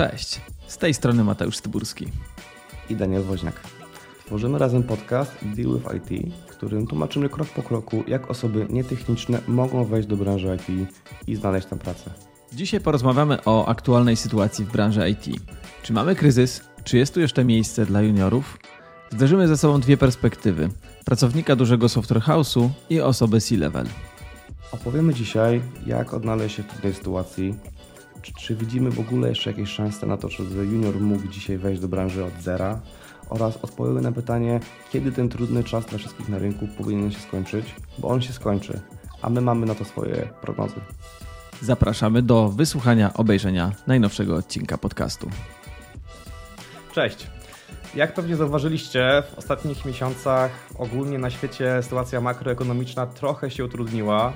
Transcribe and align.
Cześć, 0.00 0.40
z 0.66 0.78
tej 0.78 0.94
strony 0.94 1.24
Mateusz 1.24 1.56
Styburski. 1.56 2.06
I 2.90 2.96
Daniel 2.96 3.22
Woźniak. 3.22 3.60
Tworzymy 4.26 4.58
razem 4.58 4.82
podcast 4.82 5.32
Deal 5.42 5.68
with 5.74 5.86
IT, 5.96 6.32
w 6.46 6.50
którym 6.50 6.86
tłumaczymy 6.86 7.28
krok 7.28 7.48
po 7.48 7.62
kroku, 7.62 8.04
jak 8.08 8.30
osoby 8.30 8.66
nietechniczne 8.70 9.40
mogą 9.48 9.84
wejść 9.84 10.08
do 10.08 10.16
branży 10.16 10.56
IT 10.56 10.88
i 11.26 11.36
znaleźć 11.36 11.66
tam 11.66 11.78
pracę. 11.78 12.10
Dzisiaj 12.52 12.80
porozmawiamy 12.80 13.44
o 13.44 13.68
aktualnej 13.68 14.16
sytuacji 14.16 14.64
w 14.64 14.72
branży 14.72 15.10
IT. 15.10 15.40
Czy 15.82 15.92
mamy 15.92 16.14
kryzys? 16.14 16.62
Czy 16.84 16.98
jest 16.98 17.14
tu 17.14 17.20
jeszcze 17.20 17.44
miejsce 17.44 17.86
dla 17.86 18.02
juniorów? 18.02 18.58
Zderzymy 19.10 19.48
ze 19.48 19.56
sobą 19.56 19.80
dwie 19.80 19.96
perspektywy: 19.96 20.68
pracownika 21.04 21.56
dużego 21.56 21.88
software 21.88 22.22
house'u 22.22 22.68
i 22.90 23.00
osoby 23.00 23.40
C-level. 23.40 23.86
Opowiemy 24.72 25.14
dzisiaj, 25.14 25.62
jak 25.86 26.14
odnaleźć 26.14 26.56
się 26.56 26.62
w 26.62 26.66
trudnej 26.66 26.94
sytuacji, 26.94 27.54
czy, 28.22 28.34
czy 28.34 28.54
widzimy 28.56 28.90
w 28.90 29.00
ogóle 29.00 29.28
jeszcze 29.28 29.50
jakieś 29.50 29.70
szanse 29.70 30.06
na 30.06 30.16
to, 30.16 30.28
żeby 30.28 30.64
junior 30.64 31.00
mógł 31.00 31.28
dzisiaj 31.28 31.58
wejść 31.58 31.80
do 31.80 31.88
branży 31.88 32.24
od 32.24 32.42
zera 32.42 32.80
oraz 33.28 33.56
odpowiemy 33.56 34.00
na 34.00 34.12
pytanie, 34.12 34.60
kiedy 34.90 35.12
ten 35.12 35.28
trudny 35.28 35.64
czas 35.64 35.86
dla 35.86 35.98
wszystkich 35.98 36.28
na 36.28 36.38
rynku 36.38 36.68
powinien 36.78 37.10
się 37.10 37.20
skończyć, 37.20 37.74
bo 37.98 38.08
on 38.08 38.22
się 38.22 38.32
skończy, 38.32 38.80
a 39.22 39.30
my 39.30 39.40
mamy 39.40 39.66
na 39.66 39.74
to 39.74 39.84
swoje 39.84 40.28
prognozy. 40.40 40.80
Zapraszamy 41.62 42.22
do 42.22 42.48
wysłuchania, 42.48 43.14
obejrzenia 43.14 43.72
najnowszego 43.86 44.36
odcinka 44.36 44.78
podcastu. 44.78 45.30
Cześć. 46.92 47.26
Jak 47.94 48.14
pewnie 48.14 48.36
zauważyliście, 48.36 49.22
w 49.34 49.38
ostatnich 49.38 49.84
miesiącach 49.84 50.50
ogólnie 50.78 51.18
na 51.18 51.30
świecie 51.30 51.82
sytuacja 51.82 52.20
makroekonomiczna 52.20 53.06
trochę 53.06 53.50
się 53.50 53.64
utrudniła. 53.64 54.32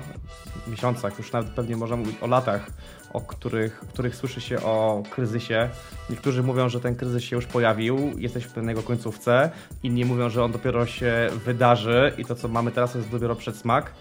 W 0.65 0.71
miesiącach, 0.71 1.17
już 1.17 1.31
nawet 1.31 1.49
pewnie 1.51 1.77
można 1.77 1.95
mówić 1.95 2.15
o 2.21 2.27
latach, 2.27 2.71
o 3.13 3.21
których, 3.21 3.79
których 3.79 4.15
słyszy 4.15 4.41
się 4.41 4.61
o 4.61 5.03
kryzysie. 5.09 5.69
Niektórzy 6.09 6.43
mówią, 6.43 6.69
że 6.69 6.79
ten 6.79 6.95
kryzys 6.95 7.23
się 7.23 7.35
już 7.35 7.45
pojawił, 7.45 8.11
jesteśmy 8.17 8.49
w 8.49 8.53
pewnego 8.53 8.83
końcówce. 8.83 9.51
Inni 9.83 10.05
mówią, 10.05 10.29
że 10.29 10.43
on 10.43 10.51
dopiero 10.51 10.85
się 10.85 11.29
wydarzy 11.45 12.13
i 12.17 12.25
to, 12.25 12.35
co 12.35 12.47
mamy 12.47 12.71
teraz, 12.71 12.95
jest 12.95 13.09
dopiero 13.09 13.35
przedsmak. 13.35 13.91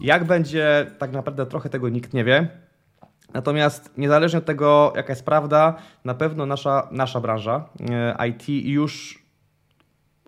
Jak 0.00 0.24
będzie, 0.24 0.86
tak 0.98 1.12
naprawdę 1.12 1.46
trochę 1.46 1.68
tego 1.68 1.88
nikt 1.88 2.14
nie 2.14 2.24
wie. 2.24 2.48
Natomiast 3.34 3.98
niezależnie 3.98 4.38
od 4.38 4.44
tego, 4.44 4.92
jaka 4.96 5.12
jest 5.12 5.24
prawda, 5.24 5.74
na 6.04 6.14
pewno 6.14 6.46
nasza, 6.46 6.88
nasza 6.90 7.20
branża 7.20 7.68
e, 7.90 8.28
IT 8.28 8.48
już 8.48 9.23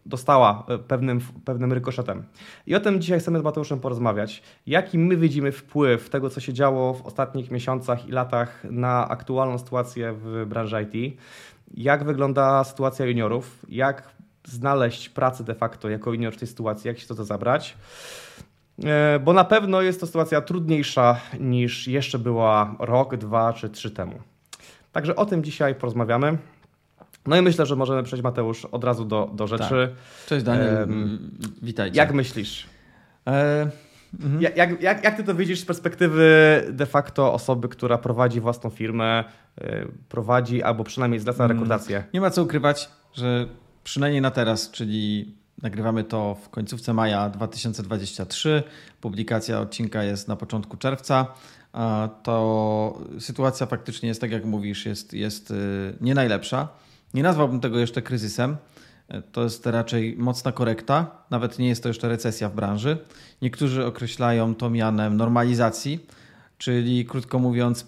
dostała 0.07 0.65
e, 0.69 0.79
pewnym, 0.79 1.21
pewnym 1.45 1.73
rykoszetem. 1.73 2.25
I 2.67 2.75
o 2.75 2.81
tym 2.81 3.01
dzisiaj 3.01 3.21
chcemy 3.21 3.39
z 3.39 3.43
Mateuszem 3.43 3.81
porozmawiać. 3.81 4.43
Jaki 4.67 4.99
my 4.99 5.17
widzimy 5.17 5.53
wpływ 5.53 6.11
tego, 6.11 6.31
co 6.31 6.41
się 6.41 6.53
działo 6.53 6.95
w 6.95 7.07
ostatnich 7.07 7.51
miesiącach 7.51 8.09
i 8.09 8.13
latach 8.13 8.65
na 8.65 9.09
aktualną 9.09 9.59
sytuację 9.59 10.15
w 10.17 10.47
branży 10.47 10.89
IT? 10.93 11.21
Jak 11.75 12.05
wygląda 12.05 12.65
sytuacja 12.65 13.07
juniorów? 13.07 13.67
Jak 13.69 14.09
znaleźć 14.45 15.09
pracę 15.09 15.45
de 15.45 15.55
facto 15.55 15.89
jako 15.89 16.13
junior 16.13 16.35
w 16.35 16.37
tej 16.37 16.49
sytuacji? 16.49 16.89
Jak 16.89 16.99
się 16.99 17.07
to, 17.07 17.15
to 17.15 17.25
zabrać? 17.25 17.77
E, 18.85 19.19
bo 19.19 19.33
na 19.33 19.45
pewno 19.45 19.83
jest 19.83 20.01
to 20.01 20.07
sytuacja 20.07 20.41
trudniejsza 20.41 21.21
niż 21.41 21.89
jeszcze 21.89 22.19
była 22.19 22.75
rok, 22.79 23.17
dwa 23.17 23.53
czy 23.53 23.69
trzy 23.69 23.91
temu. 23.91 24.19
Także 24.93 25.17
o 25.17 25.27
tym 25.27 25.45
dzisiaj 25.45 25.75
porozmawiamy. 25.75 26.39
No 27.27 27.37
i 27.37 27.43
myślę, 27.43 27.67
że 27.67 27.77
możemy 27.77 28.03
przejść, 28.03 28.23
Mateusz, 28.23 28.65
od 28.65 28.85
razu 28.85 29.05
do, 29.05 29.31
do 29.35 29.47
rzeczy. 29.47 29.95
Tak. 29.95 30.27
Cześć 30.27 30.45
Daniel, 30.45 30.77
um, 30.81 31.31
witajcie. 31.63 31.97
Jak 31.97 32.13
myślisz? 32.13 32.67
E... 33.27 33.71
Mhm. 34.21 34.43
Jak, 34.43 34.57
jak, 34.57 34.83
jak, 34.83 35.05
jak 35.05 35.17
ty 35.17 35.25
to 35.25 35.35
widzisz 35.35 35.61
z 35.61 35.65
perspektywy 35.65 36.63
de 36.71 36.87
facto 36.87 37.33
osoby, 37.33 37.69
która 37.69 37.99
prowadzi 37.99 38.41
własną 38.41 38.71
firmę, 38.71 39.25
yy, 39.61 39.89
prowadzi 40.09 40.63
albo 40.63 40.85
przynajmniej 40.85 41.21
zleca 41.21 41.45
mm, 41.45 41.57
rekrutację? 41.57 42.05
Nie 42.15 42.21
ma 42.21 42.31
co 42.31 42.43
ukrywać, 42.43 42.89
że 43.15 43.47
przynajmniej 43.85 44.23
na 44.23 44.31
teraz, 44.31 44.71
czyli 44.71 45.35
Nagrywamy 45.63 46.05
to 46.05 46.37
w 46.43 46.49
końcówce 46.49 46.93
maja 46.93 47.29
2023. 47.29 48.63
Publikacja 49.01 49.61
odcinka 49.61 50.03
jest 50.03 50.29
na 50.29 50.37
początku 50.37 50.77
czerwca. 50.77 51.27
To 52.23 52.99
sytuacja 53.19 53.67
faktycznie 53.67 54.09
jest, 54.09 54.21
tak 54.21 54.31
jak 54.31 54.45
mówisz, 54.45 54.87
jest, 54.87 55.13
jest 55.13 55.51
y, 55.51 55.55
nie 56.01 56.15
najlepsza. 56.15 56.69
Nie 57.15 57.23
nazwałbym 57.23 57.61
tego 57.61 57.79
jeszcze 57.79 58.03
kryzysem. 58.03 58.57
To 59.33 59.43
jest 59.43 59.67
raczej 59.67 60.17
mocna 60.19 60.53
korekta, 60.53 61.25
nawet 61.31 61.59
nie 61.59 61.69
jest 61.69 61.83
to 61.83 61.89
jeszcze 61.89 62.09
recesja 62.09 62.49
w 62.49 62.55
branży. 62.55 62.99
Niektórzy 63.43 63.87
określają 63.87 64.55
to 64.55 64.71
mianem 64.71 65.17
normalizacji, 65.17 66.07
czyli 66.59 67.05
krótko 67.05 67.39
mówiąc, 67.39 67.85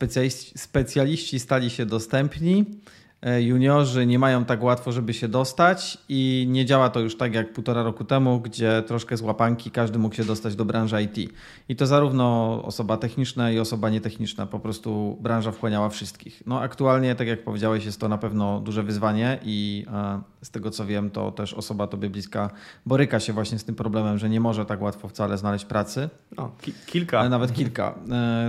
specjaliści, 0.56 1.40
stali 1.40 1.70
się 1.70 1.86
dostępni 1.86 2.64
E, 2.64 3.07
juniorzy 3.38 4.06
nie 4.06 4.18
mają 4.18 4.44
tak 4.44 4.62
łatwo, 4.62 4.92
żeby 4.92 5.14
się 5.14 5.28
dostać 5.28 5.98
i 6.08 6.46
nie 6.48 6.64
działa 6.64 6.90
to 6.90 7.00
już 7.00 7.16
tak 7.16 7.34
jak 7.34 7.52
półtora 7.52 7.82
roku 7.82 8.04
temu, 8.04 8.40
gdzie 8.40 8.82
troszkę 8.86 9.16
z 9.16 9.22
łapanki 9.22 9.70
każdy 9.70 9.98
mógł 9.98 10.14
się 10.14 10.24
dostać 10.24 10.56
do 10.56 10.64
branży 10.64 11.02
IT. 11.02 11.32
I 11.68 11.76
to 11.76 11.86
zarówno 11.86 12.60
osoba 12.64 12.96
techniczna 12.96 13.50
i 13.50 13.58
osoba 13.58 13.90
nietechniczna, 13.90 14.46
po 14.46 14.60
prostu 14.60 15.18
branża 15.20 15.52
wchłaniała 15.52 15.88
wszystkich. 15.88 16.42
No 16.46 16.60
aktualnie, 16.60 17.14
tak 17.14 17.28
jak 17.28 17.44
powiedziałeś, 17.44 17.84
jest 17.84 18.00
to 18.00 18.08
na 18.08 18.18
pewno 18.18 18.60
duże 18.60 18.82
wyzwanie 18.82 19.38
i 19.42 19.86
e, 19.92 20.20
z 20.42 20.50
tego 20.50 20.70
co 20.70 20.86
wiem, 20.86 21.10
to 21.10 21.32
też 21.32 21.54
osoba 21.54 21.86
tobie 21.86 22.10
bliska 22.10 22.50
boryka 22.86 23.20
się 23.20 23.32
właśnie 23.32 23.58
z 23.58 23.64
tym 23.64 23.74
problemem, 23.74 24.18
że 24.18 24.28
nie 24.28 24.40
może 24.40 24.66
tak 24.66 24.82
łatwo 24.82 25.08
wcale 25.08 25.38
znaleźć 25.38 25.64
pracy. 25.64 26.08
No, 26.36 26.52
ki 26.62 26.72
kilka. 26.86 27.24
E, 27.24 27.28
nawet 27.28 27.52
kilka. 27.52 27.94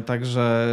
Także 0.05 0.67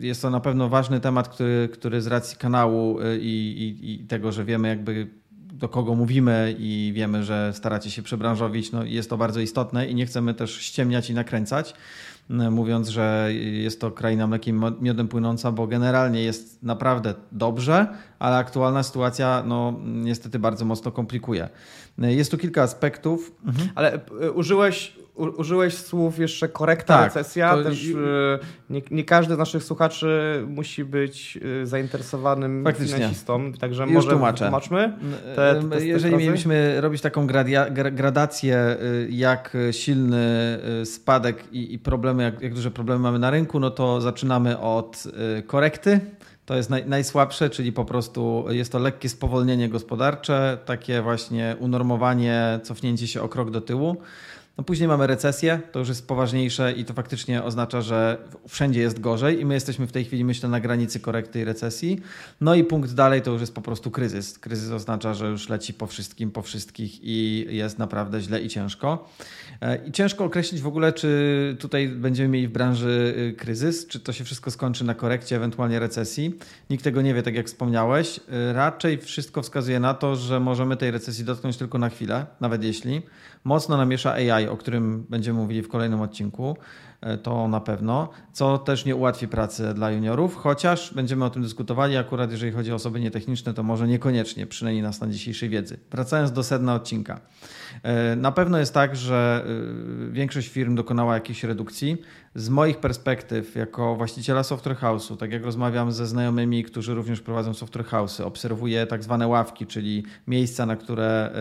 jest 0.00 0.22
to 0.22 0.30
na 0.30 0.40
pewno 0.40 0.68
ważny 0.68 1.00
temat, 1.00 1.28
który, 1.28 1.68
który 1.72 2.00
z 2.00 2.06
racji 2.06 2.38
kanału 2.38 2.98
i, 3.20 3.76
i, 3.80 3.92
i 3.92 4.06
tego, 4.06 4.32
że 4.32 4.44
wiemy 4.44 4.68
jakby 4.68 5.20
do 5.60 5.68
kogo 5.68 5.94
mówimy 5.94 6.56
i 6.58 6.92
wiemy, 6.94 7.24
że 7.24 7.52
staracie 7.54 7.90
się 7.90 8.02
przebranżowić, 8.02 8.72
no 8.72 8.84
jest 8.84 9.10
to 9.10 9.16
bardzo 9.16 9.40
istotne 9.40 9.86
i 9.86 9.94
nie 9.94 10.06
chcemy 10.06 10.34
też 10.34 10.60
ściemniać 10.60 11.10
i 11.10 11.14
nakręcać, 11.14 11.74
mówiąc, 12.50 12.88
że 12.88 13.28
jest 13.52 13.80
to 13.80 13.90
kraina 13.90 14.26
mlekiem 14.26 14.62
miodem 14.80 15.08
płynąca, 15.08 15.52
bo 15.52 15.66
generalnie 15.66 16.22
jest 16.22 16.62
naprawdę 16.62 17.14
dobrze, 17.32 17.86
ale 18.18 18.36
aktualna 18.36 18.82
sytuacja 18.82 19.42
no, 19.46 19.80
niestety 19.84 20.38
bardzo 20.38 20.64
mocno 20.64 20.92
komplikuje. 20.92 21.48
Jest 21.98 22.30
tu 22.30 22.38
kilka 22.38 22.62
aspektów. 22.62 23.32
Mhm. 23.46 23.68
Ale 23.74 24.00
e, 24.20 24.32
użyłeś 24.32 24.96
użyłeś 25.20 25.74
słów 25.74 26.18
jeszcze 26.18 26.48
korekta, 26.48 26.98
tak, 26.98 27.14
recesja. 27.14 27.56
To... 27.56 27.62
Też, 27.62 27.88
e, 27.88 28.38
nie, 28.70 28.82
nie, 28.90 29.04
każdy 29.04 29.34
z 29.34 29.38
naszych 29.38 29.64
słuchaczy 29.64 30.42
musi 30.48 30.84
być 30.84 31.38
e, 31.62 31.66
zainteresowanym 31.66 32.64
Faktycznie. 32.64 32.96
finansistą, 32.96 33.52
także 33.52 33.82
Już 33.82 33.92
może 33.92 34.10
tłumaczę. 34.10 34.44
tłumaczmy. 34.44 34.92
Te, 35.36 35.62
te 35.70 35.86
Jeżeli 35.86 36.16
mieliśmy 36.16 36.80
robić 36.80 37.02
taką 37.02 37.26
gradia, 37.26 37.70
gradację, 37.70 38.76
jak 39.10 39.56
silny 39.70 40.58
spadek 40.84 41.52
i, 41.52 41.74
i 41.74 41.78
problemy, 41.78 42.22
jak, 42.22 42.42
jak 42.42 42.54
duże 42.54 42.70
problemy 42.70 43.02
mamy 43.02 43.18
na 43.18 43.30
rynku, 43.30 43.60
no 43.60 43.70
to 43.70 44.00
zaczynamy 44.00 44.58
od 44.58 45.04
korekty 45.46 46.00
to 46.50 46.56
jest 46.56 46.70
naj, 46.70 46.86
najsłabsze, 46.86 47.50
czyli 47.50 47.72
po 47.72 47.84
prostu 47.84 48.44
jest 48.48 48.72
to 48.72 48.78
lekkie 48.78 49.08
spowolnienie 49.08 49.68
gospodarcze, 49.68 50.58
takie 50.64 51.02
właśnie 51.02 51.56
unormowanie, 51.58 52.60
cofnięcie 52.62 53.06
się 53.06 53.22
o 53.22 53.28
krok 53.28 53.50
do 53.50 53.60
tyłu. 53.60 53.96
No 54.60 54.64
później 54.64 54.88
mamy 54.88 55.06
recesję, 55.06 55.60
to 55.72 55.78
już 55.78 55.88
jest 55.88 56.08
poważniejsze 56.08 56.72
i 56.72 56.84
to 56.84 56.94
faktycznie 56.94 57.42
oznacza, 57.42 57.80
że 57.80 58.18
wszędzie 58.48 58.80
jest 58.80 59.00
gorzej 59.00 59.40
i 59.40 59.44
my 59.44 59.54
jesteśmy 59.54 59.86
w 59.86 59.92
tej 59.92 60.04
chwili, 60.04 60.24
myślę, 60.24 60.48
na 60.48 60.60
granicy 60.60 61.00
korekty 61.00 61.40
i 61.40 61.44
recesji. 61.44 62.00
No 62.40 62.54
i 62.54 62.64
punkt 62.64 62.92
dalej 62.92 63.22
to 63.22 63.30
już 63.30 63.40
jest 63.40 63.54
po 63.54 63.60
prostu 63.60 63.90
kryzys. 63.90 64.38
Kryzys 64.38 64.70
oznacza, 64.70 65.14
że 65.14 65.26
już 65.28 65.48
leci 65.48 65.74
po 65.74 65.86
wszystkim, 65.86 66.30
po 66.30 66.42
wszystkich 66.42 67.04
i 67.04 67.46
jest 67.50 67.78
naprawdę 67.78 68.20
źle 68.20 68.40
i 68.40 68.48
ciężko. 68.48 69.08
E, 69.60 69.86
I 69.86 69.92
ciężko 69.92 70.24
określić 70.24 70.60
w 70.60 70.66
ogóle, 70.66 70.92
czy 70.92 71.56
tutaj 71.60 71.88
będziemy 71.88 72.28
mieli 72.28 72.48
w 72.48 72.52
branży 72.52 73.14
y, 73.18 73.36
kryzys, 73.36 73.86
czy 73.86 74.00
to 74.00 74.12
się 74.12 74.24
wszystko 74.24 74.50
skończy 74.50 74.84
na 74.84 74.94
korekcie, 74.94 75.36
ewentualnie 75.36 75.78
recesji. 75.78 76.38
Nikt 76.70 76.84
tego 76.84 77.02
nie 77.02 77.14
wie, 77.14 77.22
tak 77.22 77.34
jak 77.34 77.46
wspomniałeś. 77.46 78.20
E, 78.28 78.52
raczej 78.52 78.98
wszystko 78.98 79.42
wskazuje 79.42 79.80
na 79.80 79.94
to, 79.94 80.16
że 80.16 80.40
możemy 80.40 80.76
tej 80.76 80.90
recesji 80.90 81.24
dotknąć 81.24 81.56
tylko 81.56 81.78
na 81.78 81.88
chwilę, 81.88 82.26
nawet 82.40 82.64
jeśli. 82.64 83.02
Mocno 83.44 83.76
namiesza 83.76 84.12
AI, 84.12 84.48
o 84.48 84.56
którym 84.56 85.06
będziemy 85.08 85.38
mówili 85.38 85.62
w 85.62 85.68
kolejnym 85.68 86.00
odcinku. 86.00 86.56
E, 87.00 87.18
to 87.18 87.48
na 87.48 87.60
pewno, 87.60 88.08
co 88.32 88.58
też 88.58 88.84
nie 88.84 88.96
ułatwi 88.96 89.28
pracy 89.28 89.74
dla 89.74 89.90
juniorów, 89.90 90.36
chociaż 90.36 90.94
będziemy 90.94 91.24
o 91.24 91.30
tym 91.30 91.42
dyskutowali. 91.42 91.96
Akurat 91.96 92.30
jeżeli 92.30 92.52
chodzi 92.52 92.72
o 92.72 92.74
osoby 92.74 93.00
nietechniczne, 93.00 93.54
to 93.54 93.62
może 93.62 93.88
niekoniecznie, 93.88 94.46
przynajmniej 94.46 94.82
na 94.82 94.92
stan 94.92 95.12
dzisiejszej 95.12 95.48
wiedzy. 95.48 95.78
Wracając 95.90 96.32
do 96.32 96.42
sedna 96.42 96.74
odcinka. 96.74 97.20
E, 97.82 98.16
na 98.16 98.32
pewno 98.32 98.58
jest 98.58 98.74
tak, 98.74 98.96
że 98.96 99.44
e, 100.08 100.12
większość 100.12 100.48
firm 100.48 100.74
dokonała 100.74 101.14
jakiejś 101.14 101.44
redukcji. 101.44 101.96
Z 102.34 102.48
moich 102.48 102.78
perspektyw, 102.78 103.54
jako 103.54 103.96
właściciela 103.96 104.42
software 104.42 104.76
house'u, 104.76 105.16
tak 105.16 105.32
jak 105.32 105.44
rozmawiam 105.44 105.92
ze 105.92 106.06
znajomymi, 106.06 106.64
którzy 106.64 106.94
również 106.94 107.20
prowadzą 107.20 107.54
software 107.54 107.84
house'y, 107.84 108.24
obserwuję 108.24 108.86
tak 108.86 109.02
zwane 109.02 109.28
ławki, 109.28 109.66
czyli 109.66 110.04
miejsca, 110.26 110.66
na 110.66 110.76
które, 110.76 111.32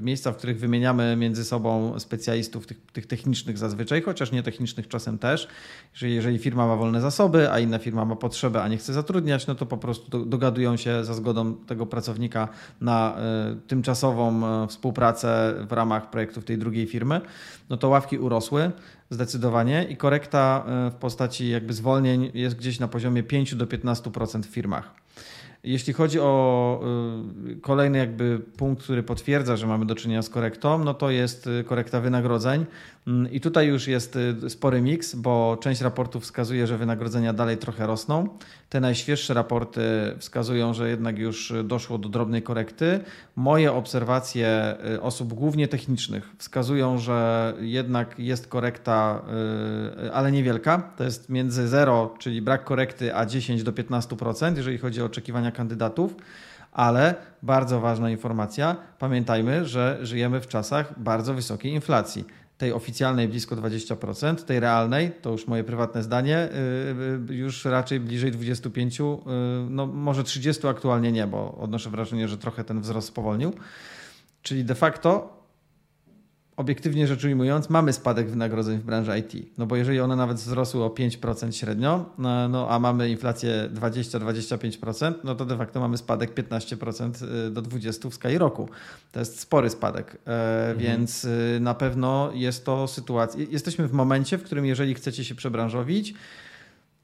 miejsca, 0.00 0.32
w 0.32 0.36
których 0.36 0.58
wymieniamy 0.58 1.16
między 1.16 1.44
sobą 1.44 2.00
specjalistów 2.00 2.66
tych, 2.66 2.80
tych 2.92 3.06
technicznych 3.06 3.58
zazwyczaj, 3.58 4.02
chociaż 4.02 4.32
nietechnicznych 4.32 4.88
czasami 4.88 4.99
czasem 5.00 5.18
też, 5.18 5.48
że 5.94 6.08
jeżeli 6.08 6.38
firma 6.38 6.66
ma 6.66 6.76
wolne 6.76 7.00
zasoby, 7.00 7.50
a 7.50 7.58
inna 7.58 7.78
firma 7.78 8.04
ma 8.04 8.16
potrzebę, 8.16 8.62
a 8.62 8.68
nie 8.68 8.76
chce 8.76 8.92
zatrudniać, 8.92 9.46
no 9.46 9.54
to 9.54 9.66
po 9.66 9.76
prostu 9.76 10.24
dogadują 10.24 10.76
się 10.76 11.04
za 11.04 11.14
zgodą 11.14 11.54
tego 11.54 11.86
pracownika 11.86 12.48
na 12.80 13.16
y, 13.52 13.68
tymczasową 13.68 14.42
y, 14.64 14.68
współpracę 14.68 15.54
w 15.68 15.72
ramach 15.72 16.10
projektów 16.10 16.44
tej 16.44 16.58
drugiej 16.58 16.86
firmy. 16.86 17.20
No 17.70 17.76
to 17.76 17.88
ławki 17.88 18.18
urosły 18.18 18.70
zdecydowanie 19.10 19.86
i 19.88 19.96
korekta 19.96 20.64
w 20.90 20.94
postaci 20.94 21.48
jakby 21.48 21.72
zwolnień 21.72 22.30
jest 22.34 22.56
gdzieś 22.56 22.80
na 22.80 22.88
poziomie 22.88 23.22
5 23.22 23.54
do 23.54 23.66
15% 23.66 24.42
w 24.42 24.46
firmach. 24.46 24.94
Jeśli 25.64 25.92
chodzi 25.92 26.20
o 26.20 26.80
y, 27.50 27.60
kolejny 27.60 27.98
jakby 27.98 28.40
punkt, 28.56 28.82
który 28.82 29.02
potwierdza, 29.02 29.56
że 29.56 29.66
mamy 29.66 29.86
do 29.86 29.94
czynienia 29.94 30.22
z 30.22 30.28
korektą, 30.28 30.84
no 30.84 30.94
to 30.94 31.10
jest 31.10 31.46
y, 31.46 31.64
korekta 31.64 32.00
wynagrodzeń. 32.00 32.66
Mm, 33.06 33.32
I 33.32 33.40
tutaj 33.40 33.68
już 33.68 33.88
jest 33.88 34.16
y, 34.16 34.50
spory 34.50 34.80
miks, 34.80 35.14
bo 35.14 35.58
część 35.60 35.80
raportów 35.80 36.22
wskazuje, 36.22 36.66
że 36.66 36.78
wynagrodzenia 36.78 37.32
dalej 37.32 37.56
trochę 37.56 37.86
rosną. 37.86 38.28
Te 38.68 38.80
najświeższe 38.80 39.34
raporty 39.34 39.80
wskazują, 40.18 40.74
że 40.74 40.90
jednak 40.90 41.18
już 41.18 41.52
doszło 41.64 41.98
do 41.98 42.08
drobnej 42.08 42.42
korekty. 42.42 43.00
Moje 43.36 43.72
obserwacje 43.72 44.76
osób 45.00 45.34
głównie 45.34 45.68
technicznych 45.68 46.34
wskazują, 46.38 46.98
że 46.98 47.54
jednak 47.60 48.18
jest 48.18 48.48
korekta, 48.48 49.22
ale 50.12 50.32
niewielka. 50.32 50.92
To 50.96 51.04
jest 51.04 51.28
między 51.28 51.68
0, 51.68 52.14
czyli 52.18 52.42
brak 52.42 52.64
korekty, 52.64 53.16
a 53.16 53.26
10 53.26 53.62
do 53.62 53.72
15%, 53.72 54.56
jeżeli 54.56 54.78
chodzi 54.78 55.02
o 55.02 55.04
oczekiwania 55.04 55.49
kandydatów. 55.52 56.16
Ale 56.72 57.14
bardzo 57.42 57.80
ważna 57.80 58.10
informacja, 58.10 58.76
pamiętajmy, 58.98 59.66
że 59.66 59.98
żyjemy 60.02 60.40
w 60.40 60.48
czasach 60.48 60.98
bardzo 60.98 61.34
wysokiej 61.34 61.72
inflacji 61.72 62.24
tej 62.60 62.72
oficjalnej 62.72 63.28
blisko 63.28 63.56
20%, 63.56 64.44
tej 64.44 64.60
realnej, 64.60 65.12
to 65.22 65.30
już 65.30 65.46
moje 65.46 65.64
prywatne 65.64 66.02
zdanie, 66.02 66.48
y, 67.28 67.32
y, 67.32 67.34
już 67.34 67.64
raczej 67.64 68.00
bliżej 68.00 68.32
25, 68.32 69.00
y, 69.00 69.04
no 69.70 69.86
może 69.86 70.24
30 70.24 70.66
aktualnie 70.66 71.12
nie, 71.12 71.26
bo 71.26 71.58
odnoszę 71.60 71.90
wrażenie, 71.90 72.28
że 72.28 72.38
trochę 72.38 72.64
ten 72.64 72.80
wzrost 72.80 73.08
spowolnił. 73.08 73.52
Czyli 74.42 74.64
de 74.64 74.74
facto 74.74 75.39
obiektywnie 76.60 77.06
rzecz 77.06 77.24
ujmując, 77.24 77.70
mamy 77.70 77.92
spadek 77.92 78.30
wynagrodzeń 78.30 78.78
w 78.78 78.82
branży 78.82 79.18
IT. 79.18 79.58
No 79.58 79.66
bo 79.66 79.76
jeżeli 79.76 80.00
one 80.00 80.16
nawet 80.16 80.36
wzrosły 80.36 80.84
o 80.84 80.88
5% 80.88 81.52
średnio, 81.52 82.06
no, 82.18 82.48
no 82.48 82.68
a 82.70 82.78
mamy 82.78 83.10
inflację 83.10 83.68
20-25%, 83.74 85.14
no 85.24 85.34
to 85.34 85.44
de 85.44 85.56
facto 85.56 85.80
mamy 85.80 85.96
spadek 85.96 86.34
15% 86.34 87.24
y, 87.46 87.50
do 87.50 87.62
20% 87.62 88.10
w 88.10 88.14
skali 88.14 88.38
roku. 88.38 88.68
To 89.12 89.20
jest 89.20 89.40
spory 89.40 89.70
spadek, 89.70 90.16
e, 90.26 90.70
mhm. 90.70 90.78
więc 90.78 91.24
y, 91.24 91.58
na 91.60 91.74
pewno 91.74 92.30
jest 92.34 92.64
to 92.64 92.88
sytuacja. 92.88 93.44
Jesteśmy 93.50 93.88
w 93.88 93.92
momencie, 93.92 94.38
w 94.38 94.42
którym 94.42 94.66
jeżeli 94.66 94.94
chcecie 94.94 95.24
się 95.24 95.34
przebranżowić, 95.34 96.14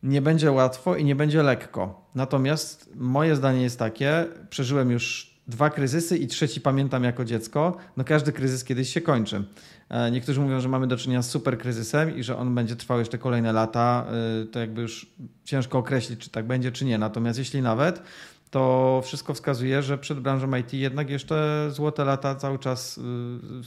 nie 0.03 0.23
będzie 0.23 0.53
łatwo 0.53 0.97
i 0.97 1.05
nie 1.05 1.17
będzie 1.17 1.43
lekko. 1.43 2.11
Natomiast 2.14 2.91
moje 2.94 3.37
zdanie 3.37 3.62
jest 3.62 3.79
takie, 3.79 4.26
przeżyłem 4.50 4.91
już 4.91 5.36
dwa 5.48 5.70
kryzysy 5.70 6.19
i 6.19 6.26
trzeci 6.26 6.60
pamiętam 6.60 7.04
jako 7.04 7.25
dziecko. 7.25 7.76
No 7.96 8.04
każdy 8.04 8.32
kryzys 8.32 8.64
kiedyś 8.64 8.93
się 8.93 9.00
kończy. 9.00 9.44
E, 9.88 10.10
niektórzy 10.10 10.40
mówią, 10.40 10.60
że 10.60 10.69
mamy 10.69 10.87
do 10.87 10.96
czynienia 10.96 11.22
z 11.22 11.31
super 11.31 11.58
kryzysem 11.58 12.16
i 12.16 12.22
że 12.22 12.37
on 12.37 12.54
będzie 12.54 12.76
trwał 12.76 12.98
jeszcze 12.98 13.19
kolejne 13.19 13.52
lata. 13.52 14.06
E, 14.43 14.46
to 14.46 14.58
jakby 14.60 14.82
już 14.82 15.06
ciężko 15.44 15.78
określić, 15.78 16.20
czy 16.20 16.31
tak 16.31 16.46
będzie, 16.46 16.72
czy 16.72 16.84
nie. 16.84 16.98
Natomiast 16.98 17.38
jeśli 17.38 17.62
nawet, 17.62 18.02
to 18.50 19.00
wszystko 19.04 19.34
wskazuje, 19.34 19.82
że 19.82 19.98
przed 19.98 20.20
branżą 20.20 20.56
IT 20.56 20.72
jednak 20.72 21.10
jeszcze 21.10 21.69
złote 21.70 22.04
lata 22.04 22.34
cały 22.34 22.58
czas 22.58 23.00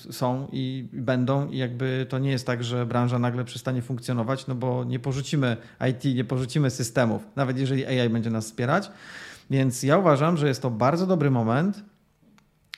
y, 0.09 0.13
są 0.13 0.47
i 0.51 0.87
będą 0.93 1.49
i 1.49 1.57
jakby 1.57 2.05
to 2.09 2.19
nie 2.19 2.31
jest 2.31 2.45
tak, 2.45 2.63
że 2.63 2.85
branża 2.85 3.19
nagle 3.19 3.45
przestanie 3.45 3.81
funkcjonować, 3.81 4.47
no 4.47 4.55
bo 4.55 4.83
nie 4.83 4.99
porzucimy 4.99 5.57
IT, 5.89 6.15
nie 6.15 6.23
porzucimy 6.23 6.69
systemów, 6.69 7.21
nawet 7.35 7.57
jeżeli 7.57 7.85
AI 7.85 8.09
będzie 8.09 8.29
nas 8.29 8.45
wspierać. 8.45 8.91
Więc 9.49 9.83
ja 9.83 9.97
uważam, 9.97 10.37
że 10.37 10.47
jest 10.47 10.61
to 10.61 10.71
bardzo 10.71 11.07
dobry 11.07 11.31
moment, 11.31 11.83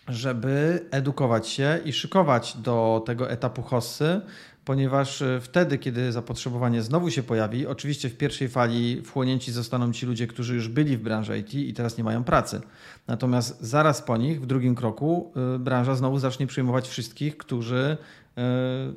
żeby 0.08 0.86
edukować 0.92 1.48
się 1.48 1.80
i 1.86 1.94
szykować 1.94 2.58
do 2.58 3.04
tego 3.06 3.32
etapu 3.32 3.62
hossy, 3.62 4.22
ponieważ 4.66 5.22
e, 5.22 5.40
wtedy, 5.42 5.78
kiedy 5.78 6.12
zapotrzebowanie 6.12 6.82
znowu 6.82 7.12
się 7.12 7.24
pojawi, 7.24 7.68
oczywiście 7.68 8.10
w 8.10 8.18
pierwszej 8.18 8.50
fali 8.50 9.02
wchłonięci 9.02 9.52
zostaną 9.52 9.94
ci 9.94 10.06
ludzie, 10.06 10.28
którzy 10.28 10.56
już 10.56 10.68
byli 10.68 10.98
w 10.98 11.02
branży 11.02 11.38
IT 11.38 11.54
i 11.54 11.74
teraz 11.74 11.98
nie 11.98 12.04
mają 12.04 12.24
pracy. 12.24 12.62
Natomiast 13.08 13.62
zaraz 13.62 14.02
po 14.02 14.18
nich, 14.18 14.42
w 14.42 14.46
drugim 14.46 14.76
kroku, 14.76 15.32
e, 15.56 15.60
branża 15.60 15.96
znowu 15.96 16.20
zacznie 16.20 16.48
przyjmować 16.48 16.88
wszystkich, 16.88 17.38
którzy 17.38 17.98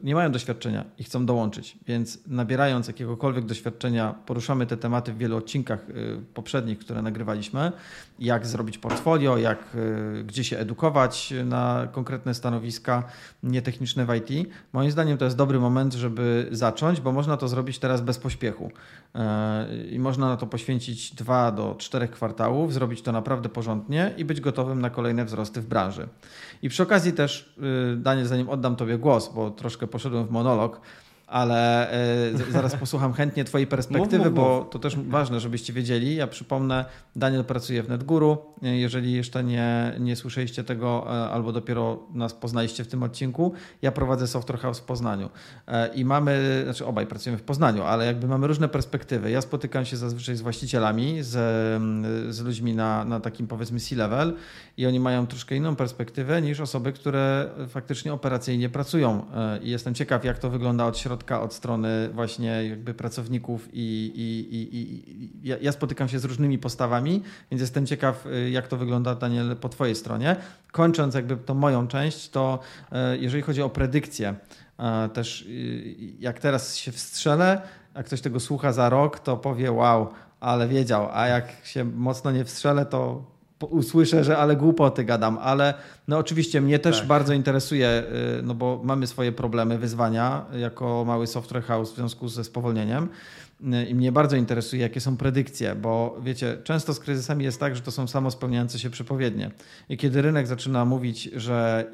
nie 0.03 0.15
mają 0.15 0.33
doświadczenia 0.33 0.85
i 0.99 1.05
chcą 1.05 1.27
dołączyć. 1.27 1.79
Więc 1.87 2.19
nabierając 2.27 2.87
jakiegokolwiek 2.87 3.45
doświadczenia, 3.45 4.15
poruszamy 4.27 4.67
te 4.67 4.77
tematy 4.77 5.13
w 5.13 5.19
wielu 5.19 5.37
odcinkach 5.37 5.81
e, 5.81 5.93
poprzednich, 6.35 6.79
które 6.79 7.03
nagrywaliśmy. 7.03 7.73
Jak 8.19 8.47
zrobić 8.47 8.79
portfolio, 8.79 9.39
jak, 9.39 9.59
e, 9.59 10.25
gdzie 10.25 10.45
się 10.45 10.59
edukować 10.59 11.35
na 11.45 11.89
konkretne 11.93 12.35
stanowiska 12.35 13.03
nietechniczne 13.43 14.07
w 14.07 14.15
IT. 14.15 14.49
Moim 14.73 14.91
zdaniem 14.91 15.19
to 15.19 15.25
jest 15.25 15.37
dobry 15.37 15.61
moment, 15.61 15.95
żeby 15.95 16.49
zacząć, 16.51 17.01
bo 17.01 17.13
można 17.13 17.37
to 17.37 17.49
zrobić 17.49 17.79
teraz 17.79 18.01
bez 18.01 18.19
pośpiechu. 18.19 18.71
I 19.91 19.99
można 19.99 20.29
na 20.29 20.37
to 20.37 20.47
poświęcić 20.47 21.15
dwa 21.15 21.53
do 21.53 21.75
czterech 21.79 22.11
kwartałów, 22.11 22.73
zrobić 22.73 23.03
to 23.03 23.13
naprawdę 23.13 23.49
porządnie 23.49 24.15
i 24.17 24.25
być 24.25 24.41
gotowym 24.41 24.81
na 24.81 24.91
kolejne 24.91 25.25
wzrosty 25.25 25.61
w 25.61 25.67
branży. 25.67 26.09
I 26.63 26.69
przy 26.69 26.83
okazji 26.83 27.13
też, 27.13 27.55
Daniel, 27.97 28.27
zanim 28.27 28.49
oddam 28.49 28.77
Tobie 28.77 28.99
głos, 28.99 29.34
bo 29.35 29.51
troszkę 29.51 29.87
poszedłem 29.87 30.27
w 30.27 30.31
monolog, 30.31 30.81
ale 31.35 31.91
e, 31.91 32.53
zaraz 32.53 32.77
posłucham 32.77 33.13
chętnie 33.13 33.45
Twojej 33.45 33.67
perspektywy, 33.67 34.19
mów, 34.19 34.27
mów, 34.27 34.35
bo 34.35 34.65
to 34.71 34.79
też 34.79 34.97
ważne, 34.97 35.41
żebyście 35.41 35.73
wiedzieli. 35.73 36.17
Ja 36.17 36.27
przypomnę, 36.27 36.85
Daniel 37.17 37.45
pracuje 37.45 37.83
w 37.83 37.89
NetGuru. 37.89 38.39
Jeżeli 38.63 39.13
jeszcze 39.13 39.45
nie, 39.45 39.95
nie 40.01 40.17
słyszeliście 40.17 40.65
tego 40.65 41.07
e, 41.07 41.31
albo 41.31 41.53
dopiero 41.53 41.99
nas 42.13 42.35
poznaliście 42.35 42.85
w 42.85 42.89
tym 42.89 43.03
odcinku, 43.03 43.53
ja 43.83 43.93
prowadzę 43.93 44.27
Software 44.27 44.59
House 44.59 44.79
w 44.79 44.83
Poznaniu 44.83 45.31
e, 45.67 45.95
i 45.95 46.05
mamy, 46.05 46.61
znaczy 46.65 46.87
obaj 46.87 47.07
pracujemy 47.07 47.39
w 47.39 47.43
Poznaniu, 47.43 47.83
ale 47.83 48.07
jakby 48.07 48.29
mamy 48.29 48.47
różne 48.47 48.69
perspektywy. 48.69 49.31
Ja 49.31 49.41
spotykam 49.41 49.85
się 49.85 49.97
zazwyczaj 49.97 50.37
z 50.37 50.41
właścicielami, 50.41 51.23
z, 51.23 51.31
z 52.35 52.41
ludźmi 52.41 52.75
na, 52.75 53.05
na 53.05 53.21
takim 53.21 53.47
powiedzmy 53.47 53.81
C-level 53.81 54.35
i 54.77 54.87
oni 54.87 55.01
mają 55.01 55.27
troszkę 55.27 55.57
inną 55.57 55.77
perspektywę 55.77 56.43
niż 56.43 56.61
osoby, 56.61 56.93
które 56.93 57.51
faktycznie 57.69 58.13
operacyjnie 58.13 58.69
pracują 58.69 59.25
i 59.63 59.71
jestem 59.71 59.95
ciekaw, 59.95 60.25
jak 60.25 60.39
to 60.39 60.51
wygląda 60.51 60.87
od 60.87 60.99
środka 60.99 61.24
od 61.31 61.55
strony 61.55 62.09
właśnie 62.13 62.69
jakby 62.69 62.95
pracowników 62.95 63.69
i, 63.73 64.13
i, 64.15 64.55
i, 64.57 64.77
i 64.77 65.49
ja, 65.49 65.57
ja 65.61 65.73
spotykam 65.73 66.09
się 66.09 66.19
z 66.19 66.25
różnymi 66.25 66.59
postawami, 66.59 67.23
więc 67.51 67.61
jestem 67.61 67.87
ciekaw, 67.87 68.27
y, 68.27 68.51
jak 68.51 68.69
to 68.69 68.77
wygląda, 68.77 69.15
Daniel, 69.15 69.57
po 69.57 69.69
Twojej 69.69 69.95
stronie. 69.95 70.37
Kończąc 70.73 71.15
jakby 71.15 71.37
tą 71.37 71.55
moją 71.55 71.89
część, 71.89 72.31
to 72.31 72.59
y, 72.93 73.19
jeżeli 73.19 73.43
chodzi 73.43 73.63
o 73.63 73.71
predykcję, 73.71 74.35
y, 75.07 75.09
też 75.09 75.49
jak 76.19 76.41
teraz 76.41 76.77
się 76.77 76.93
wstrzelę, 76.93 77.63
jak 77.95 78.07
ktoś 78.07 78.21
tego 78.21 78.41
słucha 78.41 78.73
za 78.73 78.89
rok, 78.89 79.19
to 79.19 79.37
powie 79.37 79.73
wow, 79.73 80.09
ale 80.41 80.69
wiedział, 80.69 81.09
a 81.13 81.27
jak 81.27 81.53
się 81.65 81.85
mocno 81.85 82.31
nie 82.31 82.45
wstrzelę, 82.45 82.87
to 82.87 83.34
usłyszę, 83.61 84.25
że 84.25 84.39
ale 84.39 84.57
głupoty 84.57 85.05
gadam, 85.05 85.39
ale 85.43 85.75
no 86.09 86.19
oczywiście 86.19 86.61
mnie 86.61 86.79
też 86.79 86.99
tak. 86.99 87.07
bardzo 87.07 87.35
interesuje, 87.35 88.03
y, 88.39 88.43
no 88.43 88.55
bo 88.55 88.81
mamy 88.85 89.07
swoje 89.07 89.33
problemy, 89.33 89.79
wyzwania 89.79 90.45
jako 90.59 91.05
mały 91.05 91.27
software 91.27 91.63
house 91.65 91.93
w 91.93 91.97
związku 91.97 92.29
ze 92.29 92.45
spowolnieniem. 92.45 93.09
I 93.89 93.95
mnie 93.95 94.13
bardzo 94.13 94.37
interesuje, 94.37 94.83
jakie 94.83 95.01
są 95.01 95.17
predykcje, 95.17 95.75
bo 95.75 96.21
wiecie, 96.23 96.59
często 96.65 96.95
z 96.95 97.01
kryzysami 97.01 97.45
jest 97.45 97.61
tak, 97.61 97.77
że 97.77 97.83
to 97.83 97.91
są 97.91 98.07
samo 98.07 98.31
spełniające 98.31 98.79
się 98.79 98.91
przepowiednie. 98.91 99.51
I 99.89 99.97
kiedy 99.97 100.23
rynek 100.23 100.47
zaczyna 100.47 100.85
mówić, 100.85 101.23
że 101.23 101.85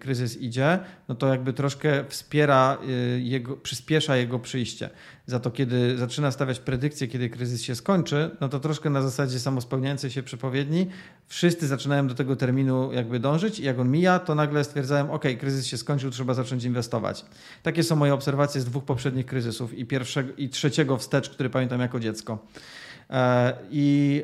kryzys 0.00 0.36
idzie, 0.36 0.78
no 1.08 1.14
to 1.14 1.28
jakby 1.28 1.52
troszkę 1.52 2.04
wspiera 2.08 2.78
y, 2.88 3.20
jego, 3.20 3.56
przyspiesza 3.56 4.16
jego 4.16 4.38
przyjście. 4.38 4.90
Za 5.26 5.40
to, 5.40 5.50
kiedy 5.50 5.98
zaczyna 5.98 6.30
stawiać 6.30 6.60
predykcje, 6.60 7.08
kiedy 7.08 7.30
kryzys 7.30 7.62
się 7.62 7.74
skończy, 7.74 8.30
no 8.40 8.48
to 8.48 8.60
troszkę 8.60 8.90
na 8.90 9.02
zasadzie 9.02 9.40
samospełniającej 9.40 10.10
się 10.10 10.22
przepowiedni, 10.22 10.86
wszyscy 11.26 11.66
zaczynają 11.66 12.08
do 12.08 12.14
tego 12.14 12.36
terminu 12.36 12.92
jakby 12.92 13.20
dążyć 13.20 13.60
i 13.60 13.62
jak 13.62 13.78
on 13.78 13.90
mija, 13.90 14.18
to 14.18 14.34
nagle 14.34 14.64
stwierdzają, 14.64 15.12
ok, 15.12 15.24
kryzys 15.40 15.66
się 15.66 15.76
skończył, 15.76 16.10
trzeba 16.10 16.34
zacząć 16.34 16.64
inwestować. 16.64 17.24
Takie 17.62 17.82
są 17.82 17.96
moje 17.96 18.14
obserwacje 18.14 18.60
z 18.60 18.64
dwóch 18.64 18.84
poprzednich 18.84 19.26
kryzysów 19.26 19.78
i 19.78 19.86
pierwszego 19.86 20.32
i 20.36 20.48
trzeciego 20.48 20.96
wstecz, 21.20 21.34
który 21.34 21.50
pamiętam 21.50 21.80
jako 21.80 22.00
dziecko. 22.00 22.46
E, 23.10 23.56
I 23.70 24.22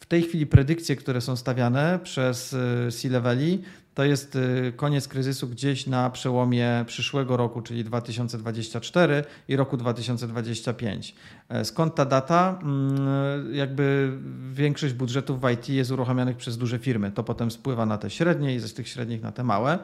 w 0.00 0.06
tej 0.06 0.22
chwili 0.22 0.46
predykcje, 0.46 0.96
które 0.96 1.20
są 1.20 1.36
stawiane 1.36 1.98
przez 2.02 2.54
e, 2.54 2.90
C-leveli, 2.92 3.62
to 3.94 4.04
jest 4.04 4.36
y, 4.36 4.72
koniec 4.76 5.08
kryzysu 5.08 5.48
gdzieś 5.48 5.86
na 5.86 6.10
przełomie 6.10 6.84
przyszłego 6.86 7.36
roku, 7.36 7.62
czyli 7.62 7.84
2024 7.84 9.24
i 9.48 9.56
roku 9.56 9.76
2025. 9.76 11.14
E, 11.48 11.64
skąd 11.64 11.94
ta 11.94 12.04
data? 12.04 12.58
Mm, 12.62 13.54
jakby 13.54 14.18
większość 14.52 14.94
budżetów 14.94 15.40
w 15.40 15.50
IT 15.50 15.68
jest 15.68 15.90
uruchamianych 15.90 16.36
przez 16.36 16.58
duże 16.58 16.78
firmy. 16.78 17.12
To 17.12 17.24
potem 17.24 17.50
spływa 17.50 17.86
na 17.86 17.98
te 17.98 18.10
średnie 18.10 18.54
i 18.54 18.60
z 18.60 18.74
tych 18.74 18.88
średnich 18.88 19.22
na 19.22 19.32
te 19.32 19.44
małe. 19.44 19.78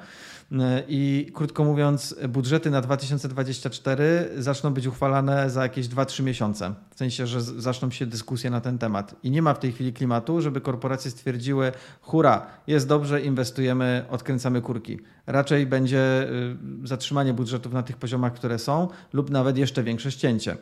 E, 0.52 0.82
I 0.88 1.30
krótko 1.34 1.64
mówiąc, 1.64 2.14
budżety 2.28 2.70
na 2.70 2.80
2024 2.80 4.28
zaczną 4.36 4.74
być 4.74 4.86
uchwalane 4.86 5.50
za 5.50 5.62
jakieś 5.62 5.88
2-3 5.88 6.22
miesiące. 6.22 6.74
W 6.90 6.98
sensie, 6.98 7.26
że 7.26 7.42
zaczną 7.42 7.90
się 7.90 8.06
dyskusje 8.06 8.50
na 8.50 8.60
ten 8.60 8.78
temat. 8.78 9.14
I 9.22 9.30
nie 9.30 9.42
ma 9.42 9.54
w 9.54 9.58
tej 9.58 9.72
chwili 9.72 9.92
klimatu, 9.92 10.40
żeby 10.40 10.60
korporacje 10.60 11.10
stwierdziły: 11.10 11.72
hura, 12.00 12.46
jest 12.66 12.88
dobrze, 12.88 13.20
inwestujemy, 13.20 14.04
odkręcamy 14.10 14.62
kurki. 14.62 14.98
Raczej 15.26 15.66
będzie 15.66 16.28
y, 16.84 16.86
zatrzymanie 16.88 17.34
budżetów 17.34 17.72
na 17.72 17.82
tych 17.82 17.96
poziomach, 17.96 18.34
które 18.34 18.58
są, 18.58 18.88
lub 19.12 19.30
nawet 19.30 19.58
jeszcze 19.58 19.82
większe 19.82 20.12
ścięcie. 20.12 20.56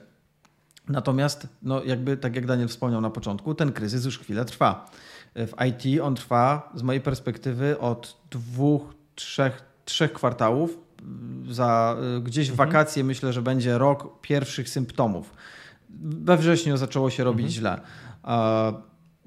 Natomiast, 0.89 1.49
no 1.63 1.85
jakby 1.85 2.17
tak 2.17 2.37
jak 2.37 2.47
Daniel 2.47 2.69
wspomniał 2.69 3.01
na 3.01 3.11
początku, 3.11 3.55
ten 3.55 3.73
kryzys 3.73 4.05
już 4.05 4.19
chwilę 4.19 4.45
trwa. 4.45 4.91
W 5.35 5.53
IT 5.69 6.01
on 6.01 6.15
trwa 6.15 6.73
z 6.75 6.83
mojej 6.83 7.01
perspektywy 7.01 7.79
od 7.79 8.17
dwóch, 8.31 8.95
trzech, 9.15 9.65
trzech 9.85 10.13
kwartałów. 10.13 10.79
Za 11.51 11.97
y, 12.19 12.21
gdzieś 12.21 12.49
w 12.49 12.51
mhm. 12.51 12.69
wakacje 12.69 13.05
myślę, 13.05 13.33
że 13.33 13.43
będzie 13.43 13.79
rok 13.79 14.21
pierwszych 14.21 14.69
symptomów. 14.69 15.35
We 16.01 16.37
wrześniu 16.37 16.77
zaczęło 16.77 17.11
się 17.11 17.25
robić 17.25 17.47
mhm. 17.47 17.53
źle. 17.55 17.81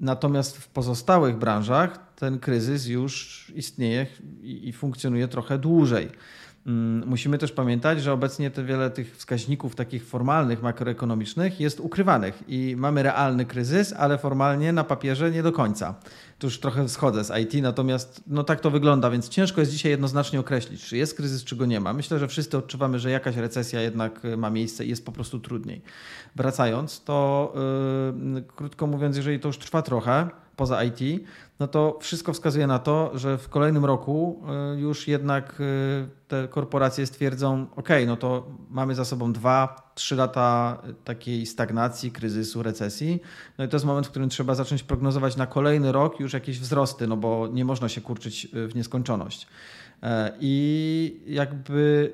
Natomiast 0.00 0.58
w 0.58 0.68
pozostałych 0.68 1.36
branżach 1.36 1.98
ten 2.16 2.38
kryzys 2.38 2.86
już 2.86 3.46
istnieje 3.54 4.06
i 4.42 4.72
funkcjonuje 4.72 5.28
trochę 5.28 5.58
dłużej. 5.58 6.08
Mm, 6.66 7.08
musimy 7.08 7.38
też 7.38 7.52
pamiętać, 7.52 8.02
że 8.02 8.12
obecnie 8.12 8.50
te 8.50 8.64
wiele 8.64 8.90
tych 8.90 9.16
wskaźników 9.16 9.76
takich 9.76 10.06
formalnych, 10.06 10.62
makroekonomicznych 10.62 11.60
jest 11.60 11.80
ukrywanych 11.80 12.42
i 12.48 12.74
mamy 12.78 13.02
realny 13.02 13.44
kryzys, 13.44 13.94
ale 13.98 14.18
formalnie 14.18 14.72
na 14.72 14.84
papierze 14.84 15.30
nie 15.30 15.42
do 15.42 15.52
końca. 15.52 15.94
Tu 16.38 16.46
już 16.46 16.60
trochę 16.60 16.88
schodzę 16.88 17.24
z 17.24 17.32
IT, 17.42 17.62
natomiast 17.62 18.22
no 18.26 18.44
tak 18.44 18.60
to 18.60 18.70
wygląda, 18.70 19.10
więc 19.10 19.28
ciężko 19.28 19.60
jest 19.60 19.72
dzisiaj 19.72 19.90
jednoznacznie 19.90 20.40
określić, 20.40 20.84
czy 20.84 20.96
jest 20.96 21.16
kryzys, 21.16 21.44
czy 21.44 21.56
go 21.56 21.66
nie 21.66 21.80
ma. 21.80 21.92
Myślę, 21.92 22.18
że 22.18 22.28
wszyscy 22.28 22.58
odczuwamy, 22.58 22.98
że 22.98 23.10
jakaś 23.10 23.36
recesja 23.36 23.80
jednak 23.80 24.20
ma 24.36 24.50
miejsce 24.50 24.84
i 24.84 24.88
jest 24.88 25.06
po 25.06 25.12
prostu 25.12 25.40
trudniej. 25.40 25.82
Wracając, 26.36 27.04
to 27.04 27.52
yy, 28.34 28.42
krótko 28.42 28.86
mówiąc, 28.86 29.16
jeżeli 29.16 29.40
to 29.40 29.48
już 29.48 29.58
trwa 29.58 29.82
trochę, 29.82 30.28
poza 30.56 30.84
IT, 30.84 31.00
no 31.60 31.68
to 31.68 31.98
wszystko 32.00 32.32
wskazuje 32.32 32.66
na 32.66 32.78
to, 32.78 33.10
że 33.14 33.38
w 33.38 33.48
kolejnym 33.48 33.84
roku 33.84 34.42
y, 34.76 34.80
już 34.80 35.08
jednak 35.08 35.60
y, 35.60 36.08
te 36.28 36.48
korporacje 36.48 37.06
stwierdzą, 37.06 37.66
ok, 37.76 37.88
no 38.06 38.16
to 38.16 38.46
mamy 38.70 38.94
za 38.94 39.04
sobą 39.04 39.32
dwa, 39.32 39.90
trzy 39.94 40.16
lata 40.16 40.82
takiej 41.04 41.46
stagnacji, 41.46 42.12
kryzysu, 42.12 42.62
recesji. 42.62 43.20
No 43.58 43.64
i 43.64 43.68
to 43.68 43.76
jest 43.76 43.86
moment, 43.86 44.06
w 44.06 44.10
którym 44.10 44.28
trzeba 44.28 44.54
zacząć 44.54 44.82
prognozować 44.82 45.36
na 45.36 45.46
kolejny 45.46 45.92
rok 45.92 46.20
już 46.20 46.32
jakieś 46.32 46.60
wzrosty, 46.60 47.06
no 47.06 47.16
bo 47.16 47.48
nie 47.52 47.64
można 47.64 47.88
się 47.88 48.00
kurczyć 48.00 48.48
y, 48.54 48.68
w 48.68 48.74
nieskończoność. 48.74 49.46
E, 50.02 50.32
I 50.40 51.22
jakby 51.26 52.12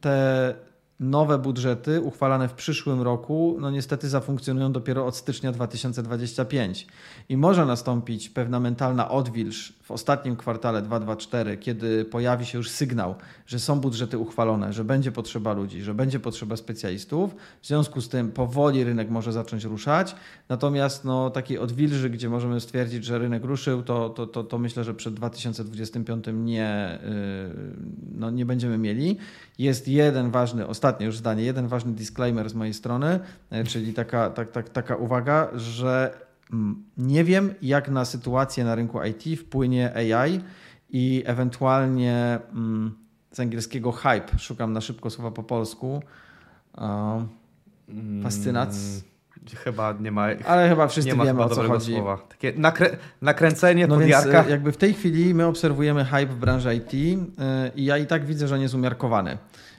te 0.00 0.54
nowe 1.00 1.38
budżety 1.38 2.00
uchwalane 2.00 2.48
w 2.48 2.52
przyszłym 2.52 3.02
roku, 3.02 3.56
no 3.60 3.70
niestety 3.70 4.08
zafunkcjonują 4.08 4.72
dopiero 4.72 5.06
od 5.06 5.16
stycznia 5.16 5.52
2025. 5.52 6.86
I 7.28 7.36
może 7.36 7.66
nastąpić 7.66 8.28
pewna 8.28 8.60
mentalna 8.60 9.10
odwilż 9.10 9.72
w 9.82 9.90
ostatnim 9.90 10.36
kwartale 10.36 10.82
2024, 10.82 11.56
kiedy 11.56 12.04
pojawi 12.04 12.46
się 12.46 12.58
już 12.58 12.70
sygnał, 12.70 13.14
że 13.46 13.58
są 13.58 13.80
budżety 13.80 14.18
uchwalone, 14.18 14.72
że 14.72 14.84
będzie 14.84 15.12
potrzeba 15.12 15.52
ludzi, 15.52 15.82
że 15.82 15.94
będzie 15.94 16.20
potrzeba 16.20 16.56
specjalistów. 16.56 17.36
W 17.62 17.66
związku 17.66 18.00
z 18.00 18.08
tym 18.08 18.32
powoli 18.32 18.84
rynek 18.84 19.10
może 19.10 19.32
zacząć 19.32 19.64
ruszać. 19.64 20.16
Natomiast 20.48 21.04
no, 21.04 21.30
takiej 21.30 21.58
odwilży, 21.58 22.10
gdzie 22.10 22.28
możemy 22.28 22.60
stwierdzić, 22.60 23.04
że 23.04 23.18
rynek 23.18 23.44
ruszył, 23.44 23.82
to, 23.82 24.10
to, 24.10 24.26
to, 24.26 24.44
to 24.44 24.58
myślę, 24.58 24.84
że 24.84 24.94
przed 24.94 25.14
2025 25.14 26.24
nie, 26.34 26.98
yy, 27.02 27.10
no, 28.14 28.30
nie 28.30 28.46
będziemy 28.46 28.78
mieli. 28.78 29.16
Jest 29.58 29.88
jeden 29.88 30.30
ważny, 30.30 30.66
ostatnie 30.86 31.06
już 31.06 31.16
zdanie, 31.16 31.42
jeden 31.42 31.68
ważny 31.68 31.92
disclaimer 31.92 32.50
z 32.50 32.54
mojej 32.54 32.74
strony, 32.74 33.20
yy, 33.50 33.64
czyli 33.64 33.94
taka, 33.94 34.30
tak, 34.30 34.50
tak, 34.50 34.68
taka 34.68 34.96
uwaga, 34.96 35.48
że 35.54 36.26
Mm, 36.52 36.84
nie 36.96 37.24
wiem, 37.24 37.54
jak 37.62 37.88
na 37.88 38.04
sytuację 38.04 38.64
na 38.64 38.74
rynku 38.74 38.98
IT 39.02 39.40
wpłynie 39.40 39.94
AI 39.94 40.40
i 40.90 41.22
ewentualnie 41.26 42.38
mm, 42.52 42.94
z 43.32 43.40
angielskiego 43.40 43.92
hype, 43.92 44.38
szukam 44.38 44.72
na 44.72 44.80
szybko 44.80 45.10
słowa 45.10 45.30
po 45.30 45.42
polsku, 45.42 46.02
fascynacja. 48.22 49.02
Chyba 49.54 49.94
nie 50.00 50.12
ma. 50.12 50.26
Ale 50.46 50.68
chyba 50.68 50.88
wszyscy 50.88 51.16
nie 51.16 51.24
wiemy 51.24 51.42
o 51.42 51.48
co 51.48 51.62
chodzi. 51.62 51.94
Słowa. 51.94 52.18
Takie 52.28 52.52
nakrę 52.56 52.96
nakręcenie 53.22 53.86
no 53.86 53.98
więc 53.98 54.26
e, 54.26 54.44
jakby 54.48 54.72
w 54.72 54.76
tej 54.76 54.94
chwili 54.94 55.34
my 55.34 55.46
obserwujemy 55.46 56.04
hype 56.04 56.26
w 56.26 56.36
branży 56.36 56.74
IT 56.74 56.92
e, 57.38 57.70
i 57.76 57.84
ja 57.84 57.98
i 57.98 58.06
tak 58.06 58.26
widzę, 58.26 58.48
że 58.48 58.54
on 58.54 58.60
jest 58.60 58.74
umiarkowany 58.74 59.38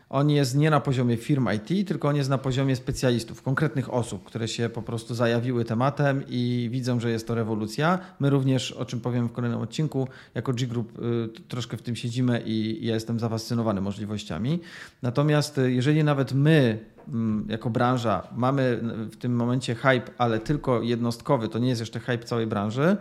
on 0.09 0.29
jest 0.29 0.55
nie 0.55 0.69
na 0.69 0.79
poziomie 0.79 1.17
firm 1.17 1.47
IT, 1.55 1.87
tylko 1.87 2.07
on 2.07 2.15
jest 2.15 2.29
na 2.29 2.37
poziomie 2.37 2.75
specjalistów, 2.75 3.41
konkretnych 3.41 3.93
osób, 3.93 4.23
które 4.23 4.47
się 4.47 4.69
po 4.69 4.81
prostu 4.81 5.15
zajawiły 5.15 5.65
tematem 5.65 6.23
i 6.27 6.69
widzą, 6.71 6.99
że 6.99 7.11
jest 7.11 7.27
to 7.27 7.35
rewolucja. 7.35 7.99
My 8.19 8.29
również, 8.29 8.71
o 8.71 8.85
czym 8.85 9.01
powiem 9.01 9.27
w 9.27 9.31
kolejnym 9.31 9.61
odcinku, 9.61 10.07
jako 10.35 10.53
G-Group 10.53 10.99
y, 10.99 11.41
troszkę 11.47 11.77
w 11.77 11.81
tym 11.81 11.95
siedzimy 11.95 12.43
i 12.45 12.85
ja 12.85 12.93
jestem 12.93 13.19
zafascynowany 13.19 13.81
możliwościami. 13.81 14.59
Natomiast 15.01 15.57
y, 15.57 15.71
jeżeli 15.71 16.03
nawet 16.03 16.33
my 16.33 16.79
mm, 17.07 17.45
jako 17.49 17.69
branża 17.69 18.27
mamy 18.35 18.79
w 19.11 19.15
tym 19.15 19.35
momencie 19.35 19.75
hype, 19.75 20.11
ale 20.17 20.39
tylko 20.39 20.81
jednostkowy, 20.81 21.49
to 21.49 21.59
nie 21.59 21.69
jest 21.69 21.81
jeszcze 21.81 21.99
hype 21.99 22.23
całej 22.23 22.47
branży, 22.47 22.97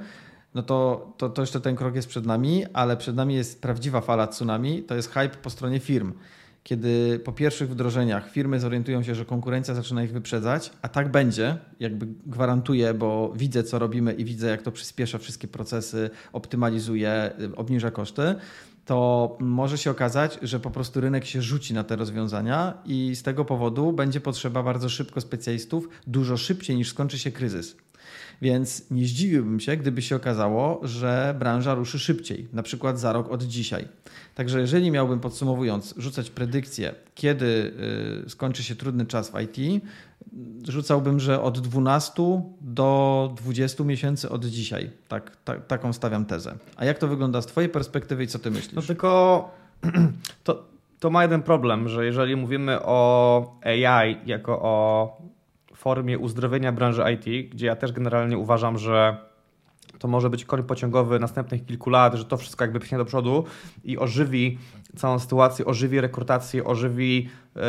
no 0.55 0.63
to, 0.63 1.13
to, 1.17 1.29
to 1.29 1.43
jeszcze 1.43 1.61
ten 1.61 1.77
krok 1.77 1.95
jest 1.95 2.09
przed 2.09 2.27
nami, 2.27 2.65
ale 2.73 2.97
przed 2.97 3.17
nami 3.17 3.35
jest 3.35 3.63
prawdziwa 3.63 4.01
fala 4.01 4.27
tsunami, 4.27 4.83
to 4.83 4.95
jest 4.95 5.11
hype 5.11 5.29
po 5.29 5.51
stronie 5.51 5.81
firm 5.81 6.13
kiedy 6.67 7.21
po 7.25 7.33
pierwszych 7.33 7.71
wdrożeniach 7.71 8.31
firmy 8.31 8.61
zorientują 8.61 9.03
się, 9.03 9.15
że 9.15 9.25
konkurencja 9.25 9.75
zaczyna 9.75 10.05
ich 10.05 10.13
wyprzedzać, 10.13 10.73
a 10.83 10.89
tak 10.89 11.11
będzie, 11.11 11.57
jakby 11.81 12.07
gwarantuję, 12.27 12.95
bo 12.95 13.33
widzę, 13.37 13.65
co 13.65 13.79
robimy 13.79 14.13
i 14.13 14.25
widzę, 14.25 14.51
jak 14.51 14.63
to 14.63 14.73
przyspiesza 14.73 15.19
wszystkie 15.19 15.49
procesy, 15.49 16.11
optymalizuje, 16.33 17.31
obniża 17.57 17.91
koszty, 17.91 18.35
to 18.85 19.37
może 19.41 19.79
się 19.79 19.91
okazać, 19.91 20.39
że 20.43 20.61
po 20.61 20.71
prostu 20.71 21.01
rynek 21.01 21.25
się 21.25 21.43
rzuci 21.43 21.75
na 21.75 21.85
te 21.85 21.97
rozwiązania 21.97 22.75
i 22.85 23.17
z 23.17 23.23
tego 23.23 23.45
powodu 23.45 23.93
będzie 23.93 24.21
potrzeba 24.21 24.63
bardzo 24.63 24.89
szybko 24.89 25.21
specjalistów, 25.21 25.89
dużo 26.07 26.37
szybciej 26.37 26.77
niż 26.77 26.89
skończy 26.89 27.19
się 27.19 27.33
kryzys. 27.33 27.77
Więc 28.43 28.91
nie 28.91 29.05
zdziwiłbym 29.05 29.61
się, 29.61 29.77
gdyby 29.77 30.03
się 30.03 30.17
okazało, 30.17 30.81
że 30.83 31.35
branża 31.39 31.75
ruszy 31.75 31.99
szybciej, 31.99 32.49
na 32.53 32.63
przykład 32.63 33.01
za 33.01 33.13
rok 33.13 33.31
od 33.31 33.43
dzisiaj. 33.43 33.89
Także 34.35 34.61
jeżeli 34.61 34.91
miałbym 34.91 35.21
podsumowując 35.21 35.95
rzucać 35.97 36.31
predykcję, 36.31 36.95
kiedy 37.15 37.73
y, 38.27 38.31
skończy 38.31 38.63
się 38.63 38.75
trudny 38.75 39.07
czas 39.07 39.31
w 39.31 39.35
IT, 39.41 39.85
rzucałbym, 40.69 41.21
że 41.21 41.43
od 41.43 41.61
12 41.61 42.43
do 42.61 43.33
20 43.37 43.85
miesięcy 43.85 44.31
od 44.31 44.45
dzisiaj. 44.45 44.91
Tak, 45.09 45.37
ta, 45.45 45.55
taką 45.55 45.93
stawiam 45.93 46.25
tezę. 46.25 46.55
A 46.77 46.85
jak 46.85 46.99
to 46.99 47.09
wygląda 47.09 47.43
z 47.43 47.47
Twojej 47.47 47.71
perspektywy 47.71 48.25
i 48.25 48.27
co 48.27 48.39
Ty 48.39 48.51
myślisz? 48.51 48.75
No 48.75 48.83
tylko 48.83 49.51
to, 50.45 50.65
to 51.01 51.11
ma 51.11 51.23
jeden 51.23 51.43
problem, 51.43 51.89
że 51.89 52.07
jeżeli 52.07 52.37
mówimy 52.37 52.79
o 52.83 53.59
AI 53.63 54.17
jako 54.27 54.63
o 54.63 55.17
formie 55.87 56.19
uzdrowienia 56.19 56.73
branży 56.73 57.03
IT, 57.15 57.51
gdzie 57.51 57.67
ja 57.67 57.77
też 57.77 57.93
generalnie 57.93 58.39
uważam, 58.39 58.79
że 58.79 59.17
to 59.99 60.09
może 60.09 60.31
być 60.31 60.45
koń 60.45 60.63
pociągowy 60.63 61.19
następnych 61.19 61.67
kilku 61.67 61.91
lat, 61.91 62.15
że 62.15 62.25
to 62.25 62.37
wszystko 62.37 62.65
jakby 62.65 62.81
pchnie 62.81 62.99
do 62.99 63.05
przodu 63.05 63.45
i 63.85 63.99
ożywi 63.99 64.59
całą 64.97 65.19
sytuację, 65.19 65.65
ożywi 65.65 66.01
rekrutację, 66.01 66.65
ożywi 66.65 67.29
yy, 67.55 67.63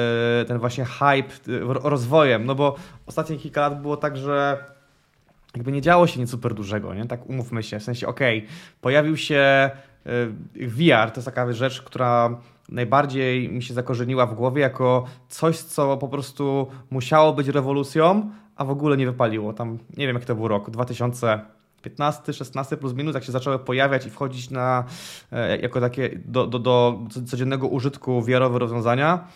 ten 0.48 0.60
właśnie 0.60 0.86
hype 0.86 1.52
yy, 1.52 1.74
rozwojem, 1.84 2.46
no 2.46 2.56
bo 2.56 2.76
ostatnie 3.06 3.38
kilka 3.38 3.62
lat 3.62 3.82
było 3.82 3.98
tak, 3.98 4.18
że 4.18 4.66
jakby 5.56 5.72
nie 5.72 5.82
działo 5.82 6.08
się 6.08 6.20
nic 6.20 6.30
super 6.30 6.54
dużego, 6.54 6.94
nie? 6.94 7.06
Tak 7.06 7.30
umówmy 7.30 7.64
się, 7.64 7.80
w 7.80 7.84
sensie 7.84 8.08
okej, 8.08 8.38
okay, 8.38 8.50
pojawił 8.82 9.18
się 9.18 9.70
VR, 10.56 11.12
to 11.12 11.16
jest 11.16 11.26
taka 11.26 11.54
rzecz, 11.54 11.82
która 11.82 12.38
najbardziej 12.70 13.50
mi 13.50 13.64
się 13.64 13.74
zakorzeniła 13.74 14.26
w 14.26 14.34
głowie 14.34 14.62
jako 14.62 15.06
coś, 15.30 15.58
co 15.58 15.98
po 15.98 16.08
prostu 16.08 16.68
musiało 16.90 17.34
być 17.34 17.48
rewolucją, 17.48 18.30
a 18.56 18.66
w 18.66 18.70
ogóle 18.70 18.98
nie 18.98 19.06
wypaliło. 19.06 19.54
Tam 19.54 19.78
nie 19.98 20.08
wiem, 20.08 20.16
jak 20.16 20.26
to 20.26 20.36
był 20.36 20.48
rok, 20.48 20.70
2015, 20.70 22.34
16 22.34 22.78
plus 22.78 22.94
minus, 22.94 23.16
jak 23.16 23.24
się 23.24 23.32
zaczęły 23.32 23.60
pojawiać 23.60 24.06
i 24.06 24.10
wchodzić 24.10 24.50
na, 24.50 24.84
e, 25.32 25.58
jako 25.58 25.82
takie 25.82 26.20
do, 26.26 26.48
do, 26.48 26.60
do 26.60 27.00
codziennego 27.26 27.68
użytku 27.68 28.24
wiarowe 28.24 28.60
rozwiązania. 28.60 29.28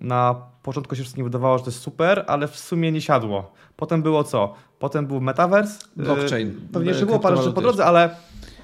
Na 0.00 0.34
początku 0.62 0.96
się 0.96 1.02
wszystkim 1.02 1.24
wydawało, 1.24 1.58
że 1.58 1.64
to 1.64 1.70
jest 1.70 1.82
super, 1.82 2.24
ale 2.26 2.48
w 2.48 2.56
sumie 2.56 2.92
nie 2.92 3.00
siadło. 3.00 3.52
Potem 3.76 4.02
było 4.02 4.24
co? 4.24 4.54
Potem 4.78 5.06
był 5.06 5.20
metaverse. 5.20 5.84
Blockchain. 5.96 6.60
Pewnie 6.72 6.88
jeszcze 6.88 7.06
było 7.06 7.18
parę 7.18 7.36
rzeczy 7.36 7.52
po 7.52 7.60
drodze, 7.60 7.84
ale 7.84 8.10
E, 8.10 8.59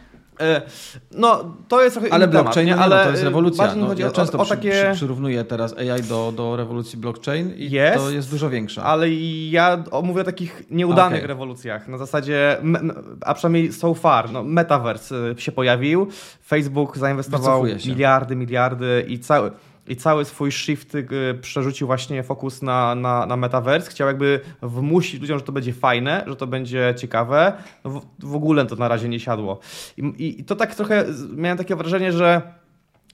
no, 1.13 1.57
to 1.69 1.83
jest 1.83 1.97
trochę 1.97 2.13
Ale 2.13 2.29
blockchain, 2.29 2.69
temat, 2.69 2.85
ale 2.85 2.97
no, 2.97 3.05
to 3.05 3.11
jest 3.11 3.23
rewolucja. 3.23 3.75
No, 3.75 3.95
ja 3.97 4.11
często 4.11 4.39
o, 4.39 4.43
o 4.43 4.47
takie... 4.47 4.71
przy, 4.71 4.93
przyrównuję 4.95 5.45
teraz 5.45 5.75
AI 5.79 6.03
do, 6.03 6.33
do 6.37 6.57
rewolucji 6.57 6.99
blockchain 6.99 7.55
i 7.57 7.71
jest, 7.71 8.05
to 8.05 8.11
jest 8.11 8.31
dużo 8.31 8.51
większe. 8.51 8.83
Ale 8.83 9.11
ja 9.51 9.85
mówię 10.03 10.21
o 10.21 10.25
takich 10.25 10.63
nieudanych 10.71 11.19
okay. 11.19 11.29
rewolucjach. 11.29 11.89
Na 11.89 11.99
zasadzie, 11.99 12.57
a 13.21 13.35
przynajmniej 13.35 13.73
so 13.73 13.95
far, 13.95 14.31
no, 14.33 14.43
metaverse 14.43 15.31
y, 15.31 15.41
się 15.41 15.53
pojawił, 15.53 16.09
Facebook 16.47 16.99
zainwestował 16.99 17.65
miliardy, 17.87 18.37
miliardy 18.37 19.05
i 19.09 19.19
cały 19.19 19.51
i 19.89 19.97
cały 19.97 20.25
swój 20.25 20.53
shift 20.53 20.95
y, 20.95 21.07
przerzucił 21.41 21.87
właśnie 21.87 22.23
fokus 22.23 22.63
na, 22.63 22.95
na, 22.95 23.27
na 23.27 23.37
metaverse. 23.37 23.91
Chciał 23.91 24.09
jakby 24.09 24.41
wmusić 24.63 25.21
ludziom, 25.21 25.39
że 25.39 25.45
to 25.45 25.53
będzie 25.53 25.73
fajne, 25.73 26.25
że 26.27 26.37
to 26.37 26.47
będzie 26.47 26.95
ciekawe. 26.99 27.53
No 27.85 27.91
w, 27.91 28.07
w 28.19 28.35
ogóle 28.35 28.67
to 28.67 28.77
na 28.77 28.89
razie 28.89 29.09
nie 29.09 29.21
siadło. 29.21 29.59
I, 29.97 30.01
i, 30.03 30.41
I 30.41 30.45
to 30.45 30.57
tak 30.57 30.75
trochę, 30.75 31.05
miałem 31.37 31.59
takie 31.59 31.77
wrażenie, 31.77 32.13
że 32.13 32.43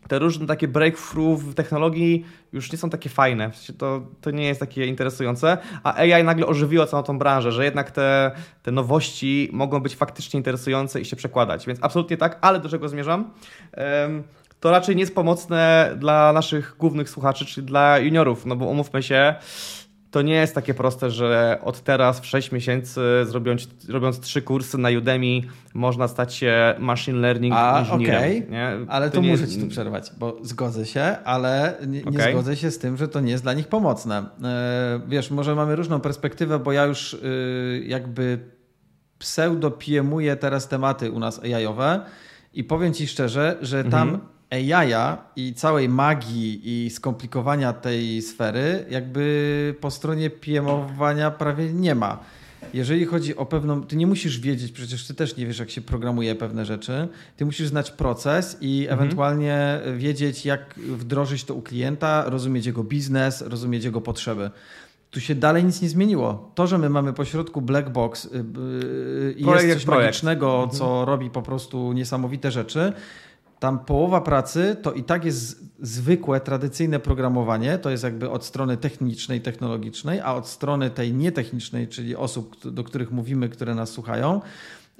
te 0.09 0.19
różne 0.19 0.47
takie 0.47 0.69
breakthrough 0.69 1.41
w 1.41 1.55
technologii 1.55 2.25
już 2.53 2.73
nie 2.73 2.79
są 2.79 2.91
takie 2.91 3.11
fajne. 3.11 3.51
To, 3.79 4.03
to 4.21 4.31
nie 4.31 4.47
jest 4.47 4.61
takie 4.61 4.87
interesujące, 4.87 5.59
a 5.83 5.95
AI 5.95 6.25
nagle 6.25 6.47
ożywiło 6.47 6.87
całą 6.87 7.03
tą 7.03 7.19
branżę, 7.19 7.53
że 7.53 7.65
jednak 7.65 7.91
te, 7.91 8.31
te 8.63 8.71
nowości 8.71 9.49
mogą 9.53 9.81
być 9.81 9.97
faktycznie 9.97 10.39
interesujące 10.39 11.01
i 11.01 11.05
się 11.05 11.17
przekładać. 11.17 11.67
Więc 11.67 11.79
absolutnie 11.83 12.17
tak, 12.17 12.39
ale 12.41 12.61
do 12.61 12.69
czego 12.69 12.89
zmierzam? 12.89 13.31
Um, 13.77 14.23
to 14.63 14.71
raczej 14.71 14.97
nie 14.97 15.01
jest 15.01 15.15
pomocne 15.15 15.93
dla 15.99 16.33
naszych 16.33 16.77
głównych 16.79 17.11
słuchaczy, 17.11 17.47
czyli 17.47 17.67
dla 17.67 17.99
juniorów, 17.99 18.47
no 18.47 18.57
bo 18.57 18.67
umówmy 18.67 19.03
się, 19.03 19.35
to 20.11 20.23
nie 20.23 20.35
jest 20.35 20.55
takie 20.55 20.75
proste, 20.75 21.11
że 21.11 21.59
od 21.63 21.81
teraz 21.81 22.21
w 22.21 22.27
6 22.27 22.53
miesięcy 22.53 23.01
zrobiąc, 23.25 23.69
robiąc 23.89 24.21
trzy 24.21 24.43
kursy 24.43 24.79
na 24.79 24.89
Udemy 24.99 25.41
można 25.75 26.09
stać 26.09 26.35
się 26.35 26.75
machine 26.79 27.19
learning 27.19 27.55
A, 27.57 27.81
inżynierem. 27.81 28.21
Okay. 28.21 28.51
Nie? 28.51 28.77
Ale 28.89 29.11
to, 29.11 29.17
to 29.17 29.23
muszę 29.23 29.49
ci 29.49 29.61
tu 29.61 29.69
przerwać, 29.69 30.13
bo 30.19 30.37
zgodzę 30.43 30.87
się, 30.87 31.03
ale 31.25 31.75
nie, 31.87 32.01
okay. 32.05 32.13
nie, 32.13 32.33
zgodzę 32.33 32.57
się 32.57 32.71
z 32.71 32.79
tym, 32.79 32.97
że 32.97 33.09
to 33.09 33.21
nie 33.21 33.31
jest 33.31 33.45
dla 33.45 33.55
nich 33.55 33.69
pomocne. 33.69 34.27
E, 34.45 35.01
wiesz, 35.09 35.31
może 35.31 35.55
mamy 35.55 35.77
różną 35.77 36.01
perspektywę, 36.01 36.59
bo 36.59 36.73
ja 36.73 36.85
już 36.85 37.15
y, 37.15 37.85
jakby 37.87 38.39
pseudo 39.19 39.71
piemuję 39.71 40.37
teraz 40.37 40.69
tematy 40.69 41.11
u 41.11 41.19
nas 41.19 41.41
AI-owe 41.45 42.01
i 42.55 42.65
powiem 42.65 42.95
ci 42.95 43.07
szczerze, 43.07 43.59
że 43.61 43.85
tam 43.85 44.09
mhm 44.09 44.32
AI 44.53 44.93
i 45.37 45.55
całej 45.55 45.89
magii 45.89 46.61
i 46.65 46.91
skomplikowania 46.91 47.73
tej 47.73 48.23
sfery, 48.23 48.85
jakby 48.91 49.75
po 49.81 49.91
stronie 49.91 50.31
PMowania 50.31 51.31
prawie 51.31 51.73
nie 51.73 51.95
ma. 51.95 52.19
Jeżeli 52.75 53.05
chodzi 53.05 53.37
o 53.37 53.47
pewną, 53.47 53.83
ty 53.83 53.97
nie 53.97 54.07
musisz 54.07 54.41
wiedzieć, 54.41 54.73
przecież 54.73 55.07
ty 55.07 55.15
też 55.15 55.37
nie 55.37 55.47
wiesz, 55.47 55.59
jak 55.59 55.71
się 55.71 55.81
programuje 55.81 56.35
pewne 56.35 56.65
rzeczy. 56.65 57.09
Ty 57.37 57.45
musisz 57.45 57.69
znać 57.69 57.91
proces 57.91 58.59
i 58.61 58.83
mhm. 58.83 58.99
ewentualnie 59.01 59.81
wiedzieć, 59.97 60.47
jak 60.47 60.75
wdrożyć 60.79 61.45
to 61.45 61.55
u 61.55 61.63
klienta, 61.63 62.25
rozumieć 62.27 62.67
jego 62.67 62.85
biznes, 62.85 63.43
rozumieć 63.43 63.85
jego 63.85 64.01
potrzeby 64.01 64.51
tu 65.13 65.21
się 65.21 65.35
dalej 65.35 65.65
nic 65.65 65.83
nie 65.83 65.89
zmieniło. 65.89 66.51
To, 66.55 66.67
że 66.67 66.79
my 66.79 66.89
mamy 66.89 67.13
pośrodku 67.13 67.61
black 67.61 67.89
box 67.89 68.29
yy, 68.33 69.35
i 69.37 69.45
jest 69.47 69.75
coś 69.75 69.85
projekt. 69.85 70.07
magicznego, 70.07 70.69
co 70.73 70.85
mhm. 70.85 71.07
robi 71.07 71.31
po 71.31 71.43
prostu 71.43 71.93
niesamowite 71.93 72.51
rzeczy, 72.51 72.93
tam 73.63 73.79
połowa 73.79 74.21
pracy 74.21 74.77
to 74.83 74.93
i 74.93 75.05
tak 75.05 75.25
jest 75.25 75.65
zwykłe, 75.81 76.41
tradycyjne 76.41 77.01
programowanie, 77.01 77.79
to 77.79 77.91
jest 77.91 78.05
jakby 78.05 78.31
od 78.31 78.45
strony 78.45 78.77
technicznej, 78.77 79.41
technologicznej, 79.41 80.21
a 80.21 80.35
od 80.35 80.49
strony 80.49 80.91
tej 80.91 81.15
nietechnicznej, 81.15 81.89
czyli 81.89 82.17
osób, 82.17 82.71
do 82.71 82.85
których 82.85 83.11
mówimy, 83.11 83.49
które 83.49 83.75
nas 83.75 83.91
słuchają, 83.91 84.41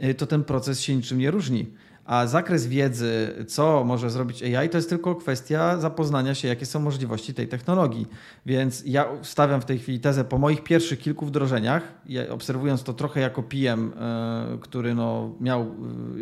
y, 0.05 0.15
to 0.15 0.27
ten 0.27 0.45
proces 0.45 0.81
się 0.81 0.97
niczym 0.97 1.19
nie 1.19 1.31
różni. 1.31 1.67
A 2.05 2.27
zakres 2.27 2.67
wiedzy, 2.67 3.45
co 3.49 3.85
może 3.85 4.11
zrobić 4.11 4.43
AI, 4.43 4.69
to 4.69 4.79
jest 4.79 4.89
tylko 4.89 5.15
kwestia 5.15 5.79
zapoznania 5.79 6.35
się, 6.35 6.49
jakie 6.49 6.67
są 6.67 6.81
możliwości 6.81 7.35
tej 7.35 7.49
technologii. 7.49 8.07
Więc 8.47 8.83
ja 8.87 9.09
stawiam 9.23 9.61
w 9.61 9.65
tej 9.65 9.79
chwili 9.79 10.01
tezę 10.01 10.25
po 10.25 10.39
moich 10.39 10.63
pierwszych 10.63 10.99
kilku 10.99 11.27
wdrożeniach, 11.27 11.83
obserwując 12.31 12.83
to 12.83 12.93
trochę 12.93 13.21
jako 13.21 13.43
PM, 13.43 13.93
e, 14.01 14.59
który 14.61 14.95
no 14.95 15.35
miał 15.41 15.75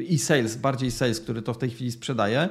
i 0.08 0.18
sales, 0.18 0.56
bardziej 0.56 0.90
sales, 0.90 1.20
który 1.20 1.42
to 1.42 1.54
w 1.54 1.58
tej 1.58 1.70
chwili 1.70 1.92
sprzedaje 1.92 2.48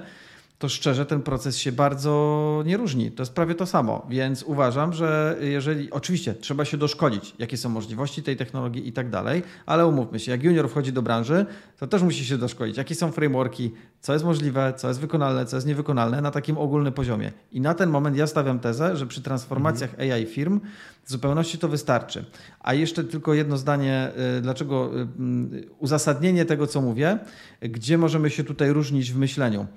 to 0.60 0.70
szczerze 0.70 1.06
ten 1.06 1.22
proces 1.22 1.58
się 1.58 1.72
bardzo 1.72 2.64
nie 2.66 2.78
różni. 2.78 3.12
To 3.12 3.22
jest 3.24 3.34
prawie 3.34 3.56
to 3.56 3.66
samo, 3.66 4.06
więc 4.10 4.44
uważam, 4.44 4.94
że 4.94 5.38
jeżeli, 5.42 5.92
oczywiście 5.92 6.34
trzeba 6.34 6.66
się 6.66 6.78
doszkolić, 6.78 7.36
jakie 7.40 7.58
są 7.58 7.70
możliwości 7.70 8.24
tej 8.24 8.38
technologii 8.38 8.88
i 8.88 8.94
tak 8.94 9.10
dalej, 9.10 9.44
ale 9.66 9.88
umówmy 9.88 10.20
się, 10.20 10.32
jak 10.32 10.44
junior 10.44 10.70
wchodzi 10.70 10.94
do 10.94 11.02
branży, 11.02 11.46
to 11.80 11.88
też 11.88 12.02
musi 12.02 12.26
się 12.26 12.38
doszkolić, 12.38 12.78
jakie 12.78 12.96
są 12.96 13.12
frameworki, 13.12 13.72
co 14.02 14.14
jest 14.14 14.26
możliwe, 14.26 14.74
co 14.78 14.88
jest 14.88 15.00
wykonalne, 15.00 15.46
co 15.46 15.58
jest 15.58 15.68
niewykonalne 15.68 16.22
na 16.22 16.32
takim 16.32 16.58
ogólnym 16.58 16.94
poziomie. 16.94 17.32
I 17.52 17.62
na 17.62 17.74
ten 17.74 17.90
moment 17.90 18.18
ja 18.18 18.28
stawiam 18.28 18.60
tezę, 18.60 18.98
że 18.98 19.08
przy 19.08 19.22
transformacjach 19.22 19.90
mhm. 19.90 20.12
AI 20.12 20.26
firm 20.26 20.60
w 21.10 21.12
zupełności 21.12 21.58
to 21.58 21.68
wystarczy. 21.68 22.26
A 22.60 22.74
jeszcze 22.74 23.04
tylko 23.04 23.34
jedno 23.34 23.58
zdanie, 23.58 24.12
y, 24.38 24.42
dlaczego 24.42 24.92
y, 24.94 25.08
y, 25.56 25.70
uzasadnienie 25.80 26.46
tego, 26.46 26.68
co 26.68 26.82
mówię, 26.82 27.20
gdzie 27.62 27.98
możemy 27.98 28.30
się 28.30 28.44
tutaj 28.44 28.70
różnić 28.74 29.12
w 29.12 29.18
myśleniu. 29.18 29.68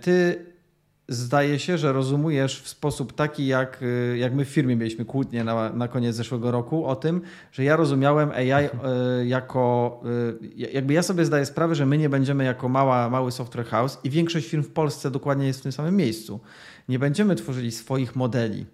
Ty 0.00 0.46
zdaje 1.08 1.58
się, 1.58 1.78
że 1.78 1.92
rozumujesz 1.92 2.62
w 2.62 2.68
sposób 2.68 3.12
taki, 3.12 3.46
jak, 3.46 3.84
jak 4.16 4.34
my 4.34 4.44
w 4.44 4.48
firmie 4.48 4.76
mieliśmy 4.76 5.04
kłótnię 5.04 5.44
na, 5.44 5.72
na 5.72 5.88
koniec 5.88 6.16
zeszłego 6.16 6.50
roku 6.50 6.86
o 6.86 6.96
tym, 6.96 7.20
że 7.52 7.64
ja 7.64 7.76
rozumiałem 7.76 8.30
AI 8.30 8.68
jako, 9.24 10.00
jakby 10.56 10.94
ja 10.94 11.02
sobie 11.02 11.24
zdaję 11.24 11.46
sprawę, 11.46 11.74
że 11.74 11.86
my 11.86 11.98
nie 11.98 12.08
będziemy 12.08 12.44
jako 12.44 12.68
mała, 12.68 13.10
mały 13.10 13.32
software 13.32 13.66
house 13.66 13.98
i 14.04 14.10
większość 14.10 14.48
firm 14.48 14.62
w 14.62 14.70
Polsce 14.70 15.10
dokładnie 15.10 15.46
jest 15.46 15.60
w 15.60 15.62
tym 15.62 15.72
samym 15.72 15.96
miejscu. 15.96 16.40
Nie 16.88 16.98
będziemy 16.98 17.36
tworzyli 17.36 17.72
swoich 17.72 18.16
modeli 18.16 18.66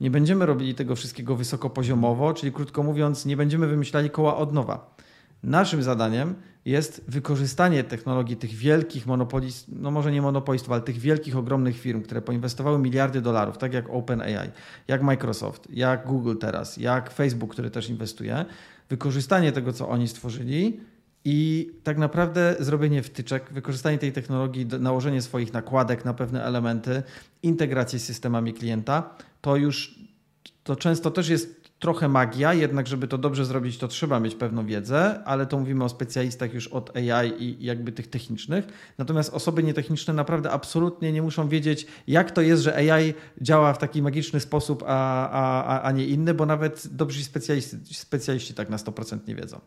nie 0.00 0.10
będziemy 0.10 0.46
robili 0.46 0.74
tego 0.74 0.96
wszystkiego 0.96 1.36
wysokopoziomowo, 1.36 2.34
czyli 2.34 2.52
krótko 2.52 2.82
mówiąc, 2.82 3.26
nie 3.26 3.36
będziemy 3.36 3.66
wymyślali 3.66 4.10
koła 4.10 4.36
od 4.36 4.52
nowa. 4.52 4.96
Naszym 5.42 5.82
zadaniem 5.82 6.34
jest 6.64 7.04
wykorzystanie 7.08 7.84
technologii 7.84 8.36
tych 8.36 8.50
wielkich 8.50 9.06
monopolistów, 9.06 9.74
no 9.78 9.90
może 9.90 10.12
nie 10.12 10.22
monopolistów, 10.22 10.72
ale 10.72 10.80
tych 10.80 10.98
wielkich, 10.98 11.36
ogromnych 11.36 11.80
firm, 11.80 12.02
które 12.02 12.22
poinwestowały 12.22 12.78
miliardy 12.78 13.20
dolarów, 13.20 13.58
tak 13.58 13.72
jak 13.72 13.90
OpenAI, 13.90 14.50
jak 14.88 15.02
Microsoft, 15.02 15.68
jak 15.70 16.06
Google 16.06 16.36
teraz, 16.36 16.76
jak 16.76 17.10
Facebook, 17.10 17.52
który 17.52 17.70
też 17.70 17.90
inwestuje, 17.90 18.44
wykorzystanie 18.88 19.52
tego, 19.52 19.72
co 19.72 19.88
oni 19.88 20.08
stworzyli 20.08 20.80
i 21.28 21.70
tak 21.82 21.98
naprawdę 21.98 22.56
zrobienie 22.60 23.02
wtyczek, 23.02 23.52
wykorzystanie 23.52 23.98
tej 23.98 24.12
technologii, 24.12 24.66
nałożenie 24.66 25.22
swoich 25.22 25.52
nakładek 25.52 26.04
na 26.04 26.14
pewne 26.14 26.44
elementy, 26.44 27.02
integrację 27.42 27.98
z 27.98 28.04
systemami 28.04 28.54
klienta, 28.54 29.16
to 29.40 29.56
już 29.56 29.98
to 30.64 30.76
często 30.76 31.10
też 31.10 31.28
jest 31.28 31.70
trochę 31.78 32.08
magia, 32.08 32.54
jednak 32.54 32.86
żeby 32.86 33.08
to 33.08 33.18
dobrze 33.18 33.44
zrobić, 33.44 33.78
to 33.78 33.88
trzeba 33.88 34.20
mieć 34.20 34.34
pewną 34.34 34.66
wiedzę, 34.66 35.22
ale 35.24 35.46
to 35.46 35.58
mówimy 35.58 35.84
o 35.84 35.88
specjalistach 35.88 36.54
już 36.54 36.68
od 36.68 36.96
AI 36.96 37.42
i 37.42 37.64
jakby 37.64 37.92
tych 37.92 38.06
technicznych. 38.06 38.66
Natomiast 38.98 39.34
osoby 39.34 39.62
nietechniczne 39.62 40.14
naprawdę 40.14 40.50
absolutnie 40.50 41.12
nie 41.12 41.22
muszą 41.22 41.48
wiedzieć, 41.48 41.86
jak 42.06 42.30
to 42.30 42.40
jest, 42.40 42.62
że 42.62 42.76
AI 42.76 43.14
działa 43.40 43.72
w 43.72 43.78
taki 43.78 44.02
magiczny 44.02 44.40
sposób, 44.40 44.84
a, 44.86 45.30
a, 45.30 45.82
a 45.82 45.92
nie 45.92 46.06
inny, 46.06 46.34
bo 46.34 46.46
nawet 46.46 46.88
dobrzy 46.90 47.24
specjaliści, 47.24 47.76
specjaliści 47.84 48.54
tak 48.54 48.70
na 48.70 48.76
100% 48.76 49.18
nie 49.28 49.34
wiedzą. 49.34 49.60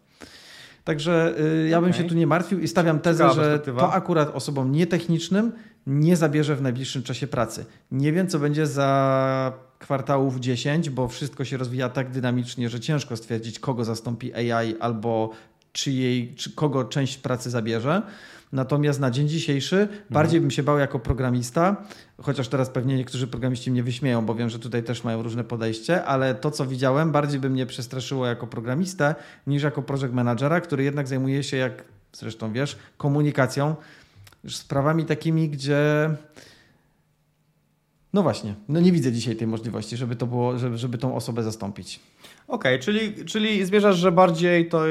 Także 0.90 1.36
y, 1.40 1.70
ja 1.70 1.82
bym 1.82 1.90
okay. 1.90 2.04
się 2.04 2.10
tu 2.10 2.16
nie 2.16 2.28
martwił 2.28 2.60
i 2.60 2.68
stawiam 2.68 3.00
tezę, 3.00 3.34
że 3.34 3.60
to 3.60 3.94
akurat 3.94 4.36
osobom 4.36 4.72
nietechnicznym 4.72 5.52
nie 5.88 6.16
zabierze 6.16 6.56
w 6.56 6.62
najbliższym 6.62 7.04
czasie 7.04 7.28
pracy. 7.28 7.66
Nie 7.92 8.12
wiem, 8.12 8.28
co 8.28 8.40
będzie 8.40 8.68
za 8.68 9.54
kwartałów 9.80 10.40
10, 10.40 10.90
bo 10.90 11.08
wszystko 11.08 11.46
się 11.46 11.58
rozwija 11.58 11.90
tak 11.90 12.12
dynamicznie, 12.12 12.70
że 12.70 12.80
ciężko 12.80 13.18
stwierdzić, 13.18 13.60
kogo 13.60 13.86
zastąpi 13.86 14.34
AI 14.34 14.80
albo 14.80 15.30
czy 15.72 15.92
jej, 15.92 16.36
czy 16.36 16.56
kogo 16.56 16.84
część 16.84 17.18
pracy 17.18 17.50
zabierze. 17.50 18.02
Natomiast 18.52 19.00
na 19.00 19.12
dzień 19.12 19.28
dzisiejszy 19.28 19.82
mhm. 19.82 20.00
bardziej 20.10 20.42
bym 20.42 20.52
się 20.52 20.64
bał 20.64 20.80
jako 20.80 21.00
programista, 21.00 21.86
chociaż 22.22 22.48
teraz 22.48 22.70
pewnie 22.70 22.98
niektórzy 22.98 23.28
programiści 23.28 23.72
mnie 23.72 23.84
wyśmieją, 23.84 24.26
bo 24.26 24.36
wiem, 24.36 24.50
że 24.50 24.60
tutaj 24.60 24.84
też 24.84 25.04
mają 25.04 25.24
różne 25.24 25.44
podejście, 25.44 26.06
ale 26.06 26.36
to, 26.36 26.52
co 26.52 26.66
widziałem, 26.66 27.12
bardziej 27.12 27.40
by 27.40 27.50
mnie 27.50 27.66
przestraszyło 27.66 28.26
jako 28.26 28.48
programistę 28.48 29.16
niż 29.48 29.64
jako 29.64 29.82
project 29.82 30.14
managera, 30.14 30.62
który 30.62 30.84
jednak 30.84 31.08
zajmuje 31.08 31.44
się, 31.44 31.58
jak 31.58 31.84
zresztą 32.14 32.54
wiesz, 32.54 32.78
komunikacją, 32.98 33.76
sprawami 34.48 35.06
takimi, 35.06 35.50
gdzie 35.50 36.10
no 38.14 38.24
właśnie, 38.24 38.56
no 38.70 38.80
nie 38.80 38.92
widzę 38.92 39.12
dzisiaj 39.12 39.36
tej 39.36 39.48
możliwości, 39.48 39.98
żeby 39.98 40.16
to 40.16 40.28
było, 40.28 40.58
żeby, 40.60 40.78
żeby 40.78 40.98
tą 40.98 41.16
osobę 41.16 41.44
zastąpić. 41.44 42.00
Okej, 42.48 42.76
okay, 42.76 42.80
czyli, 42.86 43.26
czyli 43.26 43.66
zmierzasz, 43.66 43.98
że 43.98 44.12
bardziej 44.12 44.70
to 44.70 44.84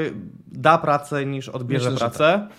da 0.47 0.77
pracę 0.77 1.25
niż 1.25 1.49
odbierze 1.49 1.91
Myślę, 1.91 2.09
pracę. 2.09 2.33
Um, 2.33 2.49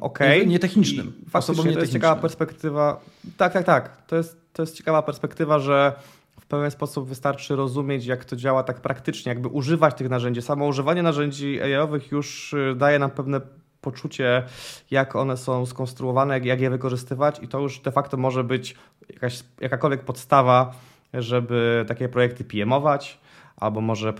Okej. 0.00 0.40
Okay. 0.40 0.46
Nietechnicznym. 0.46 1.12
Faktycznie 1.30 1.72
to 1.72 1.80
jest 1.80 1.92
ciekawa 1.92 2.20
perspektywa. 2.20 3.00
Tak, 3.36 3.52
tak, 3.52 3.64
tak. 3.64 4.06
To 4.06 4.16
jest, 4.16 4.36
to 4.52 4.62
jest 4.62 4.76
ciekawa 4.76 5.02
perspektywa, 5.02 5.58
że 5.58 5.92
w 6.40 6.46
pewien 6.46 6.70
sposób 6.70 7.08
wystarczy 7.08 7.56
rozumieć, 7.56 8.06
jak 8.06 8.24
to 8.24 8.36
działa 8.36 8.62
tak 8.62 8.80
praktycznie, 8.80 9.30
jakby 9.30 9.48
używać 9.48 9.94
tych 9.94 10.08
narzędzi. 10.08 10.42
Samo 10.42 10.66
używanie 10.66 11.02
narzędzi 11.02 11.62
AI-owych 11.62 12.10
już 12.10 12.52
y, 12.52 12.74
daje 12.76 12.98
nam 12.98 13.10
pewne 13.10 13.40
poczucie, 13.80 14.42
jak 14.90 15.16
one 15.16 15.36
są 15.36 15.66
skonstruowane, 15.66 16.34
jak, 16.34 16.44
jak 16.44 16.60
je 16.60 16.70
wykorzystywać 16.70 17.40
i 17.42 17.48
to 17.48 17.60
już 17.60 17.80
de 17.80 17.92
facto 17.92 18.16
może 18.16 18.44
być 18.44 18.74
jakaś, 19.08 19.42
jakakolwiek 19.60 20.00
podstawa, 20.04 20.74
żeby 21.14 21.84
takie 21.88 22.08
projekty 22.08 22.44
PM-ować, 22.44 23.18
albo 23.56 23.80
może 23.80 24.14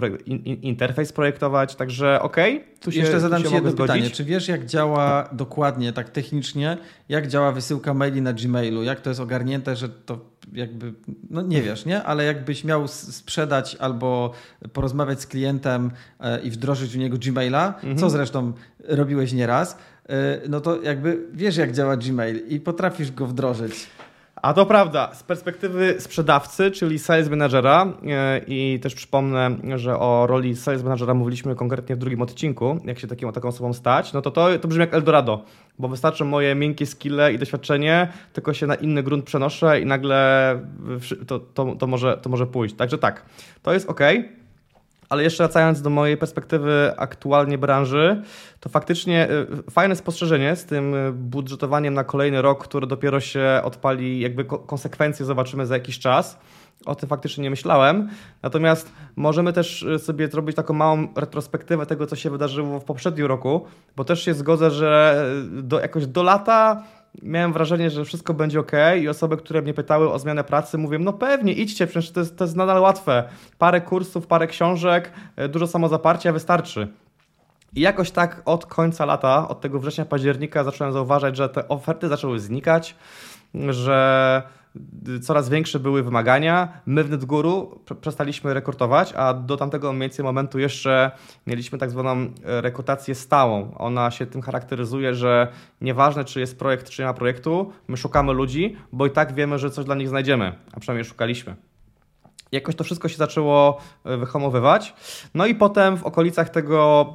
interfejs 0.63 1.13
projektować, 1.13 1.77
także 1.77 2.23
okej. 2.23 2.57
Okay, 2.57 2.81
tu 2.81 2.93
się, 2.93 3.01
Jeszcze 3.01 3.21
zadam 3.21 3.43
Ci 3.43 3.55
jedno 3.55 3.71
zgodzić. 3.71 3.95
pytanie. 3.95 4.11
Czy 4.11 4.25
wiesz, 4.25 4.49
jak 4.49 4.67
działa 4.67 5.29
dokładnie, 5.33 5.93
tak 5.93 6.11
technicznie, 6.11 6.79
jak 7.09 7.27
działa 7.27 7.53
wysyłka 7.53 7.95
maili 7.95 8.23
na 8.23 8.33
Gmailu? 8.33 8.83
Jak 8.83 9.01
to 9.01 9.11
jest 9.11 9.21
ogarnięte, 9.21 9.77
że 9.77 9.89
to 9.89 10.33
jakby, 10.53 10.93
no 11.31 11.43
nie 11.43 11.63
wiesz, 11.63 11.85
nie? 11.85 12.03
Ale 12.03 12.25
jakbyś 12.25 12.65
miał 12.65 12.89
sprzedać 12.89 13.75
albo 13.75 14.33
porozmawiać 14.73 15.21
z 15.21 15.27
klientem 15.27 15.91
e, 16.21 16.41
i 16.41 16.51
wdrożyć 16.51 16.97
u 16.97 16.99
niego 16.99 17.17
Gmaila, 17.19 17.75
mhm. 17.75 17.99
co 17.99 18.11
zresztą 18.11 18.53
robiłeś 18.89 19.33
nieraz, 19.33 19.79
e, 20.09 20.41
no 20.49 20.61
to 20.61 20.83
jakby 20.83 21.27
wiesz, 21.33 21.57
jak 21.57 21.73
działa 21.73 21.97
Gmail 21.97 22.49
i 22.49 22.61
potrafisz 22.61 23.13
go 23.13 23.27
wdrożyć. 23.27 23.87
A 24.43 24.55
to 24.55 24.67
prawda, 24.67 25.15
z 25.15 25.23
perspektywy 25.23 25.97
sprzedawcy, 25.99 26.71
czyli 26.71 26.99
sales 26.99 27.29
managera 27.29 27.87
e, 28.07 28.41
i 28.47 28.81
też 28.81 28.95
przypomnę, 28.95 29.57
że 29.77 29.99
o 29.99 30.27
roli 30.27 30.57
sales 30.57 30.83
managera 30.83 31.15
mówiliśmy 31.15 31.55
konkretnie 31.55 31.97
w 31.97 31.99
drugim 31.99 32.23
odcinku, 32.23 32.81
jak 32.85 32.99
się 32.99 33.07
takim, 33.07 33.33
taką 33.33 33.49
osobą 33.49 33.73
stać, 33.73 34.13
no 34.13 34.23
to, 34.23 34.31
to 34.31 34.59
to 34.59 34.69
brzmi 34.69 34.81
jak 34.81 34.95
Eldorado, 34.95 35.45
bo 35.79 35.89
wystarczy 35.89 36.25
moje 36.25 36.55
miękkie 36.55 36.87
skille 36.87 37.33
i 37.33 37.39
doświadczenie, 37.39 38.09
tylko 38.33 38.55
się 38.55 38.67
na 38.67 38.75
inny 38.75 39.03
grunt 39.03 39.25
przenoszę 39.25 39.81
i 39.81 39.87
nagle 39.87 40.61
to, 41.27 41.39
to, 41.39 41.75
to, 41.75 41.87
może, 41.87 42.19
to 42.23 42.31
może 42.31 42.47
pójść. 42.47 42.75
Także 42.75 42.99
tak, 42.99 43.25
to 43.63 43.73
jest 43.73 43.89
ok. 43.89 44.01
Ale 45.13 45.23
jeszcze 45.23 45.45
wracając 45.45 45.83
do 45.83 45.91
mojej 45.91 46.17
perspektywy 46.17 46.93
aktualnie 46.97 47.59
branży, 47.59 48.23
to 48.61 48.69
faktycznie 48.69 49.29
y, 49.31 49.71
fajne 49.71 49.97
spostrzeżenie 49.97 50.57
z 50.57 50.65
tym 50.65 50.95
y, 50.95 51.13
budżetowaniem 51.13 51.95
na 51.95 52.05
kolejny 52.05 52.43
rok, 52.43 52.65
które 52.65 52.87
dopiero 52.87 53.21
się 53.21 53.61
odpali, 53.65 54.21
jakby 54.21 54.45
konsekwencje 54.45 55.27
zobaczymy 55.27 55.67
za 55.67 55.75
jakiś 55.75 55.99
czas. 55.99 56.39
O 56.87 56.95
tym 56.95 57.09
faktycznie 57.09 57.43
nie 57.43 57.51
myślałem. 57.51 58.09
Natomiast 58.43 58.93
możemy 59.17 59.53
też 59.53 59.83
y, 59.83 59.99
sobie 59.99 60.29
zrobić 60.29 60.57
taką 60.57 60.75
małą 60.75 61.09
retrospektywę 61.17 61.87
tego, 61.87 62.07
co 62.07 62.17
się 62.17 62.31
wydarzyło 62.31 62.81
w 62.81 62.85
poprzednim 62.85 63.27
roku, 63.27 63.67
bo 63.97 64.05
też 64.05 64.25
się 64.25 64.35
zgodzę, 64.35 64.71
że 64.71 65.25
do, 65.51 65.81
jakoś 65.81 66.07
do 66.07 66.23
lata 66.23 66.83
miałem 67.23 67.53
wrażenie, 67.53 67.91
że 67.91 68.05
wszystko 68.05 68.35
będzie 68.35 68.61
ok 68.61 68.73
i 69.01 69.09
osoby, 69.09 69.37
które 69.37 69.63
mnie 69.63 69.75
pytały 69.75 70.13
o 70.13 70.19
zmianę 70.19 70.45
pracy, 70.45 70.79
mówię, 70.79 70.99
no 70.99 71.13
pewnie, 71.13 71.53
idźcie, 71.53 71.87
przecież 71.87 72.11
to 72.11 72.21
jest, 72.21 72.39
to 72.39 72.45
jest 72.45 72.57
nadal 72.57 72.83
łatwe. 72.83 73.25
Parę 73.59 73.81
kursów, 73.81 74.27
parę 74.27 74.47
książek, 74.47 75.13
e, 75.37 75.49
dużo 75.49 75.67
samozaparcia 75.67 76.33
wystarczy. 76.33 76.89
I 77.75 77.81
jakoś 77.81 78.11
tak 78.11 78.43
od 78.45 78.67
końca 78.67 79.05
lata, 79.05 79.49
od 79.49 79.61
tego 79.61 79.81
września, 79.81 80.05
października 80.05 80.65
zacząłem 80.65 80.93
zauważać, 80.93 81.37
że 81.37 81.49
te 81.49 81.69
oferty 81.69 82.09
zaczęły 82.09 82.41
znikać, 82.41 82.97
że 83.69 84.43
coraz 85.23 85.49
większe 85.49 85.81
były 85.81 86.03
wymagania. 86.03 86.69
My 86.87 87.05
w 87.05 87.11
NetGuru 87.11 87.81
przestaliśmy 88.01 88.55
rekrutawać, 88.55 89.13
a 89.13 89.35
do 89.35 89.57
tamtego 89.57 89.95
momentu 90.23 90.59
jeszcze 90.59 91.11
mieliśmy 91.47 91.79
tak 91.79 91.91
zwaną 91.91 92.11
e, 92.11 92.61
rekrutację 92.61 93.15
stałą. 93.15 93.75
Ona 93.79 94.11
się 94.11 94.27
tym 94.27 94.43
charakteryzuje, 94.43 95.15
że 95.15 95.49
nieważne 95.81 96.25
czy 96.25 96.41
jest 96.41 96.59
projekt, 96.59 96.91
czy 96.91 97.03
nie 97.03 97.07
ma 97.07 97.15
projektu, 97.15 97.73
my 97.89 97.97
szukamy 97.97 98.33
ludzi, 98.33 98.77
bo 98.93 99.07
i 99.07 99.11
tak 99.11 99.35
wiemy, 99.35 99.59
że 99.59 99.71
coś 99.71 99.85
dla 99.85 99.95
nich 99.95 100.09
znajdziemy, 100.09 100.53
a 100.73 100.81
przynajmniej 100.81 101.05
szukaliśmy. 101.05 101.57
Jakoś 102.53 102.75
to 102.75 102.85
wszystko 102.85 103.09
się 103.09 103.17
zaczęło 103.17 103.79
e, 104.05 104.17
wyhamowywać. 104.17 104.95
No 105.35 105.47
i 105.47 105.55
potem 105.55 105.97
w 105.97 106.05
okolicach 106.05 106.49
tego 106.49 107.07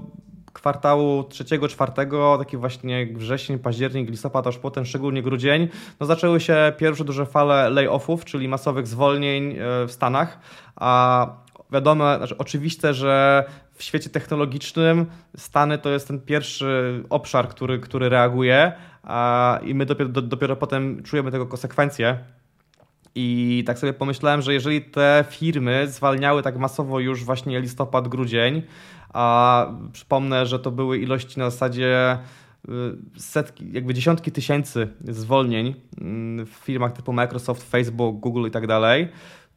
kwartału 0.58 1.24
trzeciego, 1.24 1.67
czwartego, 1.67 2.38
taki 2.38 2.58
właśnie 2.58 3.08
wrzesień, 3.13 3.60
październik, 3.60 4.10
listopad, 4.10 4.48
aż 4.48 4.58
potem 4.58 4.86
szczególnie 4.86 5.22
grudzień, 5.22 5.67
no 6.00 6.06
zaczęły 6.06 6.39
się 6.39 6.74
pierwsze 6.78 7.04
duże 7.04 7.26
fale 7.26 7.70
layoffów, 7.70 8.26
czyli 8.26 8.48
masowych 8.48 8.88
zwolnień 8.88 9.52
e, 9.52 9.86
w 9.88 9.91
Stanach, 9.91 10.39
a 10.76 11.28
wiadomo, 11.72 12.17
znaczy 12.17 12.38
oczywiste, 12.38 12.93
że 12.93 13.43
w 13.74 13.84
świecie 13.84 14.10
technologicznym 14.10 15.06
Stany 15.38 15.78
to 15.78 15.89
jest 15.89 16.08
ten 16.08 16.22
pierwszy 16.22 17.04
obszar, 17.10 17.50
który, 17.50 17.80
który 17.80 18.10
reaguje 18.10 18.72
a, 19.04 19.60
i 19.63 19.74
my 19.76 19.86
dopiero, 19.86 20.10
do, 20.10 20.22
dopiero 20.22 20.56
potem 20.56 21.04
czujemy 21.04 21.32
tego 21.32 21.46
konsekwencje. 21.46 22.20
I 23.15 23.63
tak 23.65 23.80
sobie 23.80 23.93
pomyślałem, 23.93 24.41
że 24.41 24.54
jeżeli 24.54 24.82
te 24.82 25.26
firmy 25.30 25.88
zwalniały 25.88 26.43
tak 26.43 26.58
masowo 26.58 27.00
już 27.00 27.24
właśnie 27.24 27.60
listopad, 27.60 28.08
grudzień, 28.08 28.62
a 29.13 29.67
przypomnę, 29.93 30.46
że 30.46 30.60
to 30.60 30.72
były 30.72 30.98
ilości 30.98 31.39
na 31.39 31.50
zasadzie 31.50 32.17
y, 32.70 32.72
setki, 33.20 33.72
jakby 33.72 33.93
dziesiątki 33.93 34.32
tysięcy 34.32 34.88
zwolnień 35.08 35.76
mm, 36.02 36.46
w 36.46 36.50
firmach 36.50 36.91
typu 36.91 37.13
Microsoft, 37.13 37.70
Facebook, 37.70 38.20
Google 38.20 38.48
i 38.48 38.52
tak 38.52 38.67
dalej, 38.67 39.08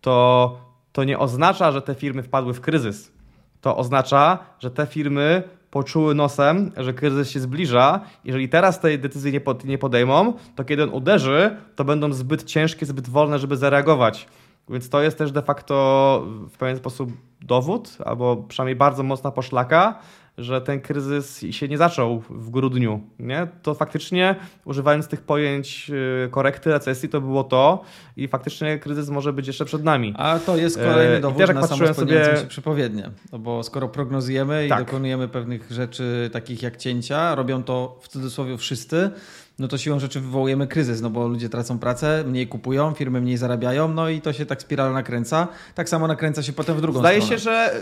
to 0.01 0.71
to 0.93 1.05
nie 1.05 1.19
oznacza, 1.19 1.73
że 1.73 1.83
te 1.83 1.95
firmy 1.95 2.23
wpadły 2.23 2.55
w 2.55 2.61
kryzys. 2.61 3.13
To 3.61 3.77
oznacza, 3.77 4.39
że 4.59 4.71
te 4.71 4.87
firmy 4.87 5.43
poczuły 5.71 6.15
nosem, 6.15 6.73
że 6.77 6.95
kryzys 6.95 7.31
się 7.31 7.41
zbliża. 7.41 8.01
Jeżeli 8.25 8.49
teraz 8.49 8.81
tej 8.81 8.99
decyzji 8.99 9.33
nie, 9.33 9.41
pod, 9.41 9.65
nie 9.65 9.79
podejmą, 9.79 10.33
to 10.57 10.65
kiedy 10.65 10.83
on 10.83 10.91
uderzy, 10.91 11.57
to 11.77 11.85
będą 11.85 12.13
zbyt 12.13 12.45
ciężkie, 12.45 12.87
zbyt 12.87 13.09
wolne, 13.09 13.39
żeby 13.39 13.57
zareagować. 13.57 14.29
Więc 14.69 14.89
to 14.89 15.03
jest 15.03 15.19
też 15.19 15.33
de 15.33 15.43
facto 15.43 16.27
w 16.51 16.57
pewien 16.59 16.77
sposób 16.77 17.11
dowód, 17.41 17.99
albo 18.05 18.37
przynajmniej 18.37 18.77
bardzo 18.77 19.03
mocna 19.03 19.31
poszlaka, 19.31 19.99
że 20.39 20.61
ten 20.61 20.81
kryzys 20.81 21.45
się 21.51 21.69
nie 21.69 21.79
zaczął 21.79 22.23
w 22.31 22.51
grudniu. 22.51 23.01
Nie? 23.19 23.49
To 23.63 23.75
faktycznie, 23.75 24.37
używając 24.65 25.09
tych 25.09 25.21
pojęć 25.21 25.91
y, 26.27 26.31
korekty, 26.31 26.71
recesji, 26.71 27.09
to 27.09 27.21
było 27.21 27.45
to 27.45 27.85
i 28.17 28.29
faktycznie 28.29 28.79
kryzys 28.79 29.09
może 29.09 29.33
być 29.33 29.47
jeszcze 29.47 29.65
przed 29.65 29.85
nami. 29.85 30.15
A 30.17 30.39
to 30.39 30.57
jest 30.57 30.79
kolejny 30.79 31.21
dowód 31.21 31.47
też, 31.47 31.55
na 31.55 31.67
sobie... 31.67 32.25
się 32.25 32.47
przepowiednie. 32.49 33.11
No 33.33 33.39
bo 33.39 33.63
skoro 33.63 33.89
prognozujemy 33.89 34.67
tak. 34.69 34.81
i 34.81 34.85
dokonujemy 34.85 35.29
pewnych 35.29 35.71
rzeczy 35.71 36.31
takich 36.33 36.63
jak 36.63 36.77
cięcia, 36.77 37.35
robią 37.35 37.63
to 37.63 37.99
w 38.03 38.09
cudzysłowie 38.09 38.59
wszyscy, 38.59 39.11
no 39.59 39.69
to 39.69 39.79
siłą 39.79 39.99
rzeczy 39.99 40.21
wywołujemy 40.21 40.67
kryzys, 40.67 41.01
no 41.01 41.11
bo 41.11 41.29
ludzie 41.29 41.49
tracą 41.49 41.79
pracę, 41.79 42.25
mniej 42.27 42.47
kupują, 42.47 42.95
firmy 42.95 43.21
mniej 43.21 43.37
zarabiają, 43.37 43.89
no 43.89 44.09
i 44.09 44.21
to 44.21 44.33
się 44.33 44.47
tak 44.47 44.63
spirala 44.63 44.93
nakręca. 44.93 45.49
Tak 45.75 45.89
samo 45.89 46.07
nakręca 46.07 46.43
się 46.43 46.53
potem 46.53 46.77
w 46.77 46.81
drugą 46.81 46.99
Zdaje 47.01 47.23
stronę. 47.23 47.41
Zdaje 47.41 47.69
się, 47.69 47.73
że 47.73 47.81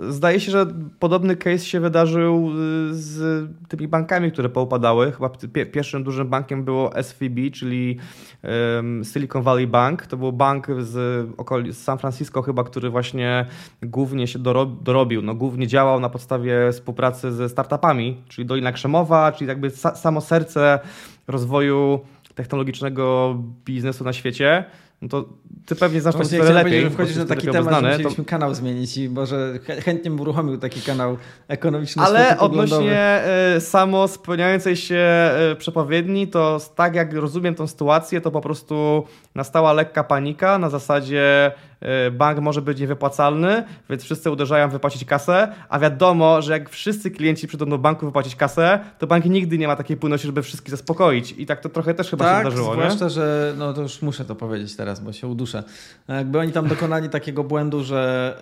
Zdaje 0.00 0.40
się, 0.40 0.52
że 0.52 0.66
podobny 0.98 1.36
case 1.36 1.58
się 1.58 1.80
wydarzył 1.80 2.50
y, 2.50 2.94
z 2.94 3.48
tymi 3.68 3.88
bankami, 3.88 4.32
które 4.32 4.48
poupadały. 4.48 5.12
Chyba 5.12 5.30
pierwszym 5.72 6.04
dużym 6.04 6.28
bankiem 6.28 6.64
było 6.64 7.02
SVB, 7.02 7.50
czyli 7.52 7.98
Silicon 9.12 9.42
Valley 9.42 9.66
Bank. 9.66 10.06
To 10.06 10.16
był 10.16 10.32
bank 10.32 10.66
z, 10.78 11.26
okolic, 11.36 11.76
San 11.76 11.98
Francisco 11.98 12.42
chyba, 12.42 12.64
który 12.64 12.90
właśnie 12.90 13.46
głównie 13.82 14.26
się 14.26 14.38
dorobił. 14.82 15.22
No, 15.22 15.34
głównie 15.34 15.66
działał 15.66 16.00
na 16.00 16.08
podstawie 16.08 16.72
współpracy 16.72 17.32
ze 17.32 17.48
startupami, 17.48 18.16
czyli 18.28 18.46
Dolina 18.46 18.72
Krzemowa, 18.72 19.32
czyli 19.32 19.48
jakby 19.48 19.70
samo 19.70 20.20
serce 20.20 20.78
rozwoju 21.28 22.00
technologicznego 22.34 23.36
biznesu 23.64 24.04
na 24.04 24.12
świecie. 24.12 24.64
No 25.02 25.08
to 25.08 25.24
ty 25.66 25.74
pewnie 25.74 26.00
znasz 26.00 26.14
to 26.14 26.24
wiele 26.24 26.52
lepiej. 26.52 26.82
Że 26.82 26.90
wchodzisz 26.90 27.16
na 27.16 27.24
taki 27.24 27.48
temat, 27.48 27.74
że 27.74 27.90
musieliśmy 27.90 28.24
to... 28.24 28.30
kanał 28.30 28.54
zmienić 28.54 28.96
i 28.96 29.08
może 29.08 29.58
chętnie 29.84 30.10
bym 30.10 30.20
uruchomił 30.20 30.58
taki 30.58 30.80
kanał 30.80 31.16
ekonomiczny. 31.48 32.02
Ale 32.02 32.38
odnośnie 32.38 33.22
y, 33.56 33.60
samo 33.60 34.08
spełniającej 34.08 34.76
się 34.76 35.30
y, 35.52 35.56
przepowiedni, 35.56 36.28
to 36.28 36.60
tak 36.74 36.94
jak 36.94 37.12
rozumiem 37.14 37.54
tą 37.54 37.66
sytuację, 37.66 38.20
to 38.20 38.30
po 38.30 38.40
prostu 38.40 39.04
nastała 39.34 39.72
lekka 39.72 40.04
panika 40.04 40.58
na 40.58 40.70
zasadzie 40.70 41.52
bank 42.12 42.38
może 42.38 42.62
być 42.62 42.80
niewypłacalny, 42.80 43.64
więc 43.90 44.02
wszyscy 44.02 44.30
uderzają 44.30 44.68
wypłacić 44.68 45.04
kasę, 45.04 45.52
a 45.68 45.78
wiadomo, 45.78 46.42
że 46.42 46.52
jak 46.52 46.70
wszyscy 46.70 47.10
klienci 47.10 47.48
przyjdą 47.48 47.66
do 47.66 47.78
banku 47.78 48.06
wypłacić 48.06 48.36
kasę, 48.36 48.80
to 48.98 49.06
bank 49.06 49.24
nigdy 49.24 49.58
nie 49.58 49.66
ma 49.66 49.76
takiej 49.76 49.96
płynności, 49.96 50.26
żeby 50.26 50.42
wszystkich 50.42 50.70
zaspokoić. 50.70 51.34
I 51.38 51.46
tak 51.46 51.60
to 51.60 51.68
trochę 51.68 51.94
też 51.94 52.10
chyba 52.10 52.24
tak, 52.24 52.38
się 52.38 52.50
wydarzyło. 52.50 52.72
zwłaszcza, 52.72 53.04
nie? 53.04 53.10
że 53.10 53.54
no 53.58 53.72
to 53.72 53.82
już 53.82 54.02
muszę 54.02 54.24
to 54.24 54.34
powiedzieć 54.34 54.76
teraz, 54.76 55.00
bo 55.00 55.12
się 55.12 55.26
uduszę. 55.26 55.64
Jakby 56.08 56.38
oni 56.38 56.52
tam 56.52 56.68
dokonali 56.68 57.08
takiego 57.08 57.44
błędu, 57.44 57.84
że 57.84 58.38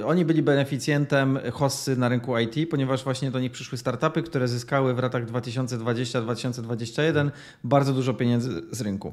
y, 0.00 0.06
oni 0.06 0.24
byli 0.24 0.42
beneficjentem 0.42 1.38
hossy 1.52 1.96
na 1.96 2.08
rynku 2.08 2.38
IT, 2.38 2.70
ponieważ 2.70 3.04
właśnie 3.04 3.30
do 3.30 3.40
nich 3.40 3.52
przyszły 3.52 3.78
startupy, 3.78 4.22
które 4.22 4.48
zyskały 4.48 4.94
w 4.94 4.98
latach 4.98 5.26
2020-2021 5.26 7.30
bardzo 7.64 7.92
dużo 7.92 8.14
pieniędzy 8.14 8.62
z 8.70 8.80
rynku. 8.80 9.12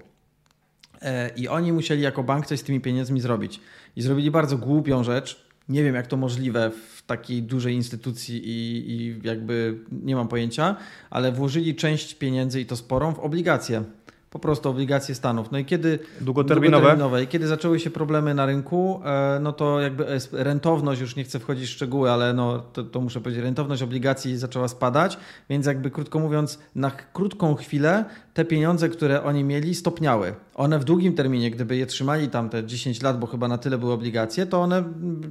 E, 1.01 1.29
I 1.35 1.47
oni 1.47 1.73
musieli 1.73 2.01
jako 2.01 2.23
bank 2.23 2.45
coś 2.45 2.59
z 2.59 2.63
tymi 2.63 2.81
pieniędzmi 2.81 3.21
zrobić. 3.21 3.59
I 3.95 4.01
zrobili 4.01 4.31
bardzo 4.31 4.57
głupią 4.57 5.03
rzecz. 5.03 5.49
Nie 5.69 5.83
wiem, 5.83 5.95
jak 5.95 6.07
to 6.07 6.17
możliwe 6.17 6.71
w 6.95 7.01
takiej 7.01 7.43
dużej 7.43 7.75
instytucji 7.75 8.41
i, 8.45 8.91
i 8.91 9.19
jakby 9.23 9.77
nie 9.91 10.15
mam 10.15 10.27
pojęcia, 10.27 10.75
ale 11.09 11.31
włożyli 11.31 11.75
część 11.75 12.15
pieniędzy 12.15 12.61
i 12.61 12.65
to 12.65 12.75
sporą 12.75 13.13
w 13.13 13.19
obligacje 13.19 13.83
po 14.29 14.39
prostu 14.39 14.69
obligacje 14.69 15.15
Stanów. 15.15 15.51
No 15.51 15.57
i 15.57 15.65
kiedy 15.65 15.99
długoterminowe, 16.21 16.71
długoterminowe 16.71 17.23
i 17.23 17.27
kiedy 17.27 17.47
zaczęły 17.47 17.79
się 17.79 17.89
problemy 17.89 18.33
na 18.33 18.45
rynku, 18.45 19.01
e, 19.05 19.39
no 19.41 19.53
to 19.53 19.79
jakby 19.81 20.05
rentowność, 20.31 21.01
już 21.01 21.15
nie 21.15 21.23
chcę 21.23 21.39
wchodzić 21.39 21.69
w 21.69 21.71
szczegóły, 21.71 22.11
ale 22.11 22.33
no 22.33 22.59
to, 22.59 22.83
to 22.83 23.01
muszę 23.01 23.21
powiedzieć, 23.21 23.43
rentowność 23.43 23.81
obligacji 23.81 24.37
zaczęła 24.37 24.67
spadać, 24.67 25.17
więc 25.49 25.65
jakby 25.65 25.91
krótko 25.91 26.19
mówiąc, 26.19 26.59
na 26.75 26.91
krótką 27.13 27.55
chwilę 27.55 28.05
te 28.39 28.45
pieniądze, 28.45 28.89
które 28.89 29.23
oni 29.23 29.43
mieli, 29.43 29.75
stopniały. 29.75 30.33
One 30.55 30.79
w 30.79 30.83
długim 30.83 31.13
terminie, 31.13 31.51
gdyby 31.51 31.77
je 31.77 31.85
trzymali 31.85 32.27
tam 32.27 32.49
te 32.49 32.65
10 32.65 33.01
lat, 33.01 33.19
bo 33.19 33.27
chyba 33.27 33.47
na 33.47 33.57
tyle 33.57 33.77
były 33.77 33.93
obligacje, 33.93 34.45
to 34.45 34.61
one 34.61 34.83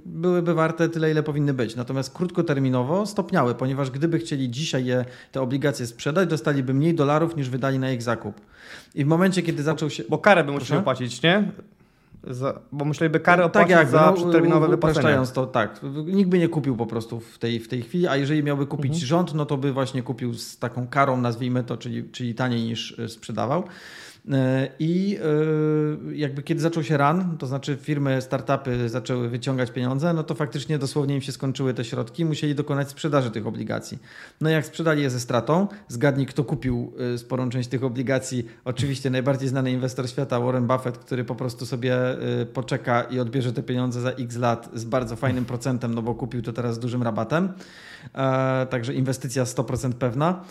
byłyby 0.06 0.54
warte 0.54 0.88
tyle, 0.88 1.10
ile 1.10 1.22
powinny 1.22 1.54
być. 1.54 1.76
Natomiast 1.76 2.14
krótkoterminowo 2.14 3.06
stopniały, 3.06 3.54
ponieważ 3.54 3.90
gdyby 3.90 4.18
chcieli 4.18 4.50
dzisiaj 4.50 4.84
je, 4.84 5.04
te 5.32 5.40
obligacje 5.40 5.86
sprzedać, 5.86 6.28
dostaliby 6.28 6.74
mniej 6.74 6.94
dolarów 6.94 7.36
niż 7.36 7.50
wydali 7.50 7.78
na 7.78 7.90
ich 7.90 8.02
zakup. 8.02 8.40
I 8.94 9.04
w 9.04 9.06
momencie, 9.06 9.42
kiedy 9.42 9.62
zaczął 9.62 9.90
się... 9.90 10.02
Bo 10.08 10.18
karę 10.18 10.44
by 10.44 10.52
musieli 10.52 10.80
opłacić, 10.80 11.22
nie? 11.22 11.50
Za, 12.30 12.60
bo 12.72 12.84
musieliby 12.84 13.20
karę 13.20 13.42
no, 13.42 13.48
tak 13.48 13.70
jak, 13.70 13.88
za 13.88 14.06
no, 14.06 14.12
przedterminowe 14.12 14.68
wypłacenie. 14.68 15.18
to 15.34 15.46
tak. 15.46 15.80
Nikt 16.06 16.30
by 16.30 16.38
nie 16.38 16.48
kupił 16.48 16.76
po 16.76 16.86
prostu 16.86 17.20
w 17.20 17.38
tej, 17.38 17.60
w 17.60 17.68
tej 17.68 17.82
chwili, 17.82 18.08
a 18.08 18.16
jeżeli 18.16 18.42
miałby 18.42 18.66
kupić 18.66 18.92
mhm. 18.92 19.06
rząd, 19.06 19.34
no 19.34 19.46
to 19.46 19.56
by 19.56 19.72
właśnie 19.72 20.02
kupił 20.02 20.34
z 20.34 20.58
taką 20.58 20.86
karą, 20.86 21.16
nazwijmy 21.16 21.64
to, 21.64 21.76
czyli, 21.76 22.10
czyli 22.10 22.34
taniej 22.34 22.64
niż 22.64 22.98
e, 22.98 23.08
sprzedawał. 23.08 23.64
E, 24.32 24.68
I 24.78 25.18
e, 26.12 26.16
jakby 26.16 26.42
kiedy 26.42 26.60
zaczął 26.60 26.82
się 26.82 26.96
run, 26.96 27.36
to 27.38 27.46
znaczy 27.46 27.76
firmy, 27.80 28.22
startupy 28.22 28.88
zaczęły 28.88 29.28
wyciągać 29.28 29.70
pieniądze, 29.70 30.14
no 30.14 30.22
to 30.22 30.34
faktycznie 30.34 30.78
dosłownie 30.78 31.14
im 31.14 31.20
się 31.20 31.32
skończyły 31.32 31.74
te 31.74 31.84
środki, 31.84 32.24
musieli 32.24 32.54
dokonać 32.54 32.88
sprzedaży 32.88 33.30
tych 33.30 33.46
obligacji. 33.46 33.98
No 34.40 34.50
jak 34.50 34.66
sprzedali 34.66 35.02
je 35.02 35.10
ze 35.10 35.20
stratą, 35.20 35.66
zgadnij 35.88 36.26
kto 36.26 36.44
kupił 36.44 36.92
e, 37.14 37.18
sporą 37.18 37.50
część 37.50 37.68
tych 37.68 37.84
obligacji. 37.84 38.46
Oczywiście 38.64 39.10
najbardziej 39.10 39.48
znany 39.48 39.72
inwestor 39.72 40.08
świata 40.08 40.40
Warren 40.40 40.66
Buffett, 40.66 40.98
który 40.98 41.24
po 41.24 41.34
prostu 41.34 41.66
sobie 41.66 41.96
poczeka 42.52 43.02
i 43.02 43.20
odbierze 43.20 43.52
te 43.52 43.62
pieniądze 43.62 44.00
za 44.00 44.10
x 44.10 44.36
lat 44.36 44.70
z 44.74 44.84
bardzo 44.84 45.16
fajnym 45.16 45.44
procentem, 45.44 45.94
no 45.94 46.02
bo 46.02 46.14
kupił 46.14 46.42
to 46.42 46.52
teraz 46.52 46.74
z 46.74 46.78
dużym 46.78 47.02
rabatem. 47.02 47.52
Także 48.70 48.94
inwestycja 48.94 49.44
100% 49.44 49.92
pewna. 49.92 50.44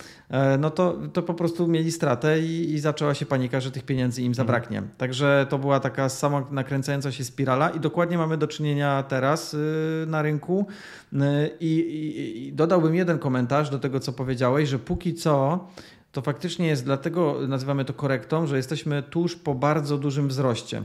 No 0.59 0.69
to, 0.69 0.97
to 1.13 1.23
po 1.23 1.33
prostu 1.33 1.67
mieli 1.67 1.91
stratę 1.91 2.39
i, 2.39 2.73
i 2.73 2.79
zaczęła 2.79 3.13
się 3.13 3.25
panika, 3.25 3.59
że 3.59 3.71
tych 3.71 3.83
pieniędzy 3.83 4.21
im 4.21 4.35
zabraknie. 4.35 4.77
Mhm. 4.77 4.97
Także 4.97 5.45
to 5.49 5.57
była 5.57 5.79
taka 5.79 6.09
sama 6.09 6.43
nakręcająca 6.51 7.11
się 7.11 7.23
spirala 7.23 7.69
i 7.69 7.79
dokładnie 7.79 8.17
mamy 8.17 8.37
do 8.37 8.47
czynienia 8.47 9.03
teraz 9.03 9.53
y, 9.53 10.05
na 10.07 10.21
rynku. 10.21 10.67
Y, 11.13 11.17
I, 11.59 11.79
i, 11.79 12.47
I 12.47 12.53
dodałbym 12.53 12.95
jeden 12.95 13.19
komentarz 13.19 13.69
do 13.69 13.79
tego, 13.79 13.99
co 13.99 14.13
powiedziałeś, 14.13 14.69
że 14.69 14.79
póki 14.79 15.13
co 15.13 15.67
to 16.11 16.21
faktycznie 16.21 16.67
jest 16.67 16.85
dlatego, 16.85 17.35
nazywamy 17.47 17.85
to 17.85 17.93
korektą, 17.93 18.47
że 18.47 18.57
jesteśmy 18.57 19.03
tuż 19.03 19.35
po 19.35 19.55
bardzo 19.55 19.97
dużym 19.97 20.27
wzroście 20.27 20.83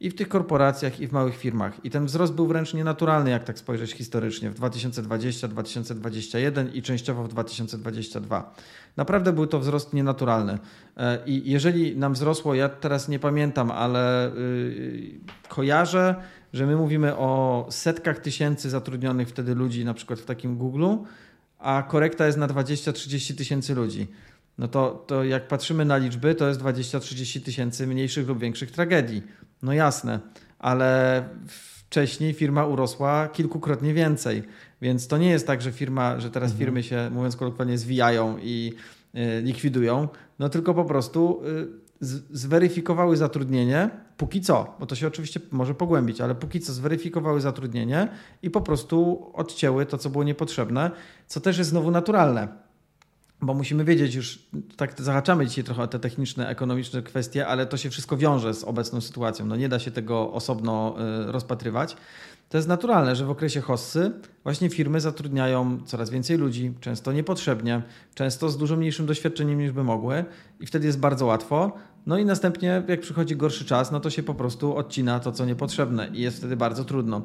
i 0.00 0.10
w 0.10 0.14
tych 0.14 0.28
korporacjach, 0.28 1.00
i 1.00 1.06
w 1.06 1.12
małych 1.12 1.36
firmach. 1.36 1.84
I 1.84 1.90
ten 1.90 2.06
wzrost 2.06 2.32
był 2.32 2.46
wręcz 2.46 2.74
nienaturalny, 2.74 3.30
jak 3.30 3.44
tak 3.44 3.58
spojrzeć 3.58 3.92
historycznie, 3.92 4.50
w 4.50 4.54
2020, 4.54 5.48
2021 5.48 6.72
i 6.72 6.82
częściowo 6.82 7.24
w 7.24 7.28
2022. 7.28 8.54
Naprawdę 8.96 9.32
był 9.32 9.46
to 9.46 9.60
wzrost 9.60 9.92
nienaturalny. 9.92 10.58
E, 10.96 11.18
I 11.26 11.50
jeżeli 11.50 11.96
nam 11.96 12.12
wzrosło, 12.12 12.54
ja 12.54 12.68
teraz 12.68 13.08
nie 13.08 13.18
pamiętam, 13.18 13.70
ale 13.70 14.32
yy, 14.36 15.20
kojarzę, 15.48 16.14
że 16.52 16.66
my 16.66 16.76
mówimy 16.76 17.16
o 17.16 17.66
setkach 17.70 18.18
tysięcy 18.18 18.70
zatrudnionych 18.70 19.28
wtedy 19.28 19.54
ludzi, 19.54 19.84
na 19.84 19.94
przykład 19.94 20.20
w 20.20 20.24
takim 20.24 20.56
Google, 20.56 20.86
a 21.58 21.82
korekta 21.88 22.26
jest 22.26 22.38
na 22.38 22.48
20-30 22.48 23.34
tysięcy 23.36 23.74
ludzi 23.74 24.08
no 24.58 24.68
to, 24.68 25.04
to 25.06 25.24
jak 25.24 25.48
patrzymy 25.48 25.84
na 25.84 25.96
liczby, 25.96 26.34
to 26.34 26.48
jest 26.48 26.60
20-30 26.60 27.40
tysięcy 27.40 27.86
mniejszych 27.86 28.28
lub 28.28 28.38
większych 28.38 28.70
tragedii. 28.70 29.22
No 29.62 29.72
jasne, 29.72 30.20
ale 30.58 31.24
wcześniej 31.88 32.34
firma 32.34 32.66
urosła 32.66 33.28
kilkukrotnie 33.28 33.94
więcej. 33.94 34.42
Więc 34.82 35.08
to 35.08 35.18
nie 35.18 35.30
jest 35.30 35.46
tak, 35.46 35.62
że 35.62 35.72
firma, 35.72 36.20
że 36.20 36.30
teraz 36.30 36.50
mhm. 36.50 36.66
firmy 36.66 36.82
się, 36.82 37.10
mówiąc 37.12 37.36
kolokwialnie, 37.36 37.78
zwijają 37.78 38.38
i 38.38 38.72
y, 39.14 39.42
likwidują, 39.42 40.08
no 40.38 40.48
tylko 40.48 40.74
po 40.74 40.84
prostu 40.84 41.42
y, 41.46 41.88
zweryfikowały 42.30 43.16
zatrudnienie, 43.16 43.90
póki 44.16 44.40
co, 44.40 44.76
bo 44.80 44.86
to 44.86 44.94
się 44.94 45.06
oczywiście 45.06 45.40
może 45.50 45.74
pogłębić, 45.74 46.20
ale 46.20 46.34
póki 46.34 46.60
co 46.60 46.72
zweryfikowały 46.72 47.40
zatrudnienie 47.40 48.08
i 48.42 48.50
po 48.50 48.60
prostu 48.60 49.26
odcięły 49.34 49.86
to, 49.86 49.98
co 49.98 50.10
było 50.10 50.24
niepotrzebne, 50.24 50.90
co 51.26 51.40
też 51.40 51.58
jest 51.58 51.70
znowu 51.70 51.90
naturalne 51.90 52.48
bo 53.42 53.54
musimy 53.54 53.84
wiedzieć 53.84 54.14
już, 54.14 54.38
tak 54.76 55.02
zahaczamy 55.02 55.46
dzisiaj 55.46 55.64
trochę 55.64 55.82
o 55.82 55.86
te 55.86 55.98
techniczne, 55.98 56.48
ekonomiczne 56.48 57.02
kwestie, 57.02 57.46
ale 57.46 57.66
to 57.66 57.76
się 57.76 57.90
wszystko 57.90 58.16
wiąże 58.16 58.54
z 58.54 58.64
obecną 58.64 59.00
sytuacją. 59.00 59.46
No 59.46 59.56
nie 59.56 59.68
da 59.68 59.78
się 59.78 59.90
tego 59.90 60.32
osobno 60.32 60.96
y, 61.28 61.32
rozpatrywać. 61.32 61.96
To 62.48 62.58
jest 62.58 62.68
naturalne, 62.68 63.16
że 63.16 63.26
w 63.26 63.30
okresie 63.30 63.60
hossy 63.60 64.12
właśnie 64.44 64.70
firmy 64.70 65.00
zatrudniają 65.00 65.78
coraz 65.86 66.10
więcej 66.10 66.38
ludzi, 66.38 66.72
często 66.80 67.12
niepotrzebnie, 67.12 67.82
często 68.14 68.48
z 68.48 68.58
dużo 68.58 68.76
mniejszym 68.76 69.06
doświadczeniem 69.06 69.58
niż 69.58 69.72
by 69.72 69.84
mogły 69.84 70.24
i 70.60 70.66
wtedy 70.66 70.86
jest 70.86 70.98
bardzo 70.98 71.26
łatwo. 71.26 71.72
No 72.06 72.18
i 72.18 72.24
następnie 72.24 72.82
jak 72.88 73.00
przychodzi 73.00 73.36
gorszy 73.36 73.64
czas, 73.64 73.92
no 73.92 74.00
to 74.00 74.10
się 74.10 74.22
po 74.22 74.34
prostu 74.34 74.76
odcina 74.76 75.20
to, 75.20 75.32
co 75.32 75.44
niepotrzebne 75.44 76.08
i 76.12 76.20
jest 76.20 76.38
wtedy 76.38 76.56
bardzo 76.56 76.84
trudno. 76.84 77.22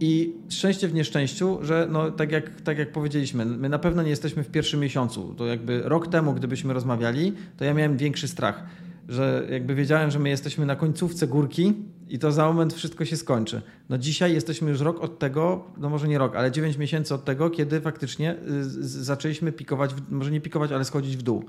I 0.00 0.34
szczęście 0.48 0.88
w 0.88 0.94
nieszczęściu, 0.94 1.58
że 1.62 1.88
no, 1.90 2.10
tak, 2.10 2.32
jak, 2.32 2.60
tak 2.60 2.78
jak 2.78 2.92
powiedzieliśmy, 2.92 3.44
my 3.44 3.68
na 3.68 3.78
pewno 3.78 4.02
nie 4.02 4.10
jesteśmy 4.10 4.44
w 4.44 4.50
pierwszym 4.50 4.80
miesiącu. 4.80 5.34
To 5.34 5.46
jakby 5.46 5.82
rok 5.84 6.08
temu, 6.08 6.34
gdybyśmy 6.34 6.74
rozmawiali, 6.74 7.32
to 7.56 7.64
ja 7.64 7.74
miałem 7.74 7.96
większy 7.96 8.28
strach, 8.28 8.64
że 9.08 9.46
jakby 9.50 9.74
wiedziałem, 9.74 10.10
że 10.10 10.18
my 10.18 10.28
jesteśmy 10.28 10.66
na 10.66 10.76
końcówce 10.76 11.26
górki 11.26 11.74
i 12.08 12.18
to 12.18 12.32
za 12.32 12.46
moment 12.46 12.74
wszystko 12.74 13.04
się 13.04 13.16
skończy. 13.16 13.62
No 13.88 13.98
dzisiaj 13.98 14.34
jesteśmy 14.34 14.70
już 14.70 14.80
rok 14.80 15.00
od 15.00 15.18
tego, 15.18 15.64
no 15.78 15.88
może 15.88 16.08
nie 16.08 16.18
rok, 16.18 16.36
ale 16.36 16.50
9 16.50 16.78
miesięcy 16.78 17.14
od 17.14 17.24
tego, 17.24 17.50
kiedy 17.50 17.80
faktycznie 17.80 18.34
y, 18.34 18.64
zaczęliśmy 18.84 19.52
pikować, 19.52 19.90
może 20.10 20.30
nie 20.30 20.40
pikować, 20.40 20.72
ale 20.72 20.84
schodzić 20.84 21.16
w 21.16 21.22
dół. 21.22 21.44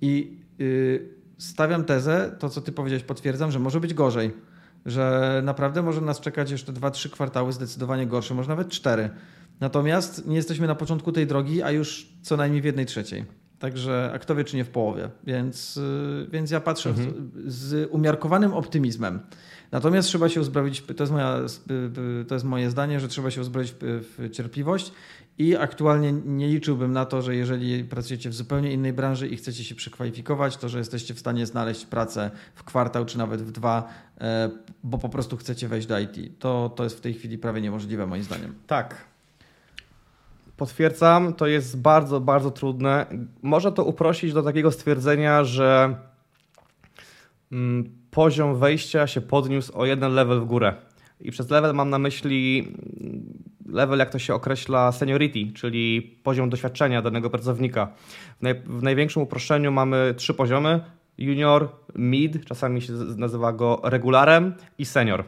I 0.00 0.36
yy, 0.58 1.08
stawiam 1.38 1.84
tezę, 1.84 2.36
to 2.38 2.48
co 2.48 2.60
ty 2.60 2.72
powiedziałeś 2.72 3.02
potwierdzam, 3.02 3.50
że 3.50 3.58
może 3.58 3.80
być 3.80 3.94
gorzej 3.94 4.30
że 4.86 5.40
naprawdę 5.44 5.82
może 5.82 6.00
nas 6.00 6.20
czekać 6.20 6.50
jeszcze 6.50 6.72
2-3 6.72 7.10
kwartały 7.10 7.52
zdecydowanie 7.52 8.06
gorsze, 8.06 8.34
może 8.34 8.48
nawet 8.48 8.68
4. 8.68 9.10
Natomiast 9.60 10.26
nie 10.26 10.36
jesteśmy 10.36 10.66
na 10.66 10.74
początku 10.74 11.12
tej 11.12 11.26
drogi, 11.26 11.62
a 11.62 11.70
już 11.70 12.08
co 12.22 12.36
najmniej 12.36 12.62
w 12.62 12.64
jednej 12.64 12.86
trzeciej. 12.86 13.24
Także, 13.58 14.10
a 14.14 14.18
kto 14.18 14.34
wie, 14.34 14.44
czy 14.44 14.56
nie 14.56 14.64
w 14.64 14.70
połowie. 14.70 15.10
Więc, 15.24 15.76
y, 15.76 16.26
więc 16.30 16.50
ja 16.50 16.60
patrzę 16.60 16.90
mhm. 16.90 17.30
z 17.46 17.88
umiarkowanym 17.90 18.54
optymizmem. 18.54 19.20
Natomiast 19.72 20.08
trzeba 20.08 20.28
się 20.28 20.40
uzbroić, 20.40 20.82
to 20.82 21.02
jest, 21.02 21.12
moja, 21.12 21.40
to 22.28 22.34
jest 22.34 22.44
moje 22.44 22.70
zdanie, 22.70 23.00
że 23.00 23.08
trzeba 23.08 23.30
się 23.30 23.40
uzbroić 23.40 23.74
w 23.80 24.28
cierpliwość 24.32 24.92
i 25.38 25.56
aktualnie 25.56 26.12
nie 26.12 26.48
liczyłbym 26.48 26.92
na 26.92 27.04
to, 27.04 27.22
że 27.22 27.36
jeżeli 27.36 27.84
pracujecie 27.84 28.30
w 28.30 28.34
zupełnie 28.34 28.72
innej 28.72 28.92
branży 28.92 29.28
i 29.28 29.36
chcecie 29.36 29.64
się 29.64 29.74
przekwalifikować, 29.74 30.56
to 30.56 30.68
że 30.68 30.78
jesteście 30.78 31.14
w 31.14 31.18
stanie 31.18 31.46
znaleźć 31.46 31.86
pracę 31.86 32.30
w 32.54 32.64
kwartał 32.64 33.04
czy 33.04 33.18
nawet 33.18 33.42
w 33.42 33.52
dwa, 33.52 33.88
e, 34.20 34.50
bo 34.84 34.98
po 34.98 35.08
prostu 35.08 35.36
chcecie 35.36 35.68
wejść 35.68 35.86
do 35.86 35.98
IT. 35.98 36.38
To, 36.38 36.72
to 36.76 36.84
jest 36.84 36.96
w 36.98 37.00
tej 37.00 37.14
chwili 37.14 37.38
prawie 37.38 37.60
niemożliwe 37.60 38.06
moim 38.06 38.22
zdaniem. 38.22 38.54
Tak. 38.66 39.08
Potwierdzam, 40.56 41.34
to 41.34 41.46
jest 41.46 41.80
bardzo, 41.80 42.20
bardzo 42.20 42.50
trudne. 42.50 43.06
Można 43.42 43.70
to 43.70 43.84
uprościć 43.84 44.32
do 44.32 44.42
takiego 44.42 44.70
stwierdzenia, 44.70 45.44
że 45.44 45.96
mm, 47.52 47.90
poziom 48.10 48.56
wejścia 48.58 49.06
się 49.06 49.20
podniósł 49.20 49.78
o 49.78 49.86
jeden 49.86 50.14
level 50.14 50.40
w 50.40 50.44
górę. 50.44 50.74
I 51.20 51.30
przez 51.30 51.50
level 51.50 51.74
mam 51.74 51.90
na 51.90 51.98
myśli 51.98 52.72
level, 53.68 53.98
jak 53.98 54.10
to 54.10 54.18
się 54.18 54.34
określa, 54.34 54.92
seniority, 54.92 55.52
czyli 55.54 56.02
poziom 56.22 56.50
doświadczenia 56.50 57.02
danego 57.02 57.30
pracownika. 57.30 57.92
W, 58.38 58.42
naj, 58.42 58.54
w 58.54 58.82
największym 58.82 59.22
uproszczeniu 59.22 59.72
mamy 59.72 60.14
trzy 60.16 60.34
poziomy: 60.34 60.80
junior, 61.18 61.68
mid, 61.94 62.44
czasami 62.44 62.82
się 62.82 62.92
nazywa 63.16 63.52
go 63.52 63.80
regularem 63.84 64.54
i 64.78 64.84
senior. 64.84 65.24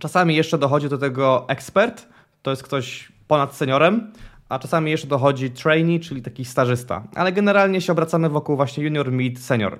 Czasami 0.00 0.36
jeszcze 0.36 0.58
dochodzi 0.58 0.88
do 0.88 0.98
tego 0.98 1.44
ekspert, 1.48 2.08
to 2.42 2.50
jest 2.50 2.62
ktoś 2.62 3.12
ponad 3.28 3.54
seniorem, 3.54 4.12
a 4.48 4.58
czasami 4.58 4.90
jeszcze 4.90 5.08
dochodzi 5.08 5.50
trainee, 5.50 6.00
czyli 6.00 6.22
taki 6.22 6.44
stażysta. 6.44 7.04
Ale 7.14 7.32
generalnie 7.32 7.80
się 7.80 7.92
obracamy 7.92 8.28
wokół 8.28 8.56
właśnie 8.56 8.84
junior, 8.84 9.12
mid, 9.12 9.38
senior. 9.38 9.78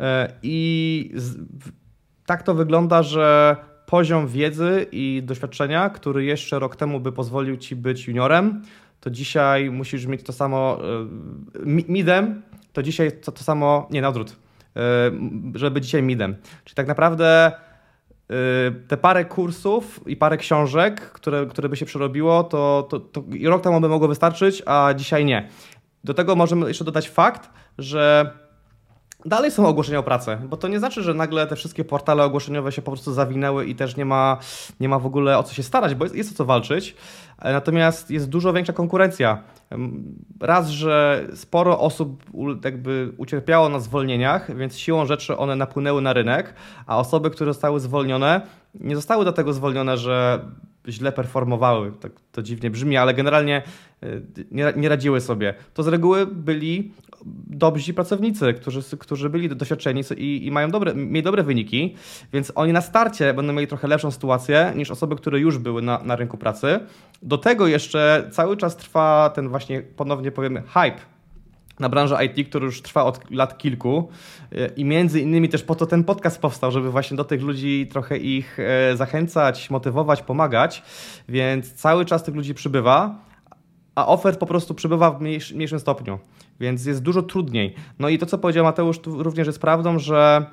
E, 0.00 0.32
I 0.42 1.14
tak 2.26 2.42
to 2.42 2.54
wygląda, 2.54 3.02
że 3.02 3.56
poziom 3.92 4.28
wiedzy 4.28 4.86
i 4.92 5.22
doświadczenia, 5.24 5.90
który 5.90 6.24
jeszcze 6.24 6.58
rok 6.58 6.76
temu 6.76 7.00
by 7.00 7.12
pozwolił 7.12 7.56
ci 7.56 7.76
być 7.76 8.08
juniorem, 8.08 8.62
to 9.00 9.10
dzisiaj 9.10 9.70
musisz 9.70 10.06
mieć 10.06 10.22
to 10.22 10.32
samo 10.32 10.78
e, 11.56 11.66
midem, 11.66 12.42
to 12.72 12.82
dzisiaj 12.82 13.12
to, 13.12 13.32
to 13.32 13.44
samo, 13.44 13.88
nie 13.90 14.02
na 14.02 14.08
odwrót, 14.08 14.36
e, 14.76 14.80
żeby 15.54 15.80
dzisiaj 15.80 16.02
midem. 16.02 16.36
Czyli 16.64 16.74
tak 16.74 16.86
naprawdę 16.86 17.52
te 18.88 18.96
parę 18.96 19.24
kursów 19.24 20.00
i 20.06 20.16
parę 20.16 20.36
książek, 20.36 21.00
które, 21.00 21.46
które 21.46 21.68
by 21.68 21.76
się 21.76 21.86
przerobiło, 21.86 22.44
to, 22.44 22.86
to, 22.90 23.00
to 23.00 23.22
rok 23.44 23.62
temu 23.62 23.80
by 23.80 23.88
mogło 23.88 24.08
wystarczyć, 24.08 24.62
a 24.66 24.94
dzisiaj 24.96 25.24
nie. 25.24 25.48
Do 26.04 26.14
tego 26.14 26.36
możemy 26.36 26.68
jeszcze 26.68 26.84
dodać 26.84 27.08
fakt, 27.08 27.50
że 27.78 28.32
Dalej 29.24 29.50
są 29.50 29.66
ogłoszenia 29.66 29.98
o 29.98 30.02
pracę, 30.02 30.38
bo 30.48 30.56
to 30.56 30.68
nie 30.68 30.78
znaczy, 30.78 31.02
że 31.02 31.14
nagle 31.14 31.46
te 31.46 31.56
wszystkie 31.56 31.84
portale 31.84 32.24
ogłoszeniowe 32.24 32.72
się 32.72 32.82
po 32.82 32.90
prostu 32.90 33.12
zawinęły 33.12 33.66
i 33.66 33.74
też 33.74 33.96
nie 33.96 34.04
ma, 34.04 34.38
nie 34.80 34.88
ma 34.88 34.98
w 34.98 35.06
ogóle 35.06 35.38
o 35.38 35.42
co 35.42 35.54
się 35.54 35.62
starać, 35.62 35.94
bo 35.94 36.04
jest, 36.04 36.16
jest 36.16 36.32
o 36.32 36.34
co 36.34 36.44
walczyć. 36.44 36.96
Natomiast 37.44 38.10
jest 38.10 38.28
dużo 38.28 38.52
większa 38.52 38.72
konkurencja. 38.72 39.42
Raz, 40.40 40.68
że 40.68 41.26
sporo 41.34 41.80
osób 41.80 42.22
jakby 42.64 43.12
ucierpiało 43.16 43.68
na 43.68 43.80
zwolnieniach, 43.80 44.56
więc 44.56 44.78
siłą 44.78 45.06
rzeczy 45.06 45.36
one 45.36 45.56
napłynęły 45.56 46.02
na 46.02 46.12
rynek, 46.12 46.54
a 46.86 46.98
osoby, 46.98 47.30
które 47.30 47.52
zostały 47.52 47.80
zwolnione, 47.80 48.40
nie 48.74 48.96
zostały 48.96 49.24
do 49.24 49.32
tego 49.32 49.52
zwolnione, 49.52 49.96
że 49.96 50.44
źle 50.88 51.12
performowały. 51.12 51.92
Tak 52.00 52.12
to 52.32 52.42
dziwnie 52.42 52.70
brzmi, 52.70 52.96
ale 52.96 53.14
generalnie 53.14 53.62
y, 54.02 54.22
nie, 54.50 54.72
nie 54.76 54.88
radziły 54.88 55.20
sobie. 55.20 55.54
To 55.74 55.82
z 55.82 55.88
reguły 55.88 56.26
byli 56.26 56.92
dobrzy 57.46 57.94
pracownicy, 57.94 58.54
którzy, 58.54 58.98
którzy 58.98 59.30
byli 59.30 59.48
doświadczeni 59.48 60.02
i, 60.16 60.46
i 60.46 60.50
mają 60.50 60.70
dobre, 60.70 60.94
mieli 60.94 61.22
dobre 61.22 61.42
wyniki, 61.42 61.96
więc 62.32 62.52
oni 62.54 62.72
na 62.72 62.80
starcie 62.80 63.34
będą 63.34 63.52
mieli 63.52 63.66
trochę 63.66 63.88
lepszą 63.88 64.10
sytuację 64.10 64.72
niż 64.76 64.90
osoby, 64.90 65.16
które 65.16 65.40
już 65.40 65.58
były 65.58 65.82
na, 65.82 66.00
na 66.04 66.16
rynku 66.16 66.38
pracy. 66.38 66.80
Do 67.22 67.38
tego 67.38 67.66
jeszcze 67.66 68.28
cały 68.32 68.56
czas 68.56 68.76
trwa 68.76 69.32
ten 69.34 69.48
właśnie, 69.48 69.82
ponownie 69.82 70.30
powiemy, 70.30 70.62
hype 70.62 71.11
na 71.82 71.88
branżę 71.88 72.24
IT, 72.24 72.48
który 72.48 72.66
już 72.66 72.82
trwa 72.82 73.04
od 73.04 73.30
lat 73.30 73.58
kilku. 73.58 74.08
I 74.76 74.84
między 74.84 75.20
innymi 75.20 75.48
też 75.48 75.62
po 75.62 75.74
to 75.74 75.86
ten 75.86 76.04
podcast 76.04 76.40
powstał, 76.40 76.70
żeby 76.70 76.90
właśnie 76.90 77.16
do 77.16 77.24
tych 77.24 77.42
ludzi 77.42 77.88
trochę 77.90 78.16
ich 78.16 78.58
e, 78.60 78.96
zachęcać, 78.96 79.70
motywować, 79.70 80.22
pomagać, 80.22 80.82
więc 81.28 81.72
cały 81.72 82.04
czas 82.04 82.22
tych 82.22 82.34
ludzi 82.34 82.54
przybywa, 82.54 83.14
a 83.94 84.06
ofert 84.06 84.40
po 84.40 84.46
prostu 84.46 84.74
przybywa 84.74 85.10
w 85.10 85.20
mniejszym 85.54 85.80
stopniu, 85.80 86.18
więc 86.60 86.86
jest 86.86 87.02
dużo 87.02 87.22
trudniej. 87.22 87.74
No 87.98 88.08
i 88.08 88.18
to, 88.18 88.26
co 88.26 88.38
powiedział 88.38 88.64
Mateusz, 88.64 89.00
również 89.06 89.46
jest 89.46 89.60
prawdą, 89.60 89.98
że 89.98 90.46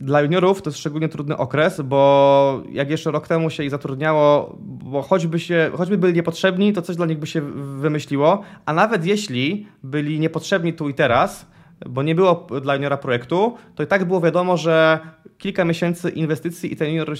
dla 0.00 0.20
juniorów 0.20 0.62
to 0.62 0.70
jest 0.70 0.78
szczególnie 0.78 1.08
trudny 1.08 1.36
okres, 1.36 1.80
bo 1.80 2.62
jak 2.72 2.90
jeszcze 2.90 3.10
rok 3.10 3.28
temu 3.28 3.50
się 3.50 3.64
ich 3.64 3.70
zatrudniało, 3.70 4.56
bo 4.60 5.02
choćby, 5.02 5.40
się, 5.40 5.70
choćby 5.74 5.98
byli 5.98 6.14
niepotrzebni, 6.14 6.72
to 6.72 6.82
coś 6.82 6.96
dla 6.96 7.06
nich 7.06 7.18
by 7.18 7.26
się 7.26 7.40
wymyśliło, 7.80 8.42
a 8.66 8.72
nawet 8.72 9.06
jeśli 9.06 9.66
byli 9.82 10.20
niepotrzebni 10.20 10.72
tu 10.72 10.88
i 10.88 10.94
teraz, 10.94 11.46
bo 11.88 12.02
nie 12.02 12.14
było 12.14 12.46
dla 12.62 12.74
juniora 12.74 12.96
projektu, 12.96 13.56
to 13.74 13.82
i 13.82 13.86
tak 13.86 14.04
było 14.04 14.20
wiadomo, 14.20 14.56
że 14.56 14.98
kilka 15.38 15.64
miesięcy 15.64 16.10
inwestycji 16.10 16.72
i 16.72 16.76
ten 16.76 16.88
junior 16.88 17.18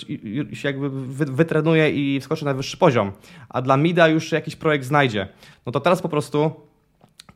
się 0.53 0.69
jakby 0.69 0.91
wytrenuje 1.33 1.91
i 1.91 2.21
wskoczy 2.21 2.45
na 2.45 2.55
wyższy 2.55 2.77
poziom, 2.77 3.13
a 3.49 3.63
dla 3.63 3.77
MIDA 3.77 4.09
już 4.09 4.33
jakiś 4.33 4.57
projekt 4.57 4.85
znajdzie. 4.85 5.29
No 5.67 5.73
to 5.73 5.81
teraz 5.81 6.03
po 6.03 6.09
prostu 6.09 6.51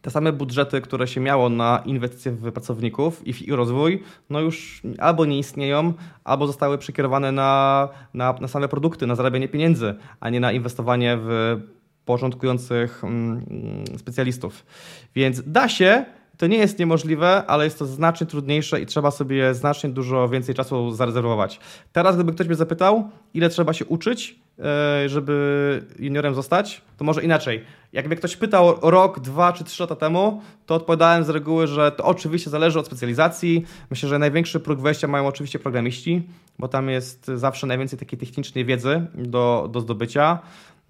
te 0.05 0.11
same 0.11 0.33
budżety, 0.33 0.81
które 0.81 1.09
się 1.09 1.21
miało 1.21 1.49
na 1.49 1.83
inwestycje 1.85 2.33
w 2.33 2.53
pracowników 2.53 3.27
i 3.27 3.33
w 3.33 3.43
ich 3.43 3.55
rozwój, 3.55 4.03
no 4.31 4.41
już 4.41 4.83
albo 4.99 5.25
nie 5.25 5.39
istnieją, 5.39 5.93
albo 6.25 6.47
zostały 6.47 6.79
przekierowane 6.79 7.33
na, 7.33 7.89
na, 8.15 8.35
na 8.41 8.49
same 8.49 8.69
produkty, 8.69 9.07
na 9.07 9.15
zarabianie 9.15 9.49
pieniędzy, 9.49 9.95
a 10.21 10.31
nie 10.31 10.41
na 10.41 10.53
inwestowanie 10.53 11.19
w 11.21 11.61
porządkujących 12.05 13.05
mm, 13.05 13.45
specjalistów. 13.99 14.67
Więc 15.15 15.43
da 15.47 15.69
się, 15.69 16.05
to 16.37 16.47
nie 16.47 16.57
jest 16.57 16.79
niemożliwe, 16.79 17.47
ale 17.47 17.65
jest 17.65 17.79
to 17.79 17.87
znacznie 17.87 18.27
trudniejsze 18.27 18.81
i 18.81 18.87
trzeba 18.87 19.11
sobie 19.11 19.55
znacznie 19.55 19.91
dużo 19.91 20.29
więcej 20.29 20.55
czasu 20.55 20.91
zarezerwować. 20.91 21.61
Teraz, 21.93 22.15
gdyby 22.15 22.33
ktoś 22.33 22.47
mnie 22.47 22.57
zapytał, 22.57 23.11
ile 23.35 23.49
trzeba 23.49 23.73
się 23.73 23.85
uczyć, 23.85 24.44
żeby 25.07 25.83
juniorem 25.99 26.35
zostać, 26.35 26.83
to 26.97 27.05
może 27.05 27.25
inaczej. 27.25 27.65
Jakby 27.93 28.17
ktoś 28.17 28.37
pytał 28.37 28.75
rok, 28.83 29.21
dwa 29.21 29.53
czy 29.53 29.65
trzy 29.65 29.83
lata 29.83 29.97
temu, 29.97 30.43
to 30.67 30.75
odpowiadałem 30.75 31.25
z 31.25 31.29
reguły, 31.29 31.67
że 31.67 31.93
to 31.93 32.05
oczywiście 32.05 32.51
zależy 32.51 32.79
od 32.79 32.87
specjalizacji. 32.87 33.65
Myślę, 33.91 34.09
że 34.09 34.19
największy 34.19 34.61
próg 34.61 34.81
wejścia 34.81 35.09
mają 35.09 35.27
oczywiście 35.27 35.59
programiści, 35.59 36.29
bo 36.59 36.69
tam 36.69 36.89
jest 36.89 37.27
zawsze 37.35 37.67
najwięcej 37.67 37.99
takiej 37.99 38.19
technicznej 38.19 38.65
wiedzy 38.65 39.07
do, 39.15 39.69
do 39.73 39.81
zdobycia. 39.81 40.39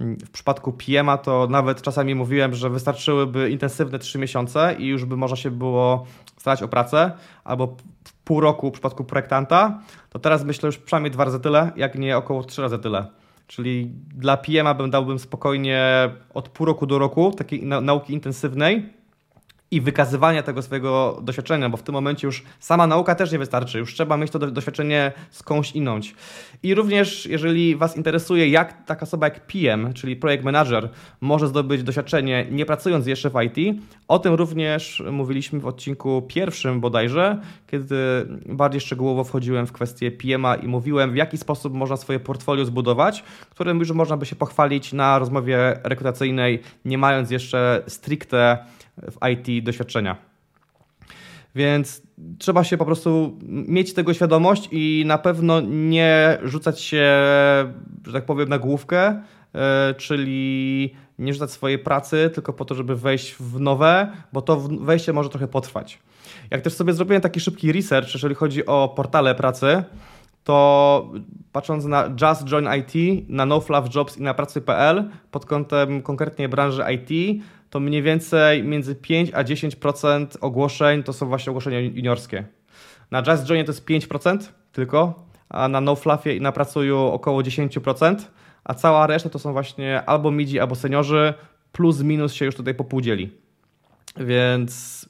W 0.01 0.31
przypadku 0.31 0.73
PMA 0.73 1.19
to 1.19 1.47
nawet 1.51 1.83
czasami 1.83 2.15
mówiłem, 2.15 2.55
że 2.55 2.71
wystarczyłyby 2.71 3.51
intensywne 3.51 3.99
3 3.99 4.19
miesiące 4.19 4.77
i 4.79 4.87
już 4.87 5.05
by 5.05 5.17
można 5.17 5.37
się 5.37 5.51
było 5.51 6.07
starać 6.37 6.63
o 6.63 6.69
pracę, 6.69 7.13
albo 7.45 7.77
pół 8.25 8.41
roku 8.41 8.69
w 8.69 8.73
przypadku 8.73 9.05
projektanta, 9.05 9.81
to 10.11 10.19
teraz 10.19 10.45
myślę 10.45 10.67
już 10.67 10.79
przynajmniej 10.79 11.11
dwa 11.11 11.25
razy 11.25 11.41
tyle, 11.41 11.73
jak 11.77 11.95
nie 11.95 12.17
około 12.17 12.45
trzy 12.45 12.63
razy 12.63 12.79
tyle. 12.79 13.07
Czyli 13.55 13.91
dla 14.15 14.37
PMA 14.37 14.75
bym 14.75 14.91
dałbym 14.91 15.19
spokojnie 15.19 16.11
od 16.35 16.49
pół 16.49 16.67
roku 16.67 16.87
do 16.87 16.99
roku 16.99 17.33
takiej 17.33 17.67
nauki 17.67 18.13
intensywnej, 18.13 18.93
i 19.75 19.81
wykazywania 19.81 20.43
tego 20.43 20.63
swojego 20.63 21.19
doświadczenia, 21.23 21.69
bo 21.69 21.77
w 21.77 21.83
tym 21.83 21.93
momencie 21.93 22.27
już 22.27 22.43
sama 22.61 22.87
nauka 22.87 23.15
też 23.15 23.33
nie 23.33 23.39
wystarczy, 23.39 23.79
już 23.79 23.95
trzeba 23.95 24.17
mieć 24.17 24.31
to 24.31 24.39
doświadczenie 24.39 25.13
skądinąć. 25.31 26.15
I 26.63 26.75
również, 26.75 27.27
jeżeli 27.27 27.77
Was 27.77 27.97
interesuje, 27.97 28.49
jak 28.49 28.87
taka 28.87 29.03
osoba 29.03 29.27
jak 29.27 29.47
PM, 29.47 29.93
czyli 29.95 30.17
projekt 30.17 30.45
manager, 30.45 30.89
może 31.21 31.49
zdobyć 31.49 31.83
doświadczenie 31.83 32.47
nie 32.51 32.67
pracując 32.67 33.07
jeszcze 33.07 33.31
w 33.31 33.35
IT, 33.43 33.81
o 34.09 34.19
tym 34.19 34.35
również 34.35 35.03
mówiliśmy 35.13 35.61
w 35.61 35.67
odcinku 35.67 36.23
pierwszym 36.29 36.81
bodajże, 36.81 37.41
kiedy 37.67 37.97
bardziej 38.47 38.81
szczegółowo 38.81 39.25
wchodziłem 39.25 39.67
w 39.67 39.73
kwestię 39.73 40.11
PM-a 40.11 40.55
i 40.55 40.69
mówiłem, 40.69 41.13
w 41.13 41.17
jaki 41.17 41.39
sposób 41.39 41.75
można 41.75 41.97
swoje 41.97 42.21
portfolio 42.21 42.65
zbudować, 42.65 43.25
którym 43.51 43.79
już 43.79 43.91
można 43.91 44.17
by 44.17 44.27
się 44.27 44.37
pochwalić 44.37 44.93
na 44.93 45.19
rozmowie 45.19 45.81
rekrutacyjnej, 45.85 46.63
nie 46.85 46.99
mając 46.99 47.31
jeszcze 47.31 47.83
stricte 47.87 48.59
w 48.97 49.29
IT 49.33 49.65
doświadczenia. 49.65 50.17
Więc 51.55 52.03
trzeba 52.39 52.65
się 52.65 52.77
po 52.77 52.85
prostu 52.85 53.39
mieć 53.49 53.95
tego 53.95 54.15
świadomość 54.15 54.69
i 54.73 55.05
na 55.07 55.19
pewno 55.19 55.61
nie 55.61 56.39
rzucać 56.43 56.81
się, 56.81 57.05
że 58.07 58.13
tak 58.13 58.27
powiem, 58.27 58.49
na 58.49 58.59
główkę, 58.59 59.23
e, 59.55 59.95
czyli 59.95 60.95
nie 61.19 61.33
rzucać 61.33 61.51
swojej 61.51 61.79
pracy 61.79 62.31
tylko 62.35 62.53
po 62.53 62.65
to, 62.65 62.75
żeby 62.75 62.97
wejść 62.97 63.35
w 63.35 63.61
nowe, 63.61 64.13
bo 64.33 64.43
to 64.43 64.61
wejście 64.61 65.13
może 65.13 65.29
trochę 65.29 65.49
potrwać. 65.49 65.99
Jak 66.51 66.61
też 66.61 66.73
sobie 66.73 66.93
zrobiłem 66.93 67.23
taki 67.23 67.41
szybki 67.41 67.73
research, 67.73 68.15
jeżeli 68.15 68.35
chodzi 68.35 68.67
o 68.67 68.93
portale 68.97 69.35
pracy, 69.35 69.85
to 70.45 71.11
patrząc 71.53 71.85
na 71.85 72.05
Just 72.23 72.45
Join 72.45 72.69
IT, 72.79 73.25
na 73.29 73.47
NoFluff 73.47 73.95
Jobs 73.95 74.19
i 74.19 74.23
na 74.23 74.35
pracy.pl 74.35 75.11
pod 75.31 75.47
kątem 75.47 76.03
konkretnie 76.03 76.49
branży 76.49 76.85
IT, 76.95 77.43
to 77.75 77.81
mniej 77.81 78.03
więcej 78.03 78.65
między 78.65 78.95
5 78.95 79.31
a 79.35 79.45
10% 79.45 80.27
ogłoszeń 80.41 81.03
to 81.03 81.13
są 81.13 81.27
właśnie 81.27 81.51
ogłoszenia 81.51 81.81
juniorskie. 81.81 82.45
Na 83.11 83.23
Just 83.27 83.45
Joinie 83.45 83.65
to 83.65 83.73
jest 83.73 83.87
5% 83.87 84.39
tylko, 84.73 85.27
a 85.49 85.69
na 85.69 85.81
NoFluffie 85.81 86.37
i 86.37 86.41
na 86.41 86.53
Pracuju 86.53 86.99
około 86.99 87.43
10%, 87.43 88.17
a 88.65 88.75
cała 88.75 89.07
reszta 89.07 89.29
to 89.29 89.39
są 89.39 89.53
właśnie 89.53 90.05
albo 90.05 90.31
midi, 90.31 90.61
albo 90.61 90.75
seniorzy, 90.75 91.35
plus 91.73 92.03
minus 92.03 92.33
się 92.33 92.45
już 92.45 92.55
tutaj 92.55 92.75
popłudzieli. 92.75 93.31
Więc 94.17 95.07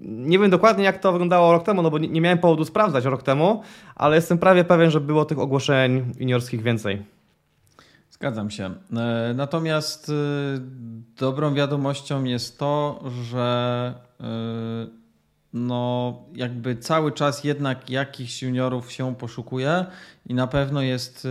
nie 0.00 0.38
wiem 0.38 0.50
dokładnie, 0.50 0.84
jak 0.84 0.98
to 0.98 1.12
wyglądało 1.12 1.52
rok 1.52 1.64
temu, 1.64 1.82
no 1.82 1.90
bo 1.90 1.98
nie 1.98 2.20
miałem 2.20 2.38
powodu 2.38 2.64
sprawdzać 2.64 3.04
rok 3.04 3.22
temu, 3.22 3.62
ale 3.94 4.16
jestem 4.16 4.38
prawie 4.38 4.64
pewien, 4.64 4.90
że 4.90 5.00
było 5.00 5.24
tych 5.24 5.38
ogłoszeń 5.38 6.12
juniorskich 6.18 6.62
więcej. 6.62 7.02
Zgadzam 8.20 8.50
się. 8.50 8.74
E, 8.96 9.34
natomiast 9.34 10.08
e, 10.08 10.12
dobrą 11.16 11.54
wiadomością 11.54 12.24
jest 12.24 12.58
to, 12.58 13.04
że 13.30 13.94
e, 14.20 14.24
no 15.52 16.18
jakby 16.34 16.76
cały 16.76 17.12
czas 17.12 17.44
jednak 17.44 17.90
jakichś 17.90 18.42
juniorów 18.42 18.92
się 18.92 19.14
poszukuje 19.14 19.86
i 20.26 20.34
na 20.34 20.46
pewno 20.46 20.82
jest 20.82 21.28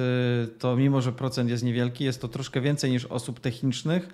to, 0.60 0.76
mimo 0.76 1.02
że 1.02 1.12
procent 1.12 1.50
jest 1.50 1.64
niewielki, 1.64 2.04
jest 2.04 2.22
to 2.22 2.28
troszkę 2.28 2.62
więcej 2.62 2.92
niż 2.92 3.06
osób 3.06 3.40
technicznych, 3.40 4.10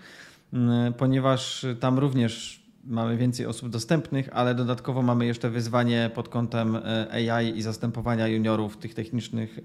ponieważ 0.98 1.66
tam 1.80 2.00
również 2.00 2.65
mamy 2.86 3.18
więcej 3.18 3.46
osób 3.46 3.70
dostępnych, 3.70 4.30
ale 4.34 4.56
dodatkowo 4.56 5.02
mamy 5.02 5.26
jeszcze 5.26 5.50
wyzwanie 5.50 6.12
pod 6.16 6.30
kątem 6.30 6.76
e, 6.76 7.32
AI 7.34 7.58
i 7.58 7.62
zastępowania 7.62 8.28
juniorów 8.28 8.78
tych 8.78 8.94
technicznych 8.94 9.60
e, 9.60 9.62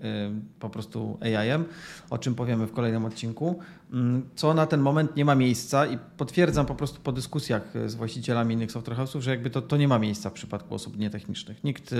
po 0.60 0.70
prostu 0.70 1.18
AI-em, 1.20 1.64
o 2.10 2.18
czym 2.18 2.34
powiemy 2.34 2.66
w 2.66 2.72
kolejnym 2.72 3.04
odcinku, 3.04 3.58
mm, 3.92 4.28
co 4.34 4.54
na 4.54 4.66
ten 4.66 4.80
moment 4.80 5.16
nie 5.16 5.24
ma 5.24 5.34
miejsca 5.34 5.86
i 5.86 5.98
potwierdzam 6.16 6.66
po 6.66 6.74
prostu 6.74 7.00
po 7.00 7.12
dyskusjach 7.12 7.72
z 7.86 7.94
właścicielami 7.94 8.54
innych 8.54 8.72
software 8.72 8.98
house'ów, 8.98 9.20
że 9.20 9.30
jakby 9.30 9.50
to, 9.50 9.62
to 9.62 9.76
nie 9.76 9.88
ma 9.88 9.98
miejsca 9.98 10.30
w 10.30 10.32
przypadku 10.32 10.74
osób 10.74 10.98
nietechnicznych. 10.98 11.64
Nikt 11.64 11.92
e, 11.92 11.96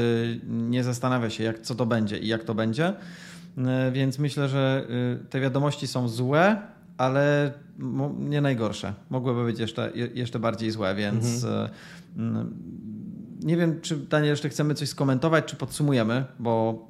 nie 0.49 0.85
zastanawia 0.85 1.31
się, 1.31 1.45
jak, 1.45 1.61
co 1.61 1.75
to 1.75 1.87
będzie 1.87 2.19
i 2.19 2.27
jak 2.27 2.45
to 2.45 2.55
będzie, 2.55 2.93
więc 3.93 4.19
myślę, 4.19 4.49
że 4.49 4.87
te 5.31 5.41
wiadomości 5.41 5.87
są 5.87 6.09
złe, 6.09 6.63
ale 7.01 7.53
nie 8.19 8.41
najgorsze. 8.41 8.95
Mogłyby 9.11 9.45
być 9.45 9.59
jeszcze, 9.59 9.93
jeszcze 10.15 10.39
bardziej 10.39 10.71
złe, 10.71 10.95
więc 10.95 11.45
mhm. 11.45 11.71
E, 12.17 12.45
nie 13.47 13.57
wiem, 13.57 13.81
czy 13.81 13.97
Daniel 13.97 14.31
jeszcze 14.31 14.49
chcemy 14.49 14.75
coś 14.75 14.89
skomentować, 14.89 15.45
czy 15.45 15.57
podsumujemy, 15.57 16.25
bo 16.39 16.89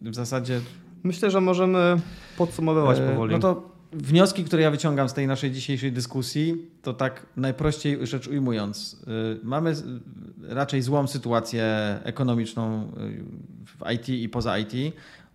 w 0.00 0.14
zasadzie... 0.14 0.60
Myślę, 1.02 1.30
że 1.30 1.40
możemy 1.40 1.96
podsumowywać 2.36 2.98
e, 2.98 3.10
powoli. 3.10 3.32
No 3.32 3.40
to 3.40 3.72
wnioski, 3.92 4.44
które 4.44 4.62
ja 4.62 4.70
wyciągam 4.70 5.08
z 5.08 5.14
tej 5.14 5.26
naszej 5.26 5.50
dzisiejszej 5.50 5.92
dyskusji, 5.92 6.70
to 6.82 6.92
tak 6.92 7.26
najprościej 7.36 8.06
rzecz 8.06 8.28
ujmując, 8.28 9.02
y, 9.34 9.40
mamy 9.42 9.74
raczej 10.48 10.82
złą 10.82 11.06
sytuację 11.06 11.64
ekonomiczną 12.02 12.92
w 13.66 13.92
IT 13.92 14.08
i 14.08 14.28
poza 14.28 14.58
IT. 14.58 14.72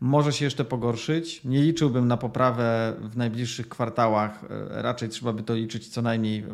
Może 0.03 0.33
się 0.33 0.45
jeszcze 0.45 0.65
pogorszyć. 0.65 1.43
Nie 1.43 1.61
liczyłbym 1.61 2.07
na 2.07 2.17
poprawę 2.17 2.93
w 3.01 3.17
najbliższych 3.17 3.69
kwartałach. 3.69 4.45
Raczej 4.69 5.09
trzeba 5.09 5.33
by 5.33 5.43
to 5.43 5.55
liczyć 5.55 5.87
co 5.87 6.01
najmniej 6.01 6.45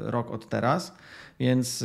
rok 0.00 0.30
od 0.30 0.48
teraz. 0.48 0.94
Więc 1.38 1.84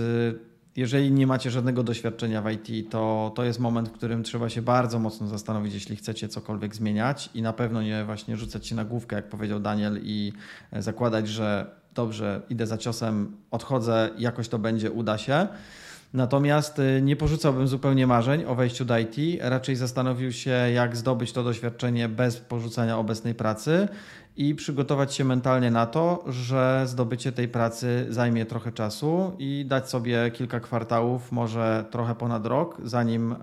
jeżeli 0.75 1.11
nie 1.11 1.27
macie 1.27 1.51
żadnego 1.51 1.83
doświadczenia 1.83 2.41
w 2.41 2.51
IT, 2.51 2.89
to 2.91 3.31
to 3.35 3.43
jest 3.43 3.59
moment, 3.59 3.89
w 3.89 3.91
którym 3.91 4.23
trzeba 4.23 4.49
się 4.49 4.61
bardzo 4.61 4.99
mocno 4.99 5.27
zastanowić, 5.27 5.73
jeśli 5.73 5.95
chcecie 5.95 6.27
cokolwiek 6.27 6.75
zmieniać 6.75 7.29
i 7.33 7.41
na 7.41 7.53
pewno 7.53 7.81
nie 7.81 8.05
właśnie 8.05 8.37
rzucać 8.37 8.67
się 8.67 8.75
na 8.75 8.85
główkę, 8.85 9.15
jak 9.15 9.29
powiedział 9.29 9.59
Daniel, 9.59 9.99
i 10.03 10.33
zakładać, 10.79 11.27
że 11.27 11.71
dobrze, 11.93 12.41
idę 12.49 12.67
za 12.67 12.77
ciosem, 12.77 13.37
odchodzę, 13.51 14.09
jakoś 14.17 14.47
to 14.47 14.59
będzie, 14.59 14.91
uda 14.91 15.17
się. 15.17 15.47
Natomiast 16.15 16.79
y, 16.79 17.01
nie 17.01 17.15
porzucałbym 17.15 17.67
zupełnie 17.67 18.07
marzeń 18.07 18.45
o 18.45 18.55
wejściu 18.55 18.85
do 18.85 18.97
IT, 18.97 19.15
raczej 19.41 19.75
zastanowił 19.75 20.31
się, 20.31 20.51
jak 20.51 20.97
zdobyć 20.97 21.31
to 21.31 21.43
doświadczenie 21.43 22.09
bez 22.09 22.37
porzucania 22.37 22.97
obecnej 22.97 23.35
pracy 23.35 23.87
i 24.37 24.55
przygotować 24.55 25.13
się 25.13 25.23
mentalnie 25.23 25.71
na 25.71 25.85
to, 25.85 26.23
że 26.27 26.83
zdobycie 26.85 27.31
tej 27.31 27.47
pracy 27.47 28.05
zajmie 28.09 28.45
trochę 28.45 28.71
czasu 28.71 29.31
i 29.39 29.65
dać 29.67 29.89
sobie 29.89 30.31
kilka 30.33 30.59
kwartałów, 30.59 31.31
może 31.31 31.85
trochę 31.91 32.15
ponad 32.15 32.45
rok, 32.45 32.77
zanim 32.83 33.31
e, 33.31 33.37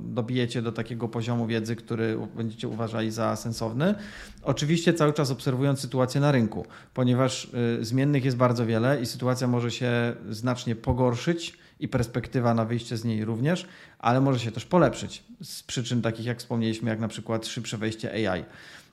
dobijecie 0.00 0.62
do 0.62 0.72
takiego 0.72 1.08
poziomu 1.08 1.46
wiedzy, 1.46 1.76
który 1.76 2.18
będziecie 2.36 2.68
uważali 2.68 3.10
za 3.10 3.36
sensowny. 3.36 3.94
Oczywiście 4.42 4.94
cały 4.94 5.12
czas 5.12 5.30
obserwując 5.30 5.80
sytuację 5.80 6.20
na 6.20 6.32
rynku, 6.32 6.66
ponieważ 6.94 7.50
e, 7.80 7.84
zmiennych 7.84 8.24
jest 8.24 8.36
bardzo 8.36 8.66
wiele 8.66 9.00
i 9.00 9.06
sytuacja 9.06 9.46
może 9.46 9.70
się 9.70 10.14
znacznie 10.30 10.76
pogorszyć 10.76 11.63
i 11.80 11.88
perspektywa 11.88 12.54
na 12.54 12.64
wyjście 12.64 12.96
z 12.96 13.04
niej 13.04 13.24
również, 13.24 13.66
ale 13.98 14.20
może 14.20 14.38
się 14.38 14.50
też 14.50 14.64
polepszyć 14.64 15.24
z 15.42 15.62
przyczyn 15.62 16.02
takich, 16.02 16.26
jak 16.26 16.38
wspomnieliśmy, 16.38 16.90
jak 16.90 17.00
na 17.00 17.08
przykład 17.08 17.46
szybsze 17.46 17.78
wejście 17.78 18.30
AI. 18.30 18.44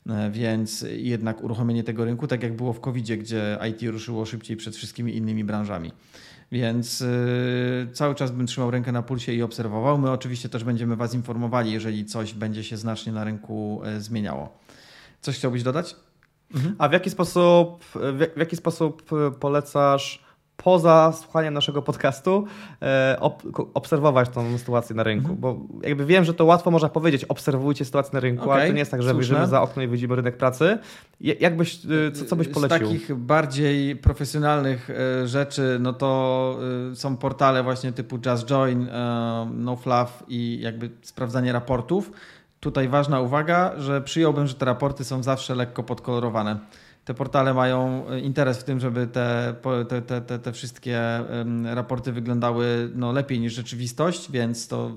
E, 0.10 0.32
więc 0.32 0.86
jednak 0.92 1.44
uruchomienie 1.44 1.84
tego 1.84 2.06
rynku, 2.06 2.28
tak 2.28 2.44
jak 2.44 2.56
było 2.56 2.74
w 2.74 2.80
covid 2.80 3.06
gdzie 3.06 3.58
IT 3.70 3.82
ruszyło 3.92 4.26
szybciej 4.26 4.58
przed 4.58 4.76
wszystkimi 4.76 5.16
innymi 5.16 5.44
branżami. 5.44 5.92
Więc 6.52 7.00
yy, 7.00 7.88
cały 7.94 8.16
czas 8.16 8.32
bym 8.32 8.48
trzymał 8.48 8.72
rękę 8.72 8.92
na 8.92 9.02
pulsie 9.02 9.34
i 9.34 9.42
obserwował. 9.42 9.98
My 9.98 10.12
oczywiście 10.12 10.50
też 10.50 10.64
będziemy 10.64 10.96
Was 10.96 11.14
informowali, 11.14 11.72
jeżeli 11.72 12.06
coś 12.06 12.34
będzie 12.34 12.64
się 12.64 12.78
znacznie 12.78 13.12
na 13.12 13.24
rynku 13.24 13.82
yy, 13.86 14.02
zmieniało. 14.02 14.60
Coś 15.22 15.36
chciałbyś 15.36 15.64
dodać? 15.64 15.96
Mhm. 16.56 16.76
A 16.78 16.90
w 16.90 16.92
jaki 16.94 17.10
sposób, 17.10 17.86
w 18.36 18.38
jaki 18.38 18.56
sposób 18.56 19.04
polecasz 19.40 20.24
poza 20.64 21.14
słuchaniem 21.22 21.54
naszego 21.54 21.82
podcastu 21.82 22.46
e, 22.82 23.18
ob 23.20 23.44
obserwować 23.74 24.30
tą 24.30 24.58
sytuację 24.58 24.96
na 24.96 25.04
rynku, 25.04 25.32
mhm. 25.32 25.40
bo 25.40 25.60
jakby 25.88 26.06
wiem, 26.06 26.24
że 26.24 26.34
to 26.34 26.46
łatwo 26.46 26.72
można 26.72 26.90
powiedzieć, 26.90 27.26
obserwujcie 27.26 27.86
sytuację 27.86 28.12
na 28.14 28.20
rynku, 28.20 28.44
okay, 28.44 28.54
ale 28.54 28.68
to 28.68 28.74
nie 28.74 28.80
jest 28.80 28.92
tak, 28.92 29.04
że 29.04 29.14
wyjrzymy 29.14 29.48
za 29.48 29.62
okno 29.62 29.84
i 29.84 29.88
widzimy 29.88 30.16
rynek 30.16 30.38
pracy. 30.38 30.78
Jak 31.22 31.58
byś, 31.58 31.76
e, 31.76 32.12
co, 32.12 32.26
co 32.26 32.36
byś 32.36 32.48
polecił? 32.48 32.78
Z 32.78 32.82
takich 32.82 33.16
bardziej 33.16 33.96
profesjonalnych 33.96 34.90
e, 34.90 35.28
rzeczy, 35.28 35.78
no 35.80 35.94
to 35.94 36.60
są 36.94 37.18
portale 37.18 37.64
właśnie 37.64 37.92
typu 37.92 38.20
Just 38.26 38.46
Join, 38.46 38.88
NoFluff 39.54 40.24
i 40.28 40.60
jakby 40.62 40.90
sprawdzanie 41.02 41.52
raportów. 41.52 42.12
Tutaj 42.60 42.88
ważna 42.88 43.20
uwaga, 43.20 43.74
że 43.78 44.02
przyjąłbym, 44.02 44.48
że 44.48 44.54
te 44.54 44.66
raporty 44.66 45.04
są 45.04 45.24
zawsze 45.24 45.56
lekko 45.56 45.84
podkolorowane 45.84 46.60
te 47.06 47.14
portale 47.14 47.54
mają 47.54 48.08
e, 48.10 48.20
interes 48.20 48.58
w 48.58 48.64
tym, 48.64 48.80
żeby 48.80 49.08
te, 49.08 49.56
te, 50.08 50.22
te, 50.22 50.40
te 50.40 50.52
wszystkie 50.52 51.00
raporty 51.64 52.12
wyglądały 52.12 52.92
no, 52.96 53.12
lepiej 53.12 53.40
niż 53.40 53.54
rzeczywistość, 53.54 54.32
więc 54.32 54.68
to 54.68 54.92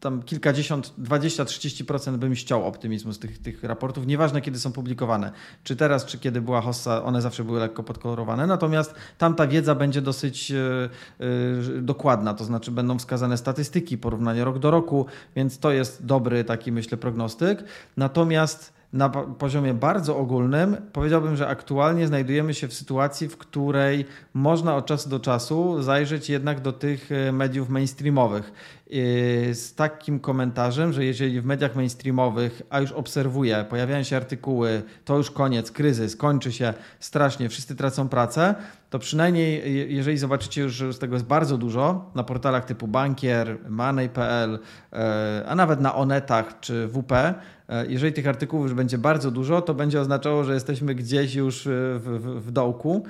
tam 0.00 0.22
kilkadziesiąt, 0.22 0.94
20-30% 1.02 2.16
bym 2.16 2.34
ściął 2.34 2.64
optymizmu 2.66 3.12
z 3.12 3.18
tych, 3.18 3.38
tych 3.38 3.64
raportów, 3.64 4.06
nieważne 4.06 4.40
kiedy 4.40 4.58
są 4.58 4.72
publikowane. 4.72 5.32
Czy 5.64 5.76
teraz, 5.76 6.04
czy 6.04 6.18
kiedy 6.18 6.40
była 6.40 6.60
hossa, 6.60 7.04
one 7.04 7.22
zawsze 7.22 7.44
były 7.44 7.60
lekko 7.60 7.82
podkolorowane. 7.82 8.46
Natomiast 8.46 8.94
tam 9.18 9.34
ta 9.34 9.46
wiedza 9.46 9.74
będzie 9.74 10.02
dosyć 10.02 10.50
yy, 10.50 11.82
dokładna, 11.82 12.34
to 12.34 12.44
znaczy 12.44 12.70
będą 12.70 12.98
wskazane 12.98 13.36
statystyki, 13.36 13.98
porównanie 13.98 14.44
rok 14.44 14.58
do 14.58 14.70
roku, 14.70 15.06
więc 15.36 15.58
to 15.58 15.70
jest 15.72 16.06
dobry 16.06 16.44
taki, 16.44 16.72
myślę, 16.72 16.98
prognostyk. 16.98 17.64
Natomiast 17.96 18.77
na 18.92 19.08
poziomie 19.08 19.74
bardzo 19.74 20.16
ogólnym 20.16 20.76
powiedziałbym, 20.92 21.36
że 21.36 21.48
aktualnie 21.48 22.06
znajdujemy 22.06 22.54
się 22.54 22.68
w 22.68 22.74
sytuacji, 22.74 23.28
w 23.28 23.36
której 23.36 24.04
można 24.34 24.76
od 24.76 24.86
czasu 24.86 25.08
do 25.08 25.20
czasu 25.20 25.82
zajrzeć 25.82 26.30
jednak 26.30 26.60
do 26.60 26.72
tych 26.72 27.12
e, 27.12 27.32
mediów 27.32 27.68
mainstreamowych. 27.68 28.52
E, 28.90 29.54
z 29.54 29.74
takim 29.74 30.20
komentarzem, 30.20 30.92
że 30.92 31.04
jeżeli 31.04 31.40
w 31.40 31.44
mediach 31.44 31.76
mainstreamowych, 31.76 32.62
a 32.70 32.80
już 32.80 32.92
obserwuję, 32.92 33.64
pojawiają 33.70 34.02
się 34.02 34.16
artykuły, 34.16 34.82
to 35.04 35.16
już 35.16 35.30
koniec, 35.30 35.70
kryzys, 35.70 36.16
kończy 36.16 36.52
się 36.52 36.74
strasznie, 37.00 37.48
wszyscy 37.48 37.76
tracą 37.76 38.08
pracę, 38.08 38.54
to 38.90 38.98
przynajmniej 38.98 39.94
jeżeli 39.94 40.18
zobaczycie 40.18 40.62
już, 40.62 40.72
że 40.72 40.92
z 40.92 40.98
tego 40.98 41.14
jest 41.14 41.26
bardzo 41.26 41.58
dużo 41.58 42.10
na 42.14 42.24
portalach 42.24 42.64
typu 42.64 42.88
Bankier, 42.88 43.58
Money.pl, 43.68 44.58
e, 44.92 45.44
a 45.48 45.54
nawet 45.54 45.80
na 45.80 45.94
Onetach 45.94 46.60
czy 46.60 46.88
WP, 46.88 47.34
E, 47.68 47.86
jeżeli 47.86 48.12
tych 48.12 48.26
artykułów 48.26 48.64
już 48.64 48.74
będzie 48.74 48.98
bardzo 48.98 49.30
dużo, 49.30 49.62
to 49.62 49.74
będzie 49.74 50.00
oznaczało, 50.00 50.44
że 50.44 50.54
jesteśmy 50.54 50.94
gdzieś 50.94 51.34
już 51.34 51.66
e, 51.66 51.70
w, 51.70 52.02
w, 52.02 52.46
w 52.46 52.50
dołku 52.50 53.04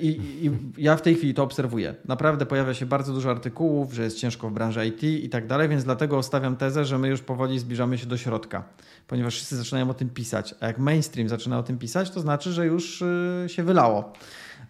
I, 0.00 0.08
I, 0.42 0.50
ja 0.82 0.96
w 0.96 1.02
tej 1.02 1.14
chwili 1.14 1.34
to 1.34 1.42
obserwuję. 1.42 1.94
Naprawdę 2.04 2.46
pojawia 2.46 2.74
się 2.74 2.86
bardzo 2.86 3.12
dużo 3.12 3.30
artykułów, 3.30 3.92
że 3.92 4.02
jest 4.02 4.18
ciężko 4.18 4.48
w 4.48 4.52
branży 4.52 4.86
IT 4.86 5.02
i 5.24 5.28
tak 5.28 5.46
dalej, 5.46 5.68
więc 5.68 5.84
dlatego 5.84 6.22
stawiam 6.22 6.56
tezę, 6.56 6.84
że 6.84 6.98
my 6.98 7.08
już 7.08 7.22
powoli 7.22 7.58
zbliżamy 7.58 7.98
się 7.98 8.06
do 8.06 8.16
środka, 8.16 8.64
ponieważ 9.06 9.34
wszyscy 9.34 9.56
zaczynają 9.56 9.90
o 9.90 9.94
tym 9.94 10.10
pisać, 10.10 10.54
a 10.60 10.66
jak 10.66 10.78
mainstream 10.78 11.28
zaczyna 11.28 11.58
o 11.58 11.62
tym 11.62 11.78
pisać, 11.78 12.10
to 12.10 12.20
znaczy, 12.20 12.52
że 12.52 12.66
już 12.66 13.02
e, 13.02 13.48
się 13.48 13.62
wylało. 13.62 14.12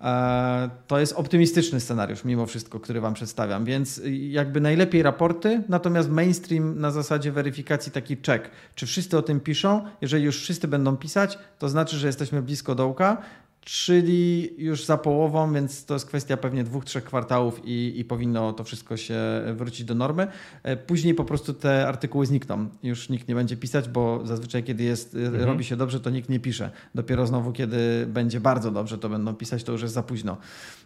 E, 0.01 0.71
to 0.87 0.99
jest 0.99 1.13
optymistyczny 1.13 1.81
scenariusz, 1.81 2.25
mimo 2.25 2.47
wszystko, 2.47 2.81
który 2.81 3.01
Wam 3.01 3.15
przedstawiam, 3.15 3.65
więc 3.65 4.01
jakby 4.29 4.61
najlepiej 4.61 5.03
raporty, 5.03 5.63
natomiast 5.69 6.11
mainstream 6.11 6.81
na 6.81 6.91
zasadzie 6.91 7.33
weryfikacji 7.33 7.93
taki 7.93 8.17
check. 8.17 8.51
Czy 8.75 8.87
wszyscy 8.87 9.19
o 9.19 9.23
tym 9.23 9.41
piszą? 9.41 9.85
Jeżeli 10.01 10.25
już 10.25 10.41
wszyscy 10.41 10.69
będą 10.69 10.97
pisać, 10.97 11.39
to 11.59 11.69
znaczy, 11.69 11.97
że 11.97 12.07
jesteśmy 12.07 12.43
blisko 12.43 12.75
dołka 12.75 13.23
czyli 13.67 14.55
już 14.59 14.85
za 14.85 14.99
połową, 14.99 15.53
więc 15.53 15.85
to 15.85 15.95
jest 15.95 16.07
kwestia 16.07 16.37
pewnie 16.37 16.65
dwóch, 16.65 16.85
trzech 16.85 17.05
kwartałów 17.05 17.61
i, 17.65 17.95
i 17.97 18.05
powinno 18.05 18.53
to 18.53 18.65
wszystko 18.65 18.97
się 18.97 19.19
wrócić 19.55 19.85
do 19.85 19.95
normy. 19.95 20.27
E, 20.63 20.77
później 20.77 21.15
po 21.15 21.25
prostu 21.25 21.55
te 21.55 21.89
artykuły 21.89 22.27
znikną. 22.27 22.69
Już 22.83 23.09
nikt 23.09 23.29
nie 23.29 23.35
będzie 23.35 23.57
pisać, 23.57 23.89
bo 23.89 24.27
zazwyczaj 24.27 24.65
kiedy 24.65 24.85
jest, 24.85 25.15
e, 25.15 25.19
mhm. 25.19 25.45
robi 25.45 25.65
się 25.65 25.77
dobrze, 25.77 26.01
to 26.01 26.11
nikt 26.11 26.29
nie 26.29 26.41
pisze. 26.41 26.71
Dopiero 26.95 27.27
znowu, 27.27 27.53
kiedy 27.53 28.07
będzie 28.07 28.41
bardzo 28.41 28.71
dobrze, 28.71 28.99
to 28.99 29.09
będą 29.09 29.35
pisać, 29.35 29.65
to 29.65 29.73
już 29.73 29.83
jest 29.83 29.95
za 29.95 30.03
późno. 30.03 30.37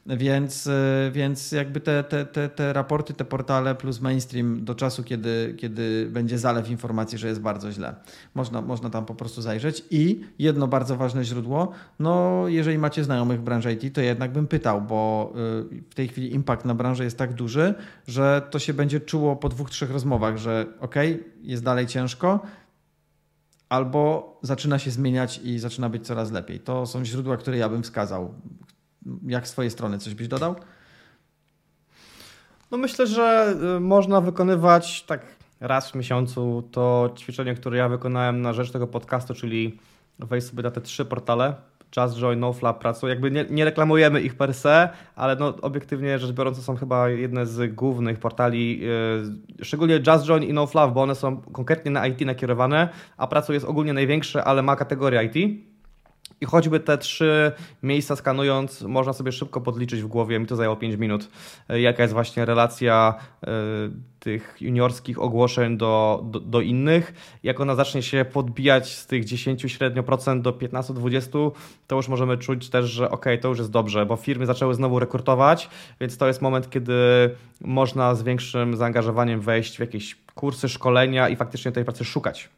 Więc, 0.07 0.67
e, 0.67 1.11
więc 1.13 1.53
jakby 1.53 1.81
te, 1.81 2.05
te, 2.05 2.27
te, 2.27 2.49
te 2.49 2.73
raporty, 2.73 3.15
te 3.15 3.25
portale 3.25 3.75
plus 3.75 4.01
mainstream 4.01 4.65
do 4.65 4.75
czasu, 4.75 5.05
kiedy, 5.05 5.55
kiedy 5.59 6.09
będzie 6.11 6.39
zalew 6.39 6.71
informacji, 6.71 7.19
że 7.19 7.29
jest 7.29 7.41
bardzo 7.41 7.73
źle. 7.73 7.95
Można, 8.35 8.63
można 8.63 8.91
tam 8.91 9.07
po 9.07 9.15
prostu 9.15 9.43
zajrzeć. 9.43 9.85
I 9.91 10.21
jedno 10.39 10.69
bardzo 10.69 10.97
ważne 10.97 11.25
źródło, 11.25 11.73
no 11.99 12.45
jeżeli 12.49 12.79
macie 12.79 13.05
znajomych 13.05 13.41
w 13.41 13.43
branży 13.43 13.73
IT, 13.73 13.95
to 13.95 14.01
jednak 14.01 14.33
bym 14.33 14.47
pytał, 14.47 14.83
bo 14.83 15.33
y, 15.73 15.83
w 15.91 15.95
tej 15.95 16.09
chwili 16.09 16.35
impact 16.35 16.65
na 16.65 16.75
branżę 16.75 17.05
jest 17.05 17.19
tak 17.19 17.33
duży, 17.33 17.75
że 18.07 18.43
to 18.51 18.59
się 18.59 18.75
będzie 18.75 19.01
czuło 19.01 19.37
po 19.37 19.49
dwóch, 19.49 19.71
trzech 19.71 19.91
rozmowach, 19.91 20.37
że 20.37 20.67
ok, 20.81 20.95
jest 21.43 21.65
dalej 21.65 21.87
ciężko, 21.87 22.41
albo 23.69 24.39
zaczyna 24.43 24.79
się 24.79 24.91
zmieniać 24.91 25.41
i 25.45 25.59
zaczyna 25.59 25.89
być 25.89 26.07
coraz 26.07 26.31
lepiej. 26.31 26.61
To 26.61 26.87
są 26.87 27.05
źródła, 27.05 27.37
które 27.37 27.57
ja 27.57 27.69
bym 27.69 27.83
wskazał. 27.83 28.35
Jak 29.27 29.49
z 29.49 29.53
Twojej 29.53 29.71
strony 29.71 29.99
coś 29.99 30.15
byś 30.15 30.29
dodał? 30.29 30.55
No 32.71 32.79
myślę, 32.79 33.07
że 33.07 33.55
y, 33.77 33.81
można 33.81 34.21
wykonywać 34.21 35.03
tak 35.03 35.21
raz 35.61 35.91
w 35.91 35.95
miesiącu 35.95 36.69
to 36.73 37.15
ćwiczenie, 37.19 37.55
które 37.55 37.79
ja 37.79 37.89
wykonałem 37.89 38.43
na 38.43 38.53
rzecz 38.53 38.71
tego 38.71 38.87
podcastu, 38.87 39.35
czyli 39.35 39.79
wejść 40.19 40.47
sobie 40.47 40.63
na 40.63 40.71
te 40.71 40.81
trzy 40.81 41.05
portale, 41.05 41.55
JustJoy, 41.97 42.37
NoFlap 42.37 42.79
pracują. 42.79 43.11
Jakby 43.11 43.31
nie, 43.31 43.45
nie, 43.51 43.65
reklamujemy 43.65 44.21
ich 44.21 44.35
per 44.35 44.55
se, 44.55 44.89
ale 45.17 45.37
no, 45.37 45.57
obiektywnie 45.63 46.19
rzecz 46.19 46.33
biorąc 46.33 46.57
to 46.57 46.63
są 46.63 46.77
chyba 46.77 47.09
jedne 47.09 47.47
z 47.47 47.75
głównych 47.75 48.19
portali, 48.19 48.81
yy, 48.81 49.65
szczególnie 49.65 50.01
JustJoin 50.07 50.43
i 50.43 50.53
NoFlap, 50.53 50.93
bo 50.93 51.03
one 51.03 51.15
są 51.15 51.37
konkretnie 51.37 51.91
na 51.91 52.07
IT 52.07 52.21
nakierowane, 52.21 52.89
a 53.17 53.27
pracu 53.27 53.53
jest 53.53 53.67
ogólnie 53.67 53.93
największe, 53.93 54.45
ale 54.45 54.63
ma 54.63 54.77
kategorię 54.77 55.25
IT. 55.25 55.61
I 56.41 56.47
choćby 56.47 56.81
te 56.81 56.99
trzy 56.99 57.53
miejsca 57.83 58.17
skanując, 58.17 58.83
można 58.83 59.13
sobie 59.13 59.33
szybko 59.33 59.61
podliczyć 59.61 60.03
w 60.03 60.07
głowie, 60.07 60.39
mi 60.39 60.47
to 60.47 60.57
zajęło 60.57 60.77
5 60.77 60.97
minut, 60.97 61.29
e, 61.69 61.81
jaka 61.81 62.03
jest 62.03 62.15
właśnie 62.15 62.45
relacja 62.45 63.15
y, 63.45 63.47
tych 64.21 64.57
juniorskich 64.61 65.23
ogłoszeń 65.23 65.77
do, 65.77 66.23
do, 66.25 66.41
do, 66.41 66.61
innych. 66.61 67.15
Jak 67.43 67.61
ona 67.61 67.75
zacznie 67.75 68.03
się 68.03 68.25
podbijać 68.33 68.97
z 68.97 69.07
tych 69.07 69.25
10 69.25 69.73
średnio 69.73 70.03
procent 70.03 70.43
do 70.43 70.53
15-20, 70.53 71.51
to 71.87 71.97
już 71.97 72.09
możemy 72.09 72.39
czuć 72.39 72.71
też, 72.71 72.91
że 72.91 73.11
ok, 73.11 73.25
to 73.41 73.49
już 73.49 73.59
jest 73.59 73.71
dobrze, 73.71 74.07
bo 74.07 74.17
firmy 74.17 74.47
zaczęły 74.47 74.75
znowu 74.75 74.99
rekrutować, 74.99 75.69
więc 76.01 76.17
to 76.17 76.27
jest 76.27 76.43
moment, 76.43 76.71
kiedy 76.71 76.95
można 77.61 78.15
z 78.15 78.23
większym 78.23 78.77
zaangażowaniem 78.77 79.41
wejść 79.41 79.77
w 79.77 79.81
jakieś 79.81 80.17
kursy, 80.35 80.69
szkolenia 80.69 81.29
i 81.29 81.37
faktycznie 81.37 81.73
tej 81.73 81.85
pracy 81.85 82.05
szukać. 82.05 82.49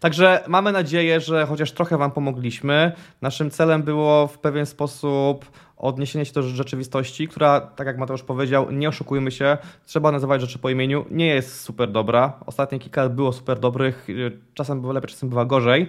Także 0.00 0.44
mamy 0.48 0.72
nadzieję, 0.72 1.20
że 1.20 1.46
chociaż 1.46 1.72
trochę 1.72 1.98
Wam 1.98 2.10
pomogliśmy. 2.10 2.92
Naszym 3.22 3.50
celem 3.50 3.82
było 3.82 4.26
w 4.26 4.38
pewien 4.38 4.66
sposób 4.66 5.50
odniesienie 5.76 6.24
się 6.24 6.32
do 6.32 6.42
rzeczywistości, 6.42 7.28
która, 7.28 7.60
tak 7.60 7.86
jak 7.86 7.98
Mateusz 7.98 8.22
powiedział, 8.22 8.70
nie 8.70 8.88
oszukujmy 8.88 9.30
się, 9.30 9.58
trzeba 9.86 10.12
nazywać 10.12 10.40
rzeczy 10.40 10.58
po 10.58 10.70
imieniu, 10.70 11.04
nie 11.10 11.26
jest 11.26 11.60
super 11.60 11.92
dobra. 11.92 12.32
Ostatnie 12.46 12.78
kilka 12.78 13.08
było 13.08 13.32
super 13.32 13.58
dobrych, 13.58 14.06
czasem 14.54 14.80
było 14.80 14.92
lepiej, 14.92 15.10
czasem 15.10 15.28
bywa 15.28 15.44
gorzej, 15.44 15.88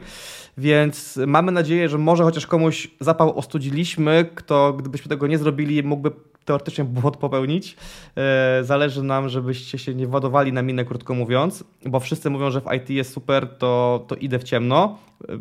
więc 0.57 1.19
mamy 1.27 1.51
nadzieję, 1.51 1.89
że 1.89 1.97
może 1.97 2.23
chociaż 2.23 2.47
komuś 2.47 2.91
zapał 2.99 3.37
ostudziliśmy, 3.37 4.29
kto 4.35 4.73
gdybyśmy 4.73 5.09
tego 5.09 5.27
nie 5.27 5.37
zrobili, 5.37 5.83
mógłby 5.83 6.11
teoretycznie 6.45 6.83
błąd 6.83 7.17
popełnić. 7.17 7.77
E, 8.17 8.63
zależy 8.63 9.03
nam, 9.03 9.29
żebyście 9.29 9.77
się 9.77 9.95
nie 9.95 10.07
ładowali 10.07 10.53
na 10.53 10.61
minę, 10.61 10.85
krótko 10.85 11.13
mówiąc, 11.13 11.63
bo 11.85 11.99
wszyscy 11.99 12.29
mówią, 12.29 12.51
że 12.51 12.61
w 12.61 12.73
IT 12.73 12.89
jest 12.89 13.13
super, 13.13 13.47
to, 13.57 14.05
to 14.07 14.15
idę 14.15 14.39
w 14.39 14.43
ciemno. 14.43 14.97
E, 15.29 15.39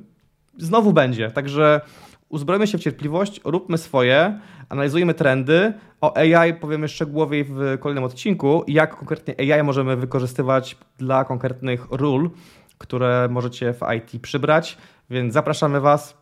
znowu 0.59 0.92
będzie, 0.92 1.30
także 1.30 1.80
uzbrojmy 2.28 2.66
się 2.66 2.78
w 2.78 2.80
cierpliwość, 2.80 3.40
róbmy 3.44 3.78
swoje, 3.78 4.40
analizujmy 4.68 5.14
trendy. 5.14 5.72
O 6.01 6.16
AI 6.16 6.55
powiemy 6.55 6.88
szczegółowiej 6.88 7.44
w 7.44 7.78
kolejnym 7.80 8.05
odcinku, 8.05 8.64
jak 8.68 8.96
konkretnie 8.96 9.55
AI 9.55 9.62
możemy 9.62 9.96
wykorzystywać 9.96 10.76
dla 10.98 11.24
konkretnych 11.24 11.86
ról, 11.90 12.30
które 12.78 13.28
możecie 13.30 13.72
w 13.72 13.80
IT 13.96 14.22
przybrać, 14.22 14.78
więc 15.11 15.34
zapraszamy 15.34 15.80
Was. 15.80 16.20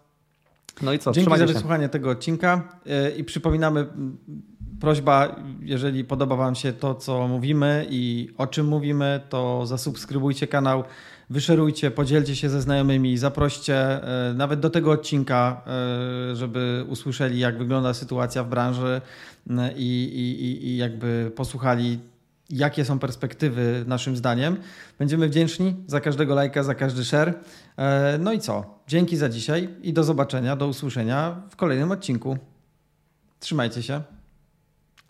No 0.83 0.93
i 0.93 0.99
co? 0.99 1.13
Dzięki 1.13 1.39
za 1.39 1.47
wysłuchanie 1.47 1.89
tego 1.89 2.11
odcinka 2.11 2.63
e, 2.87 3.11
i 3.11 3.25
przypominamy 3.25 3.87
prośba, 4.81 5.37
jeżeli 5.61 6.05
podoba 6.05 6.37
Wam 6.37 6.55
się 6.55 6.73
to, 6.73 6.95
co 6.95 7.29
mówimy 7.29 7.87
i 7.91 8.31
o 8.39 8.47
czym 8.47 8.67
mówimy, 8.67 9.21
to 9.29 9.67
zasubskrybujcie 9.67 10.47
kanał, 10.47 10.85
wyszerujcie, 11.31 11.91
podzielcie 11.91 12.37
się 12.37 12.49
ze 12.49 12.63
znajomymi, 12.63 13.19
zaproście 13.19 13.75
e, 13.77 14.35
nawet 14.35 14.61
do 14.61 14.71
tego 14.71 14.91
odcinka, 14.91 15.63
e, 16.33 16.37
żeby 16.37 16.85
usłyszeli, 16.89 17.39
jak 17.39 17.59
wygląda 17.59 17.95
sytuacja 17.95 18.45
w 18.45 18.49
branży 18.49 19.01
e, 19.51 19.73
i, 19.73 20.05
i, 20.05 20.67
i 20.69 20.77
jakby 20.77 21.33
posłuchali, 21.37 21.99
jakie 22.51 22.85
są 22.85 22.99
perspektywy 22.99 23.85
naszym 23.87 24.17
zdaniem. 24.17 24.57
Będziemy 24.99 25.29
wdzięczni 25.29 25.75
za 25.87 26.01
każdego 26.01 26.35
lajka, 26.35 26.63
za 26.63 26.75
każdy 26.75 27.05
share. 27.05 27.35
No 28.19 28.33
i 28.33 28.39
co? 28.39 28.79
Dzięki 28.87 29.17
za 29.17 29.29
dzisiaj 29.29 29.69
i 29.83 29.93
do 29.93 30.05
zobaczenia, 30.05 30.57
do 30.57 30.69
usłyszenia 30.69 31.43
w 31.51 31.57
kolejnym 31.57 31.91
odcinku. 31.91 32.39
Trzymajcie 33.41 33.83
się. 33.83 34.18